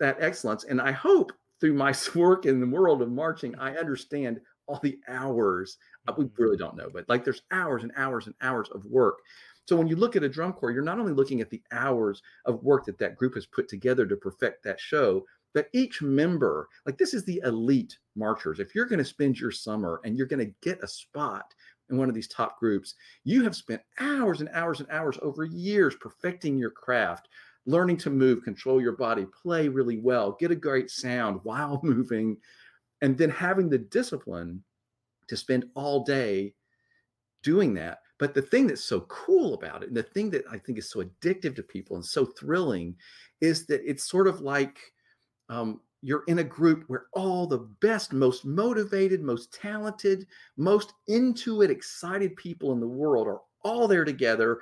that 0.00 0.16
excellence. 0.20 0.64
And 0.64 0.80
I 0.80 0.92
hope 0.92 1.32
through 1.60 1.74
my 1.74 1.94
work 2.14 2.46
in 2.46 2.60
the 2.60 2.66
world 2.66 3.02
of 3.02 3.10
marching, 3.10 3.54
I 3.58 3.76
understand 3.76 4.40
all 4.66 4.80
the 4.82 4.98
hours. 5.08 5.78
Uh, 6.06 6.14
we 6.16 6.24
mm-hmm. 6.24 6.42
really 6.42 6.56
don't 6.56 6.76
know, 6.76 6.88
but 6.92 7.08
like 7.08 7.24
there's 7.24 7.42
hours 7.50 7.82
and 7.82 7.92
hours 7.96 8.26
and 8.26 8.34
hours 8.40 8.68
of 8.70 8.84
work. 8.84 9.18
So 9.66 9.76
when 9.76 9.88
you 9.88 9.96
look 9.96 10.16
at 10.16 10.22
a 10.22 10.28
drum 10.28 10.54
corps, 10.54 10.70
you're 10.70 10.82
not 10.82 10.98
only 10.98 11.12
looking 11.12 11.40
at 11.40 11.50
the 11.50 11.62
hours 11.72 12.22
of 12.46 12.62
work 12.62 12.86
that 12.86 12.98
that 12.98 13.16
group 13.16 13.34
has 13.34 13.44
put 13.44 13.68
together 13.68 14.06
to 14.06 14.16
perfect 14.16 14.64
that 14.64 14.80
show, 14.80 15.24
but 15.54 15.68
each 15.72 16.00
member, 16.00 16.68
like 16.86 16.98
this 16.98 17.12
is 17.12 17.24
the 17.24 17.42
elite 17.44 17.98
marchers. 18.16 18.60
If 18.60 18.74
you're 18.74 18.86
going 18.86 18.98
to 18.98 19.04
spend 19.04 19.38
your 19.38 19.50
summer 19.50 20.00
and 20.04 20.16
you're 20.16 20.26
going 20.26 20.46
to 20.46 20.54
get 20.62 20.82
a 20.82 20.88
spot 20.88 21.54
in 21.90 21.96
one 21.96 22.08
of 22.08 22.14
these 22.14 22.28
top 22.28 22.58
groups, 22.58 22.94
you 23.24 23.42
have 23.44 23.56
spent 23.56 23.82
hours 23.98 24.40
and 24.40 24.48
hours 24.52 24.80
and 24.80 24.88
hours 24.90 25.18
over 25.22 25.44
years 25.44 25.94
perfecting 26.00 26.58
your 26.58 26.70
craft, 26.70 27.28
learning 27.66 27.98
to 27.98 28.10
move, 28.10 28.42
control 28.42 28.80
your 28.80 28.96
body, 28.96 29.26
play 29.42 29.68
really 29.68 29.98
well, 29.98 30.36
get 30.38 30.50
a 30.50 30.56
great 30.56 30.90
sound 30.90 31.40
while 31.42 31.80
moving, 31.84 32.36
and 33.02 33.16
then 33.16 33.30
having 33.30 33.68
the 33.68 33.78
discipline 33.78 34.62
to 35.28 35.36
spend 35.36 35.66
all 35.74 36.04
day 36.04 36.54
doing 37.42 37.74
that. 37.74 37.98
But 38.18 38.34
the 38.34 38.42
thing 38.42 38.66
that's 38.66 38.84
so 38.84 39.02
cool 39.02 39.54
about 39.54 39.82
it, 39.82 39.88
and 39.88 39.96
the 39.96 40.02
thing 40.02 40.30
that 40.30 40.44
I 40.50 40.58
think 40.58 40.78
is 40.78 40.90
so 40.90 41.02
addictive 41.02 41.54
to 41.56 41.62
people 41.62 41.96
and 41.96 42.04
so 42.04 42.24
thrilling, 42.24 42.96
is 43.40 43.66
that 43.66 43.80
it's 43.88 44.08
sort 44.08 44.26
of 44.26 44.40
like 44.40 44.78
um, 45.48 45.80
you're 46.02 46.24
in 46.26 46.40
a 46.40 46.44
group 46.44 46.84
where 46.88 47.06
all 47.12 47.46
the 47.46 47.68
best, 47.80 48.12
most 48.12 48.44
motivated, 48.44 49.22
most 49.22 49.52
talented, 49.52 50.26
most 50.56 50.94
into 51.06 51.62
it, 51.62 51.70
excited 51.70 52.34
people 52.36 52.72
in 52.72 52.80
the 52.80 52.88
world 52.88 53.26
are 53.26 53.40
all 53.64 53.88
there 53.88 54.04
together. 54.04 54.60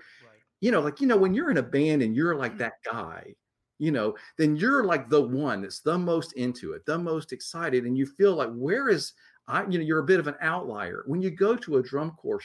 You 0.60 0.70
know, 0.70 0.80
like, 0.80 1.00
you 1.00 1.06
know, 1.06 1.16
when 1.16 1.34
you're 1.34 1.50
in 1.50 1.58
a 1.58 1.62
band 1.62 2.02
and 2.02 2.16
you're 2.16 2.34
like 2.34 2.52
mm-hmm. 2.52 2.58
that 2.58 2.74
guy, 2.90 3.34
you 3.78 3.90
know, 3.90 4.14
then 4.38 4.56
you're 4.56 4.84
like 4.84 5.10
the 5.10 5.20
one 5.20 5.60
that's 5.62 5.80
the 5.80 5.98
most 5.98 6.32
into 6.32 6.72
it, 6.72 6.86
the 6.86 6.98
most 6.98 7.32
excited. 7.32 7.84
And 7.84 7.96
you 7.96 8.06
feel 8.06 8.34
like, 8.34 8.50
where 8.54 8.88
is 8.88 9.12
I, 9.48 9.62
you 9.68 9.78
know, 9.78 9.84
you're 9.84 10.00
a 10.00 10.04
bit 10.04 10.20
of 10.20 10.26
an 10.26 10.36
outlier. 10.40 11.04
When 11.06 11.20
you 11.20 11.30
go 11.30 11.56
to 11.56 11.76
a 11.76 11.82
drum 11.82 12.12
corps 12.12 12.40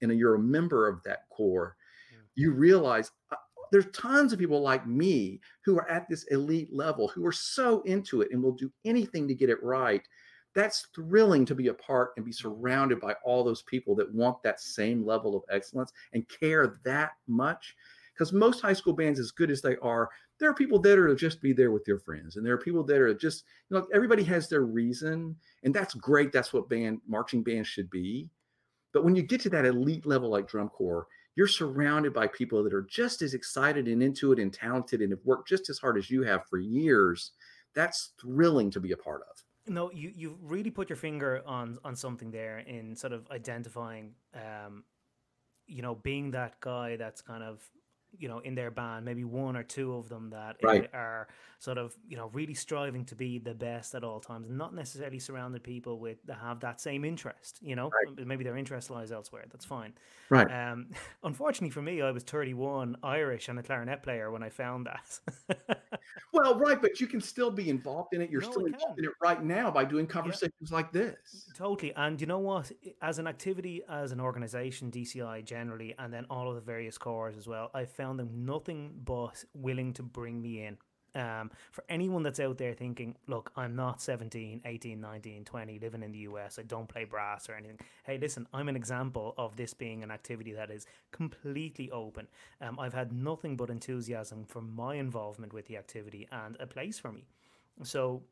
and 0.00 0.12
you're 0.18 0.36
a 0.36 0.38
member 0.38 0.88
of 0.88 1.02
that 1.04 1.28
corps, 1.30 1.76
yeah. 2.10 2.18
you 2.34 2.52
realize 2.52 3.10
there's 3.72 3.86
tons 3.92 4.32
of 4.32 4.38
people 4.38 4.60
like 4.60 4.86
me 4.86 5.40
who 5.64 5.76
are 5.76 5.90
at 5.90 6.08
this 6.08 6.24
elite 6.24 6.72
level 6.72 7.08
who 7.08 7.26
are 7.26 7.32
so 7.32 7.82
into 7.82 8.22
it 8.22 8.28
and 8.30 8.42
will 8.42 8.52
do 8.52 8.70
anything 8.84 9.26
to 9.28 9.34
get 9.34 9.50
it 9.50 9.62
right 9.62 10.02
that's 10.56 10.88
thrilling 10.94 11.44
to 11.44 11.54
be 11.54 11.68
a 11.68 11.74
part 11.74 12.10
and 12.16 12.24
be 12.24 12.32
surrounded 12.32 13.00
by 13.00 13.14
all 13.24 13.44
those 13.44 13.62
people 13.62 13.94
that 13.94 14.12
want 14.12 14.42
that 14.42 14.60
same 14.60 15.06
level 15.06 15.36
of 15.36 15.44
excellence 15.50 15.92
and 16.12 16.28
care 16.28 16.78
that 16.84 17.12
much 17.28 17.76
because 18.12 18.32
most 18.32 18.60
high 18.60 18.72
school 18.72 18.94
bands 18.94 19.20
as 19.20 19.30
good 19.30 19.50
as 19.50 19.62
they 19.62 19.76
are 19.76 20.10
there 20.40 20.50
are 20.50 20.54
people 20.54 20.78
that 20.80 20.98
are 20.98 21.14
just 21.14 21.40
be 21.40 21.52
there 21.52 21.70
with 21.70 21.84
their 21.84 21.98
friends 21.98 22.36
and 22.36 22.44
there 22.44 22.54
are 22.54 22.58
people 22.58 22.82
that 22.82 23.00
are 23.00 23.14
just 23.14 23.44
you 23.70 23.76
know 23.76 23.86
everybody 23.94 24.24
has 24.24 24.48
their 24.48 24.64
reason 24.64 25.36
and 25.62 25.74
that's 25.74 25.94
great 25.94 26.32
that's 26.32 26.52
what 26.52 26.68
band 26.68 27.00
marching 27.06 27.42
bands 27.42 27.68
should 27.68 27.90
be 27.90 28.28
but 28.92 29.04
when 29.04 29.14
you 29.14 29.22
get 29.22 29.40
to 29.40 29.50
that 29.50 29.66
elite 29.66 30.06
level 30.06 30.30
like 30.30 30.48
drum 30.48 30.68
corps 30.70 31.06
you're 31.36 31.46
surrounded 31.46 32.14
by 32.14 32.26
people 32.26 32.64
that 32.64 32.72
are 32.72 32.86
just 32.90 33.20
as 33.20 33.34
excited 33.34 33.86
and 33.86 34.02
into 34.02 34.32
it 34.32 34.38
and 34.38 34.52
talented 34.52 35.02
and 35.02 35.12
have 35.12 35.24
worked 35.24 35.48
just 35.48 35.68
as 35.68 35.78
hard 35.78 35.98
as 35.98 36.10
you 36.10 36.22
have 36.22 36.46
for 36.46 36.58
years. 36.58 37.32
That's 37.74 38.12
thrilling 38.20 38.70
to 38.70 38.80
be 38.80 38.92
a 38.92 38.96
part 38.96 39.20
of. 39.30 39.45
No, 39.68 39.90
you 39.90 40.12
you 40.14 40.38
really 40.42 40.70
put 40.70 40.88
your 40.88 40.96
finger 40.96 41.42
on 41.46 41.78
on 41.84 41.96
something 41.96 42.30
there 42.30 42.58
in 42.58 42.94
sort 42.94 43.12
of 43.12 43.28
identifying, 43.30 44.14
um, 44.34 44.84
you 45.66 45.82
know, 45.82 45.94
being 45.94 46.30
that 46.32 46.60
guy 46.60 46.96
that's 46.96 47.20
kind 47.20 47.42
of 47.42 47.68
you 48.18 48.28
know 48.28 48.38
in 48.40 48.54
their 48.54 48.70
band 48.70 49.04
maybe 49.04 49.24
one 49.24 49.56
or 49.56 49.62
two 49.62 49.94
of 49.94 50.08
them 50.08 50.30
that 50.30 50.56
right. 50.62 50.88
are 50.94 51.28
sort 51.58 51.78
of 51.78 51.94
you 52.08 52.16
know 52.16 52.30
really 52.32 52.54
striving 52.54 53.04
to 53.04 53.14
be 53.14 53.38
the 53.38 53.54
best 53.54 53.94
at 53.94 54.04
all 54.04 54.20
times 54.20 54.48
not 54.50 54.74
necessarily 54.74 55.18
surrounded 55.18 55.62
people 55.62 55.98
with 55.98 56.18
that 56.24 56.38
have 56.38 56.60
that 56.60 56.80
same 56.80 57.04
interest 57.04 57.58
you 57.62 57.76
know? 57.76 57.90
Right. 58.06 58.26
maybe 58.26 58.44
their 58.44 58.56
interest 58.56 58.90
lies 58.90 59.12
elsewhere 59.12 59.44
that's 59.50 59.64
fine. 59.64 59.92
Right. 60.30 60.50
Um 60.50 60.88
unfortunately 61.24 61.70
for 61.70 61.82
me 61.82 62.02
i 62.02 62.10
was 62.10 62.22
31 62.22 62.96
irish 63.02 63.48
and 63.48 63.58
a 63.58 63.62
clarinet 63.62 64.02
player 64.02 64.30
when 64.30 64.42
i 64.42 64.48
found 64.48 64.86
that. 64.86 65.80
Well 66.32 66.58
right 66.58 66.80
but 66.80 67.00
you 67.00 67.06
can 67.06 67.20
still 67.20 67.50
be 67.50 67.70
involved 67.70 68.12
in 68.12 68.20
it. 68.20 68.30
You're 68.30 68.42
no, 68.42 68.50
still 68.50 68.66
involved 68.66 68.98
in 68.98 69.06
it 69.06 69.12
right 69.22 69.42
now 69.42 69.70
by 69.70 69.84
doing 69.84 70.06
conversations 70.06 70.52
yeah. 70.70 70.76
like 70.76 70.92
this. 70.92 71.50
Totally 71.56 71.94
and 71.96 72.20
you 72.20 72.26
know 72.26 72.38
what? 72.38 72.70
As 73.00 73.18
an 73.18 73.26
activity 73.26 73.82
as 73.88 74.12
an 74.12 74.20
organization 74.20 74.90
dci 74.90 75.44
generally 75.44 75.94
and 75.98 76.12
then 76.12 76.26
all 76.30 76.48
of 76.48 76.54
the 76.54 76.60
various 76.60 76.98
corps 76.98 77.32
as 77.36 77.46
well 77.46 77.70
i 77.74 77.84
found 77.96 78.18
them 78.18 78.44
nothing 78.44 78.92
but 79.04 79.44
willing 79.54 79.92
to 79.94 80.02
bring 80.02 80.40
me 80.40 80.64
in. 80.64 80.76
Um, 81.14 81.50
for 81.72 81.82
anyone 81.88 82.22
that's 82.22 82.40
out 82.40 82.58
there 82.58 82.74
thinking, 82.74 83.16
look, 83.26 83.50
I'm 83.56 83.74
not 83.74 84.02
17, 84.02 84.60
18, 84.66 85.00
19, 85.00 85.44
20, 85.44 85.78
living 85.78 86.02
in 86.02 86.12
the 86.12 86.18
US, 86.18 86.58
I 86.58 86.62
don't 86.62 86.88
play 86.88 87.04
brass 87.04 87.48
or 87.48 87.54
anything. 87.54 87.78
Hey, 88.04 88.18
listen, 88.18 88.46
I'm 88.52 88.68
an 88.68 88.76
example 88.76 89.32
of 89.38 89.56
this 89.56 89.72
being 89.72 90.02
an 90.02 90.10
activity 90.10 90.52
that 90.52 90.70
is 90.70 90.86
completely 91.12 91.90
open. 91.90 92.28
Um, 92.60 92.78
I've 92.78 92.92
had 92.92 93.12
nothing 93.12 93.56
but 93.56 93.70
enthusiasm 93.70 94.44
for 94.44 94.60
my 94.60 94.96
involvement 94.96 95.54
with 95.54 95.66
the 95.66 95.78
activity 95.78 96.28
and 96.30 96.54
a 96.60 96.66
place 96.66 96.98
for 96.98 97.12
me. 97.12 97.24
So 97.82 98.22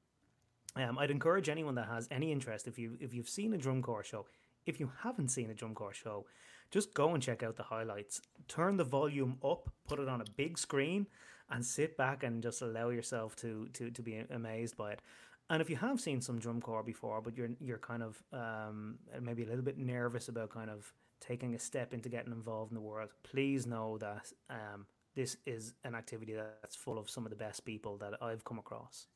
um, 0.76 0.98
I'd 0.98 1.10
encourage 1.10 1.48
anyone 1.48 1.76
that 1.76 1.88
has 1.88 2.06
any 2.10 2.32
interest, 2.32 2.66
if 2.66 2.78
you 2.78 2.98
if 3.00 3.14
you've 3.14 3.28
seen 3.28 3.54
a 3.54 3.58
drum 3.58 3.80
corps 3.80 4.04
show, 4.04 4.26
if 4.66 4.80
you 4.80 4.90
haven't 5.02 5.28
seen 5.28 5.50
a 5.50 5.54
drum 5.54 5.74
corps 5.74 5.94
show, 5.94 6.26
just 6.70 6.94
go 6.94 7.14
and 7.14 7.22
check 7.22 7.42
out 7.42 7.56
the 7.56 7.62
highlights. 7.62 8.20
Turn 8.48 8.76
the 8.76 8.84
volume 8.84 9.38
up, 9.44 9.72
put 9.88 9.98
it 9.98 10.08
on 10.08 10.20
a 10.20 10.24
big 10.36 10.58
screen, 10.58 11.06
and 11.50 11.64
sit 11.64 11.96
back 11.96 12.22
and 12.22 12.42
just 12.42 12.62
allow 12.62 12.88
yourself 12.90 13.36
to 13.36 13.68
to 13.74 13.90
to 13.90 14.02
be 14.02 14.24
amazed 14.30 14.76
by 14.76 14.92
it. 14.92 15.02
And 15.50 15.60
if 15.60 15.68
you 15.68 15.76
have 15.76 16.00
seen 16.00 16.20
some 16.20 16.38
drum 16.38 16.60
corps 16.60 16.82
before, 16.82 17.20
but 17.20 17.36
you're 17.36 17.50
you're 17.60 17.78
kind 17.78 18.02
of 18.02 18.22
um, 18.32 18.98
maybe 19.20 19.42
a 19.42 19.46
little 19.46 19.64
bit 19.64 19.78
nervous 19.78 20.28
about 20.28 20.50
kind 20.50 20.70
of 20.70 20.92
taking 21.20 21.54
a 21.54 21.58
step 21.58 21.94
into 21.94 22.08
getting 22.08 22.32
involved 22.32 22.70
in 22.70 22.74
the 22.74 22.80
world, 22.80 23.10
please 23.22 23.66
know 23.66 23.98
that 23.98 24.32
um, 24.50 24.86
this 25.14 25.36
is 25.46 25.74
an 25.84 25.94
activity 25.94 26.34
that's 26.34 26.76
full 26.76 26.98
of 26.98 27.08
some 27.08 27.24
of 27.24 27.30
the 27.30 27.36
best 27.36 27.64
people 27.64 27.96
that 27.98 28.22
I've 28.22 28.44
come 28.44 28.58
across. 28.58 29.06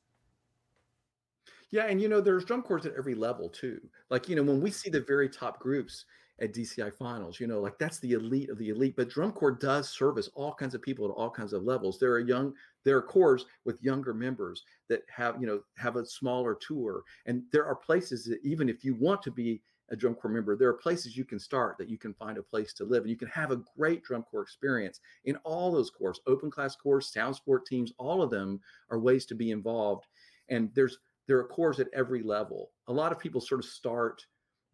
Yeah, 1.70 1.86
and 1.86 2.00
you 2.00 2.08
know, 2.08 2.20
there's 2.20 2.44
drum 2.44 2.62
corps 2.62 2.86
at 2.86 2.94
every 2.96 3.14
level 3.14 3.48
too. 3.48 3.80
Like, 4.10 4.28
you 4.28 4.36
know, 4.36 4.42
when 4.42 4.60
we 4.60 4.70
see 4.70 4.88
the 4.88 5.00
very 5.00 5.28
top 5.28 5.58
groups, 5.58 6.06
at 6.40 6.52
DCI 6.52 6.94
finals. 6.94 7.40
You 7.40 7.46
know, 7.46 7.60
like 7.60 7.78
that's 7.78 7.98
the 7.98 8.12
elite 8.12 8.50
of 8.50 8.58
the 8.58 8.70
elite. 8.70 8.94
But 8.96 9.10
drum 9.10 9.32
corps 9.32 9.52
does 9.52 9.88
service 9.88 10.30
all 10.34 10.54
kinds 10.54 10.74
of 10.74 10.82
people 10.82 11.04
at 11.04 11.12
all 11.12 11.30
kinds 11.30 11.52
of 11.52 11.62
levels. 11.62 11.98
There 11.98 12.12
are 12.12 12.20
young, 12.20 12.54
there 12.84 12.96
are 12.96 13.02
corps 13.02 13.40
with 13.64 13.82
younger 13.82 14.14
members 14.14 14.64
that 14.88 15.02
have, 15.08 15.40
you 15.40 15.46
know, 15.46 15.60
have 15.76 15.96
a 15.96 16.06
smaller 16.06 16.54
tour. 16.54 17.02
And 17.26 17.42
there 17.52 17.66
are 17.66 17.76
places 17.76 18.24
that 18.24 18.38
even 18.42 18.68
if 18.68 18.84
you 18.84 18.94
want 18.94 19.22
to 19.22 19.30
be 19.30 19.62
a 19.90 19.96
drum 19.96 20.14
corps 20.14 20.30
member, 20.30 20.54
there 20.54 20.68
are 20.68 20.74
places 20.74 21.16
you 21.16 21.24
can 21.24 21.38
start 21.38 21.76
that 21.78 21.88
you 21.88 21.96
can 21.96 22.12
find 22.14 22.36
a 22.36 22.42
place 22.42 22.72
to 22.74 22.84
live 22.84 23.02
and 23.02 23.10
you 23.10 23.16
can 23.16 23.28
have 23.28 23.50
a 23.50 23.62
great 23.76 24.04
drum 24.04 24.22
corps 24.22 24.42
experience 24.42 25.00
in 25.24 25.36
all 25.44 25.72
those 25.72 25.90
corps, 25.90 26.14
open 26.26 26.50
class 26.50 26.76
corps, 26.76 27.00
SoundSport 27.00 27.64
teams, 27.66 27.92
all 27.98 28.22
of 28.22 28.30
them 28.30 28.60
are 28.90 28.98
ways 28.98 29.24
to 29.26 29.34
be 29.34 29.50
involved. 29.50 30.06
And 30.50 30.70
there's 30.74 30.98
there 31.26 31.38
are 31.38 31.44
corps 31.44 31.78
at 31.78 31.88
every 31.92 32.22
level. 32.22 32.70
A 32.88 32.92
lot 32.92 33.12
of 33.12 33.18
people 33.18 33.40
sort 33.40 33.62
of 33.62 33.66
start 33.66 34.24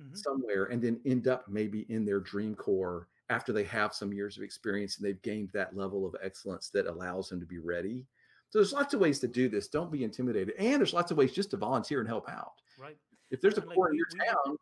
mm-hmm. 0.02 0.14
somewhere 0.14 0.64
and 0.64 0.82
then 0.82 1.00
end 1.04 1.28
up 1.28 1.46
maybe 1.48 1.86
in 1.88 2.04
their 2.04 2.20
dream 2.20 2.54
corps 2.54 3.08
after 3.30 3.52
they 3.52 3.64
have 3.64 3.94
some 3.94 4.12
years 4.12 4.36
of 4.36 4.42
experience 4.42 4.96
and 4.96 5.06
they've 5.06 5.22
gained 5.22 5.50
that 5.52 5.76
level 5.76 6.06
of 6.06 6.14
excellence 6.22 6.68
that 6.70 6.86
allows 6.86 7.28
them 7.28 7.40
to 7.40 7.46
be 7.46 7.58
ready. 7.58 8.04
So 8.50 8.58
there's 8.58 8.72
lots 8.72 8.94
of 8.94 9.00
ways 9.00 9.18
to 9.20 9.28
do 9.28 9.48
this. 9.48 9.68
Don't 9.68 9.90
be 9.90 10.04
intimidated. 10.04 10.54
And 10.58 10.78
there's 10.78 10.92
lots 10.92 11.10
of 11.10 11.16
ways 11.16 11.32
just 11.32 11.50
to 11.50 11.56
volunteer 11.56 12.00
and 12.00 12.08
help 12.08 12.28
out. 12.28 12.52
Right. 12.78 12.96
If 13.30 13.40
there's 13.40 13.58
a 13.58 13.60
like 13.60 13.76
in 13.90 13.96
your 13.96 14.06
town, 14.26 14.56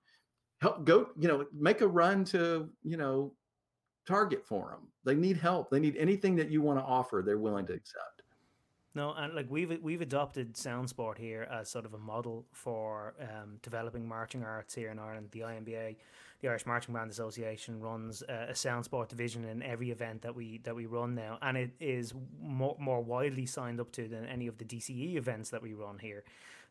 help 0.61 0.85
go, 0.85 1.09
you 1.19 1.29
know, 1.29 1.45
make 1.53 1.81
a 1.81 1.87
run 1.87 2.25
to, 2.27 2.71
you 2.85 2.97
know, 2.97 3.33
Target 4.07 4.45
for 4.45 4.71
them. 4.71 4.89
They 5.05 5.15
need 5.15 5.37
help. 5.37 5.71
They 5.71 5.79
need 5.79 5.97
anything 5.97 6.35
that 6.37 6.51
you 6.51 6.61
want 6.61 6.79
to 6.79 6.85
offer, 6.85 7.23
they're 7.25 7.39
willing 7.39 7.67
to 7.67 7.73
accept. 7.73 8.22
No, 8.95 9.15
and 9.15 9.35
like 9.35 9.47
we've 9.49 9.79
we've 9.83 10.03
adopted 10.03 10.55
SoundSport 10.55 11.17
here 11.17 11.49
as 11.51 11.71
sort 11.71 11.87
of 11.87 11.95
a 11.95 11.99
model 11.99 12.45
for 12.53 13.15
um, 13.21 13.59
developing 13.63 14.07
marching 14.07 14.45
arts 14.45 14.75
here 14.75 14.91
in 14.91 14.99
Ireland. 14.99 15.29
The 15.31 15.41
IMBA, 15.41 15.97
the 16.41 16.49
Irish 16.49 16.67
Marching 16.67 16.93
Band 16.93 17.11
Association, 17.11 17.81
runs 17.81 18.23
a, 18.29 18.49
a 18.51 18.53
SoundSport 18.53 19.09
division 19.09 19.45
in 19.45 19.63
every 19.63 19.91
event 19.91 20.21
that 20.23 20.35
we 20.35 20.59
that 20.65 20.77
we 20.77 20.85
run 20.85 21.15
now, 21.15 21.39
and 21.41 21.57
it 21.57 21.71
is 21.81 22.13
more 22.39 22.77
more 22.79 23.01
widely 23.01 23.47
signed 23.47 23.81
up 23.81 23.93
to 23.93 24.09
than 24.09 24.27
any 24.27 24.47
of 24.47 24.59
the 24.59 24.65
DCE 24.65 25.17
events 25.17 25.49
that 25.51 25.63
we 25.63 25.73
run 25.73 25.99
here. 25.99 26.23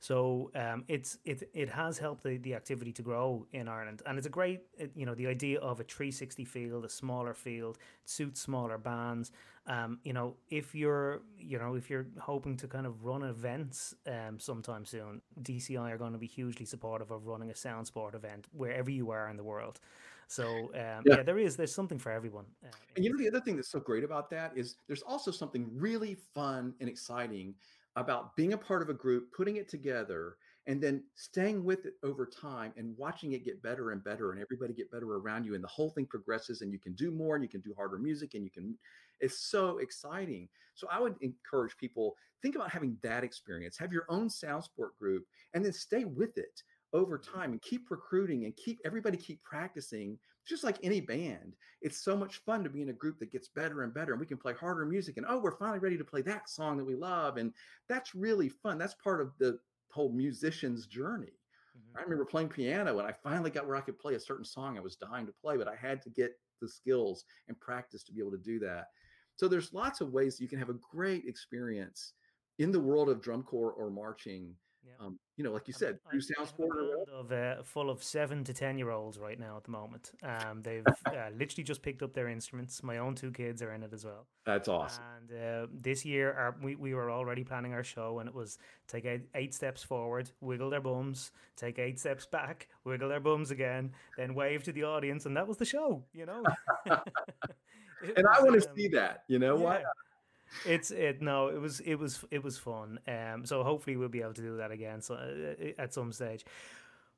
So 0.01 0.49
um, 0.55 0.83
it's 0.87 1.19
it 1.25 1.47
it 1.53 1.69
has 1.69 1.99
helped 1.99 2.23
the, 2.23 2.37
the 2.37 2.55
activity 2.55 2.91
to 2.93 3.03
grow 3.03 3.45
in 3.51 3.67
Ireland, 3.67 4.01
and 4.07 4.17
it's 4.17 4.25
a 4.25 4.31
great 4.31 4.61
you 4.95 5.05
know 5.05 5.13
the 5.13 5.27
idea 5.27 5.59
of 5.59 5.79
a 5.79 5.83
360 5.83 6.43
field, 6.43 6.85
a 6.85 6.89
smaller 6.89 7.35
field, 7.35 7.77
suits 8.05 8.41
smaller 8.41 8.79
bands. 8.79 9.31
Um, 9.67 9.99
you 10.03 10.13
know, 10.13 10.37
if 10.49 10.73
you're 10.73 11.21
you 11.37 11.59
know 11.59 11.75
if 11.75 11.87
you're 11.87 12.07
hoping 12.19 12.57
to 12.57 12.67
kind 12.67 12.87
of 12.87 13.05
run 13.05 13.21
events 13.21 13.93
um, 14.07 14.39
sometime 14.39 14.85
soon, 14.85 15.21
DCI 15.39 15.91
are 15.91 15.99
going 15.99 16.13
to 16.13 16.17
be 16.19 16.25
hugely 16.25 16.65
supportive 16.65 17.11
of 17.11 17.27
running 17.27 17.51
a 17.51 17.53
SoundSport 17.53 18.15
event 18.15 18.47
wherever 18.53 18.89
you 18.89 19.11
are 19.11 19.29
in 19.29 19.37
the 19.37 19.43
world. 19.43 19.79
So 20.27 20.71
um, 20.73 21.03
Yeah. 21.05 21.17
yeah. 21.17 21.23
there 21.23 21.37
is 21.37 21.55
there's 21.57 21.75
something 21.75 21.99
for 21.99 22.11
everyone. 22.11 22.45
Uh, 22.63 22.69
And 22.95 23.05
you 23.05 23.11
know, 23.11 23.17
the 23.19 23.27
other 23.27 23.41
thing 23.41 23.55
that's 23.55 23.69
so 23.69 23.79
great 23.79 24.03
about 24.03 24.31
that 24.31 24.57
is 24.57 24.77
there's 24.87 25.03
also 25.03 25.29
something 25.29 25.69
really 25.71 26.15
fun 26.15 26.73
and 26.79 26.89
exciting 26.89 27.55
about 27.95 28.35
being 28.35 28.53
a 28.53 28.57
part 28.57 28.81
of 28.81 28.89
a 28.89 28.93
group, 28.93 29.33
putting 29.35 29.57
it 29.57 29.69
together, 29.69 30.37
and 30.67 30.81
then 30.81 31.03
staying 31.15 31.63
with 31.63 31.85
it 31.85 31.95
over 32.03 32.25
time 32.25 32.71
and 32.77 32.95
watching 32.97 33.33
it 33.33 33.43
get 33.43 33.61
better 33.63 33.91
and 33.91 34.03
better, 34.03 34.31
and 34.31 34.41
everybody 34.41 34.73
get 34.73 34.91
better 34.91 35.17
around 35.17 35.43
you, 35.45 35.55
and 35.55 35.63
the 35.63 35.67
whole 35.67 35.89
thing 35.89 36.05
progresses, 36.05 36.61
and 36.61 36.71
you 36.71 36.79
can 36.79 36.93
do 36.93 37.11
more, 37.11 37.35
and 37.35 37.43
you 37.43 37.49
can 37.49 37.61
do 37.61 37.73
harder 37.75 37.97
music, 37.97 38.33
and 38.35 38.43
you 38.43 38.51
can. 38.51 38.77
It's 39.19 39.39
so 39.39 39.79
exciting. 39.79 40.47
So 40.75 40.87
I 40.91 40.99
would 40.99 41.15
encourage 41.21 41.77
people 41.77 42.15
think 42.41 42.55
about 42.55 42.71
having 42.71 42.97
that 43.03 43.23
experience. 43.23 43.77
Have 43.77 43.93
your 43.93 44.05
own 44.09 44.29
SoundSport 44.29 44.95
group, 44.99 45.25
and 45.53 45.65
then 45.65 45.73
stay 45.73 46.05
with 46.05 46.37
it 46.37 46.63
over 46.93 47.17
mm-hmm. 47.17 47.37
time, 47.37 47.51
and 47.51 47.61
keep 47.61 47.89
recruiting, 47.89 48.45
and 48.45 48.55
keep 48.55 48.79
everybody 48.85 49.17
keep 49.17 49.43
practicing. 49.43 50.17
Just 50.45 50.63
like 50.63 50.77
any 50.83 51.01
band, 51.01 51.55
it's 51.81 52.03
so 52.03 52.17
much 52.17 52.37
fun 52.37 52.63
to 52.63 52.69
be 52.69 52.81
in 52.81 52.89
a 52.89 52.93
group 52.93 53.19
that 53.19 53.31
gets 53.31 53.47
better 53.47 53.83
and 53.83 53.93
better 53.93 54.11
and 54.11 54.19
we 54.19 54.25
can 54.25 54.37
play 54.37 54.53
harder 54.53 54.85
music 54.85 55.17
and 55.17 55.25
oh 55.29 55.39
we're 55.39 55.57
finally 55.57 55.79
ready 55.79 55.97
to 55.97 56.03
play 56.03 56.21
that 56.23 56.49
song 56.49 56.77
that 56.77 56.85
we 56.85 56.95
love 56.95 57.37
and 57.37 57.53
that's 57.87 58.15
really 58.15 58.49
fun. 58.49 58.77
That's 58.77 58.95
part 58.95 59.21
of 59.21 59.31
the 59.37 59.59
whole 59.91 60.11
musician's 60.11 60.87
journey. 60.87 61.37
Mhm. 61.77 61.99
i 61.99 62.01
remember 62.01 62.25
playing 62.25 62.49
piano 62.49 62.97
and 62.99 63.07
i 63.07 63.11
finally 63.11 63.51
got 63.51 63.65
where 63.67 63.75
i 63.75 63.81
could 63.81 63.99
play 63.99 64.15
a 64.15 64.19
certain 64.19 64.45
song 64.45 64.77
i 64.77 64.81
was 64.81 64.95
dying 64.97 65.25
to 65.25 65.33
play 65.33 65.57
but 65.57 65.67
i 65.67 65.75
had 65.75 66.01
to 66.01 66.09
get 66.09 66.31
the 66.61 66.67
skills 66.67 67.25
and 67.47 67.59
practice 67.59 68.03
to 68.03 68.13
be 68.13 68.21
able 68.21 68.31
to 68.31 68.37
do 68.37 68.59
that. 68.59 68.87
So 69.35 69.47
there's 69.47 69.73
lots 69.73 70.01
of 70.01 70.13
ways 70.13 70.39
you 70.39 70.47
can 70.47 70.59
have 70.59 70.69
a 70.69 70.75
great 70.95 71.25
experience 71.25 72.13
in 72.59 72.71
the 72.71 72.79
world 72.79 73.09
of 73.09 73.21
drum 73.21 73.43
corps 73.43 73.73
or 73.73 73.89
marching 73.89 74.55
um, 74.99 75.19
you 75.41 75.47
know 75.47 75.53
like 75.53 75.67
you 75.67 75.73
said 75.73 75.97
I- 76.05 76.11
through 76.11 76.19
I 76.19 76.21
sound 76.21 76.37
have 76.37 76.45
a 76.45 76.49
sport 76.49 76.77
or 76.77 76.83
band 76.83 77.09
of 77.09 77.59
uh, 77.59 77.63
full 77.63 77.89
of 77.89 78.03
seven 78.03 78.43
to 78.43 78.53
ten 78.53 78.77
year 78.77 78.91
olds 78.91 79.17
right 79.17 79.39
now 79.39 79.57
at 79.57 79.63
the 79.63 79.71
moment. 79.71 80.11
Um, 80.21 80.61
they've 80.61 80.85
uh, 81.07 81.29
literally 81.35 81.63
just 81.63 81.81
picked 81.81 82.03
up 82.03 82.13
their 82.13 82.29
instruments. 82.29 82.83
My 82.83 82.99
own 82.99 83.15
two 83.15 83.31
kids 83.31 83.63
are 83.63 83.73
in 83.73 83.81
it 83.81 83.91
as 83.91 84.05
well. 84.05 84.27
that's 84.45 84.67
awesome 84.67 85.03
And 85.17 85.41
uh, 85.41 85.67
this 85.73 86.05
year, 86.05 86.31
our, 86.33 86.55
we, 86.61 86.75
we 86.75 86.93
were 86.93 87.09
already 87.09 87.43
planning 87.43 87.73
our 87.73 87.83
show, 87.83 88.19
and 88.19 88.29
it 88.29 88.35
was 88.35 88.59
take 88.87 89.05
eight, 89.05 89.21
eight 89.33 89.55
steps 89.55 89.81
forward, 89.81 90.29
wiggle 90.41 90.69
their 90.69 90.81
bums, 90.81 91.31
take 91.55 91.79
eight 91.79 91.99
steps 91.99 92.27
back, 92.27 92.67
wiggle 92.83 93.09
their 93.09 93.19
bums 93.19 93.49
again, 93.49 93.91
then 94.17 94.35
wave 94.35 94.63
to 94.65 94.71
the 94.71 94.83
audience, 94.83 95.25
and 95.25 95.35
that 95.35 95.47
was 95.47 95.57
the 95.57 95.65
show. 95.65 96.03
You 96.13 96.27
know. 96.27 96.43
And 98.17 98.25
i 98.25 98.41
want 98.41 98.59
to 98.59 98.67
um, 98.67 98.75
see 98.75 98.87
that 98.87 99.25
you 99.27 99.37
know 99.37 99.61
yeah. 99.61 99.83
It's 100.65 100.91
it 100.91 101.21
no 101.21 101.47
it 101.47 101.59
was 101.59 101.79
it 101.81 101.95
was 101.95 102.23
it 102.31 102.43
was 102.43 102.57
fun. 102.57 102.99
Um 103.07 103.45
so 103.45 103.63
hopefully 103.63 103.97
we'll 103.97 104.09
be 104.09 104.21
able 104.21 104.33
to 104.33 104.41
do 104.41 104.57
that 104.57 104.71
again 104.71 105.01
so 105.01 105.15
uh, 105.15 105.71
at 105.77 105.93
some 105.93 106.11
stage. 106.11 106.45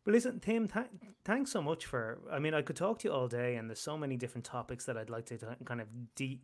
But 0.06 0.14
listen 0.14 0.40
Tim 0.40 0.68
th- 0.68 0.88
thanks 1.26 1.52
so 1.52 1.62
much 1.62 1.86
for 1.86 2.20
I 2.32 2.40
mean 2.40 2.54
I 2.54 2.62
could 2.62 2.76
talk 2.76 3.00
to 3.00 3.08
you 3.08 3.14
all 3.14 3.28
day 3.28 3.56
and 3.56 3.70
there's 3.70 3.80
so 3.80 3.98
many 3.98 4.18
different 4.18 4.46
topics 4.46 4.86
that 4.86 4.98
I'd 4.98 5.10
like 5.10 5.26
to 5.28 5.38
t- 5.38 5.46
kind 5.66 5.82
of 5.82 5.88
de- 6.16 6.42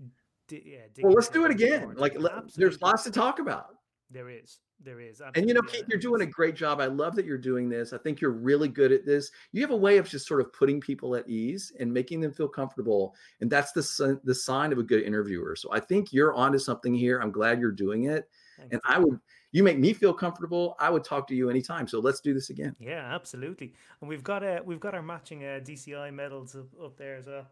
de- 0.47 0.63
yeah, 0.65 1.03
well 1.03 1.13
let's 1.13 1.29
do 1.29 1.45
it 1.45 1.51
again. 1.51 1.93
like 1.95 2.15
Absolutely. 2.15 2.51
there's 2.55 2.81
lots 2.81 3.03
to 3.03 3.11
talk 3.11 3.39
about 3.39 3.75
there 4.11 4.29
is 4.29 4.59
there 4.81 4.99
is 4.99 5.21
And 5.35 5.47
you 5.47 5.53
know, 5.53 5.61
Keith, 5.61 5.85
you're 5.87 5.99
doing 5.99 6.21
a 6.21 6.25
great 6.25 6.55
job. 6.55 6.79
I 6.79 6.85
love 6.85 7.15
that 7.15 7.25
you're 7.25 7.37
doing 7.37 7.69
this. 7.69 7.91
I 7.91 7.97
think 7.97 8.21
you're 8.21 8.31
really 8.31 8.69
good 8.69 8.91
at 8.91 9.05
this. 9.05 9.29
You 9.51 9.61
have 9.61 9.71
a 9.71 9.75
way 9.75 9.97
of 9.97 10.07
just 10.07 10.25
sort 10.25 10.41
of 10.41 10.53
putting 10.53 10.79
people 10.79 11.15
at 11.15 11.27
ease 11.27 11.73
and 11.79 11.93
making 11.93 12.21
them 12.21 12.31
feel 12.31 12.47
comfortable, 12.47 13.13
and 13.41 13.49
that's 13.49 13.71
the 13.71 14.19
the 14.23 14.35
sign 14.35 14.71
of 14.71 14.77
a 14.77 14.83
good 14.83 15.03
interviewer. 15.03 15.55
So 15.55 15.69
I 15.71 15.79
think 15.79 16.13
you're 16.13 16.33
onto 16.33 16.59
something 16.59 16.93
here. 16.93 17.19
I'm 17.19 17.31
glad 17.31 17.59
you're 17.59 17.71
doing 17.71 18.05
it, 18.05 18.29
thanks, 18.57 18.73
and 18.73 18.81
Tim. 18.85 18.95
I 18.95 18.99
would. 18.99 19.19
You 19.51 19.63
make 19.63 19.79
me 19.79 19.93
feel 19.93 20.13
comfortable. 20.13 20.75
I 20.79 20.91
would 20.91 21.03
talk 21.03 21.27
to 21.29 21.35
you 21.35 21.49
anytime. 21.49 21.87
So 21.87 21.99
let's 21.99 22.19
do 22.19 22.35
this 22.35 22.51
again. 22.51 22.75
yeah 22.79 23.13
absolutely 23.13 23.73
and 23.99 24.07
we've 24.07 24.23
got 24.23 24.43
uh, 24.43 24.61
we've 24.63 24.79
got 24.79 24.93
our 24.93 25.01
matching 25.01 25.43
uh, 25.43 25.59
DCI 25.63 26.13
medals 26.13 26.55
up, 26.55 26.67
up 26.83 26.97
there 26.97 27.15
as 27.15 27.25
well 27.25 27.47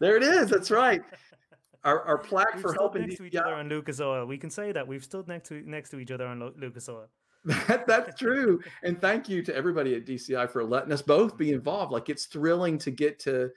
There 0.00 0.16
it 0.16 0.22
is. 0.22 0.48
That's 0.48 0.70
right. 0.70 1.02
Our, 1.84 2.02
our 2.02 2.18
plaque 2.18 2.54
We've 2.54 2.62
for 2.62 2.74
helping 2.74 3.02
next 3.02 3.16
to 3.16 3.24
each 3.24 3.36
other 3.36 3.54
on 3.54 3.68
Lucas 3.68 4.00
Oil. 4.00 4.26
We 4.26 4.36
can 4.36 4.50
say 4.50 4.72
that 4.72 4.86
we've 4.86 5.04
stood 5.04 5.28
next 5.28 5.48
to 5.48 5.62
next 5.62 5.90
to 5.90 5.98
each 5.98 6.10
other 6.10 6.26
on 6.26 6.40
Lu- 6.40 6.54
Lucas 6.58 6.88
Oil. 6.88 7.08
That, 7.68 7.86
that's 7.86 8.18
true. 8.18 8.60
And 8.82 9.00
thank 9.00 9.26
you 9.26 9.42
to 9.44 9.56
everybody 9.56 9.94
at 9.94 10.04
DCI 10.04 10.50
for 10.50 10.62
letting 10.62 10.92
us 10.92 11.00
both 11.00 11.38
be 11.38 11.52
involved. 11.52 11.90
Like 11.90 12.10
it's 12.10 12.26
thrilling 12.26 12.76
to 12.78 12.90
get 12.90 13.18
to 13.20 13.50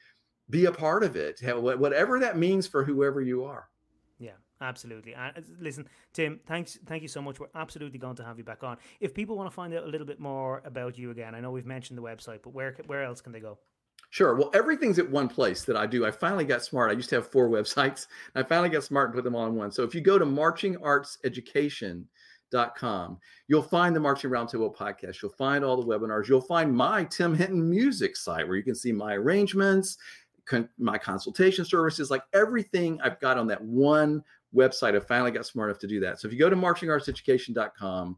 be 0.49 0.65
a 0.65 0.71
part 0.71 1.03
of 1.03 1.17
it, 1.17 1.41
whatever 1.43 2.19
that 2.19 2.37
means 2.37 2.65
for 2.65 2.83
whoever 2.83 3.21
you 3.21 3.43
are. 3.43 3.67
Yeah, 4.19 4.31
absolutely. 4.61 5.13
And 5.15 5.37
uh, 5.37 5.41
listen, 5.59 5.87
Tim, 6.13 6.39
thanks, 6.45 6.79
thank 6.85 7.01
you 7.01 7.07
so 7.07 7.21
much. 7.21 7.39
We're 7.39 7.47
absolutely 7.55 7.99
going 7.99 8.15
to 8.17 8.23
have 8.23 8.37
you 8.37 8.43
back 8.43 8.63
on. 8.63 8.77
If 8.99 9.13
people 9.13 9.35
want 9.35 9.49
to 9.49 9.53
find 9.53 9.73
out 9.73 9.83
a 9.83 9.87
little 9.87 10.07
bit 10.07 10.19
more 10.19 10.61
about 10.65 10.97
you 10.97 11.11
again, 11.11 11.35
I 11.35 11.39
know 11.41 11.51
we've 11.51 11.65
mentioned 11.65 11.97
the 11.97 12.03
website, 12.03 12.39
but 12.43 12.53
where 12.53 12.77
where 12.87 13.03
else 13.03 13.21
can 13.21 13.33
they 13.33 13.39
go? 13.39 13.57
Sure. 14.13 14.35
Well, 14.35 14.51
everything's 14.53 14.99
at 14.99 15.09
one 15.09 15.27
place 15.27 15.63
that 15.63 15.75
I 15.75 15.87
do. 15.87 16.05
I 16.05 16.11
finally 16.11 16.45
got 16.45 16.63
smart. 16.63 16.91
I 16.91 16.93
used 16.93 17.09
to 17.09 17.15
have 17.15 17.31
four 17.31 17.49
websites. 17.49 18.05
I 18.35 18.43
finally 18.43 18.69
got 18.69 18.83
smart 18.83 19.07
and 19.07 19.15
put 19.15 19.23
them 19.23 19.35
all 19.35 19.47
in 19.47 19.55
one. 19.55 19.71
So 19.71 19.81
if 19.81 19.95
you 19.95 20.01
go 20.01 20.19
to 20.19 20.25
marchingartseducation.com, 20.25 23.17
you'll 23.47 23.63
find 23.63 23.95
the 23.95 23.99
Marching 23.99 24.29
Roundtable 24.29 24.75
podcast. 24.75 25.19
You'll 25.19 25.31
find 25.31 25.65
all 25.65 25.81
the 25.81 25.87
webinars. 25.87 26.27
You'll 26.27 26.41
find 26.41 26.71
my 26.71 27.05
Tim 27.05 27.33
Hinton 27.33 27.67
music 27.67 28.15
site 28.15 28.47
where 28.47 28.55
you 28.55 28.61
can 28.61 28.75
see 28.75 28.91
my 28.91 29.15
arrangements, 29.15 29.97
con- 30.45 30.69
my 30.77 30.99
consultation 30.99 31.65
services, 31.65 32.11
like 32.11 32.21
everything 32.33 33.01
I've 33.01 33.19
got 33.19 33.39
on 33.39 33.47
that 33.47 33.63
one 33.63 34.23
website. 34.55 34.95
I 34.95 34.99
finally 34.99 35.31
got 35.31 35.47
smart 35.47 35.71
enough 35.71 35.79
to 35.79 35.87
do 35.87 35.99
that. 36.01 36.19
So 36.19 36.27
if 36.27 36.33
you 36.33 36.39
go 36.39 36.51
to 36.51 36.55
marchingartseducation.com, 36.55 38.17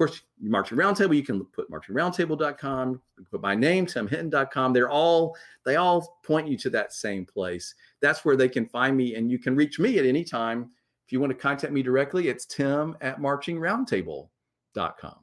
course, 0.00 0.22
Marching 0.40 0.78
Roundtable, 0.78 1.14
you 1.14 1.22
can 1.22 1.44
put 1.44 1.70
marchingroundtable.com, 1.70 3.02
you 3.18 3.26
put 3.30 3.42
my 3.42 3.54
name, 3.54 3.84
timhinton.com. 3.84 4.72
They're 4.72 4.88
all, 4.88 5.36
they 5.66 5.76
all 5.76 6.18
point 6.24 6.48
you 6.48 6.56
to 6.56 6.70
that 6.70 6.94
same 6.94 7.26
place. 7.26 7.74
That's 8.00 8.24
where 8.24 8.34
they 8.34 8.48
can 8.48 8.64
find 8.66 8.96
me 8.96 9.16
and 9.16 9.30
you 9.30 9.38
can 9.38 9.54
reach 9.54 9.78
me 9.78 9.98
at 9.98 10.06
any 10.06 10.24
time. 10.24 10.70
If 11.04 11.12
you 11.12 11.20
want 11.20 11.32
to 11.32 11.38
contact 11.38 11.74
me 11.74 11.82
directly, 11.82 12.28
it's 12.28 12.46
tim 12.46 12.96
at 13.02 13.20
marchingroundtable.com. 13.20 15.16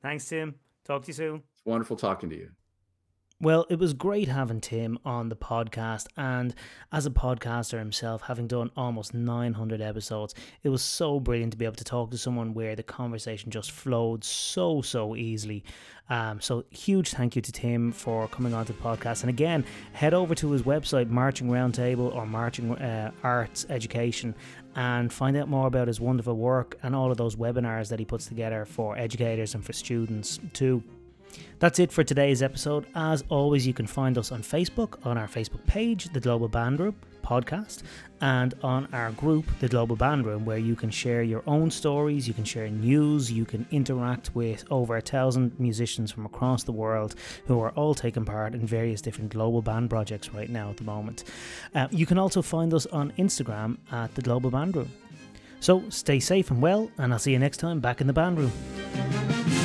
Thanks, 0.00 0.28
Tim. 0.28 0.54
Talk 0.84 1.02
to 1.02 1.08
you 1.08 1.14
soon. 1.14 1.42
It's 1.52 1.66
wonderful 1.66 1.96
talking 1.96 2.30
to 2.30 2.36
you. 2.36 2.50
Well, 3.42 3.66
it 3.68 3.80
was 3.80 3.92
great 3.92 4.28
having 4.28 4.60
Tim 4.60 5.00
on 5.04 5.28
the 5.28 5.34
podcast, 5.34 6.06
and 6.16 6.54
as 6.92 7.06
a 7.06 7.10
podcaster 7.10 7.76
himself, 7.76 8.22
having 8.22 8.46
done 8.46 8.70
almost 8.76 9.14
900 9.14 9.80
episodes, 9.80 10.32
it 10.62 10.68
was 10.68 10.80
so 10.80 11.18
brilliant 11.18 11.50
to 11.50 11.58
be 11.58 11.64
able 11.64 11.74
to 11.74 11.82
talk 11.82 12.12
to 12.12 12.18
someone 12.18 12.54
where 12.54 12.76
the 12.76 12.84
conversation 12.84 13.50
just 13.50 13.72
flowed 13.72 14.22
so, 14.22 14.80
so 14.80 15.16
easily. 15.16 15.64
Um, 16.08 16.40
so, 16.40 16.64
huge 16.70 17.10
thank 17.10 17.34
you 17.34 17.42
to 17.42 17.50
Tim 17.50 17.90
for 17.90 18.28
coming 18.28 18.54
on 18.54 18.64
to 18.66 18.74
the 18.74 18.78
podcast. 18.78 19.22
And 19.22 19.30
again, 19.30 19.64
head 19.92 20.14
over 20.14 20.36
to 20.36 20.52
his 20.52 20.62
website, 20.62 21.08
Marching 21.08 21.48
Roundtable 21.48 22.14
or 22.14 22.24
Marching 22.26 22.70
uh, 22.76 23.10
Arts 23.24 23.66
Education, 23.68 24.36
and 24.76 25.12
find 25.12 25.36
out 25.36 25.48
more 25.48 25.66
about 25.66 25.88
his 25.88 26.00
wonderful 26.00 26.36
work 26.36 26.78
and 26.84 26.94
all 26.94 27.10
of 27.10 27.16
those 27.16 27.34
webinars 27.34 27.88
that 27.88 27.98
he 27.98 28.04
puts 28.04 28.26
together 28.26 28.64
for 28.64 28.96
educators 28.96 29.56
and 29.56 29.64
for 29.64 29.72
students 29.72 30.38
too. 30.52 30.80
That's 31.58 31.78
it 31.78 31.92
for 31.92 32.04
today's 32.04 32.42
episode. 32.42 32.86
As 32.94 33.22
always, 33.28 33.66
you 33.66 33.72
can 33.72 33.86
find 33.86 34.18
us 34.18 34.32
on 34.32 34.42
Facebook, 34.42 35.04
on 35.06 35.16
our 35.16 35.28
Facebook 35.28 35.64
page, 35.66 36.06
The 36.12 36.20
Global 36.20 36.48
Band 36.48 36.80
Room 36.80 36.96
Podcast, 37.22 37.82
and 38.20 38.54
on 38.62 38.88
our 38.92 39.12
group, 39.12 39.46
The 39.60 39.68
Global 39.68 39.94
Band 39.96 40.26
Room, 40.26 40.44
where 40.44 40.58
you 40.58 40.74
can 40.74 40.90
share 40.90 41.22
your 41.22 41.42
own 41.46 41.70
stories, 41.70 42.26
you 42.26 42.34
can 42.34 42.44
share 42.44 42.68
news, 42.68 43.30
you 43.30 43.44
can 43.44 43.66
interact 43.70 44.34
with 44.34 44.64
over 44.70 44.96
a 44.96 45.00
thousand 45.00 45.58
musicians 45.58 46.10
from 46.10 46.26
across 46.26 46.64
the 46.64 46.72
world 46.72 47.14
who 47.46 47.60
are 47.60 47.70
all 47.70 47.94
taking 47.94 48.24
part 48.24 48.54
in 48.54 48.66
various 48.66 49.00
different 49.00 49.30
global 49.30 49.62
band 49.62 49.88
projects 49.88 50.34
right 50.34 50.50
now 50.50 50.70
at 50.70 50.76
the 50.76 50.84
moment. 50.84 51.24
Uh, 51.74 51.88
you 51.90 52.06
can 52.06 52.18
also 52.18 52.42
find 52.42 52.74
us 52.74 52.86
on 52.86 53.12
Instagram 53.18 53.78
at 53.92 54.14
The 54.14 54.22
Global 54.22 54.50
Band 54.50 54.74
Room. 54.76 54.90
So 55.60 55.88
stay 55.90 56.18
safe 56.18 56.50
and 56.50 56.60
well, 56.60 56.90
and 56.98 57.12
I'll 57.12 57.20
see 57.20 57.30
you 57.30 57.38
next 57.38 57.58
time 57.58 57.78
back 57.78 58.00
in 58.00 58.08
the 58.08 58.12
band 58.12 58.36
room. 58.36 59.61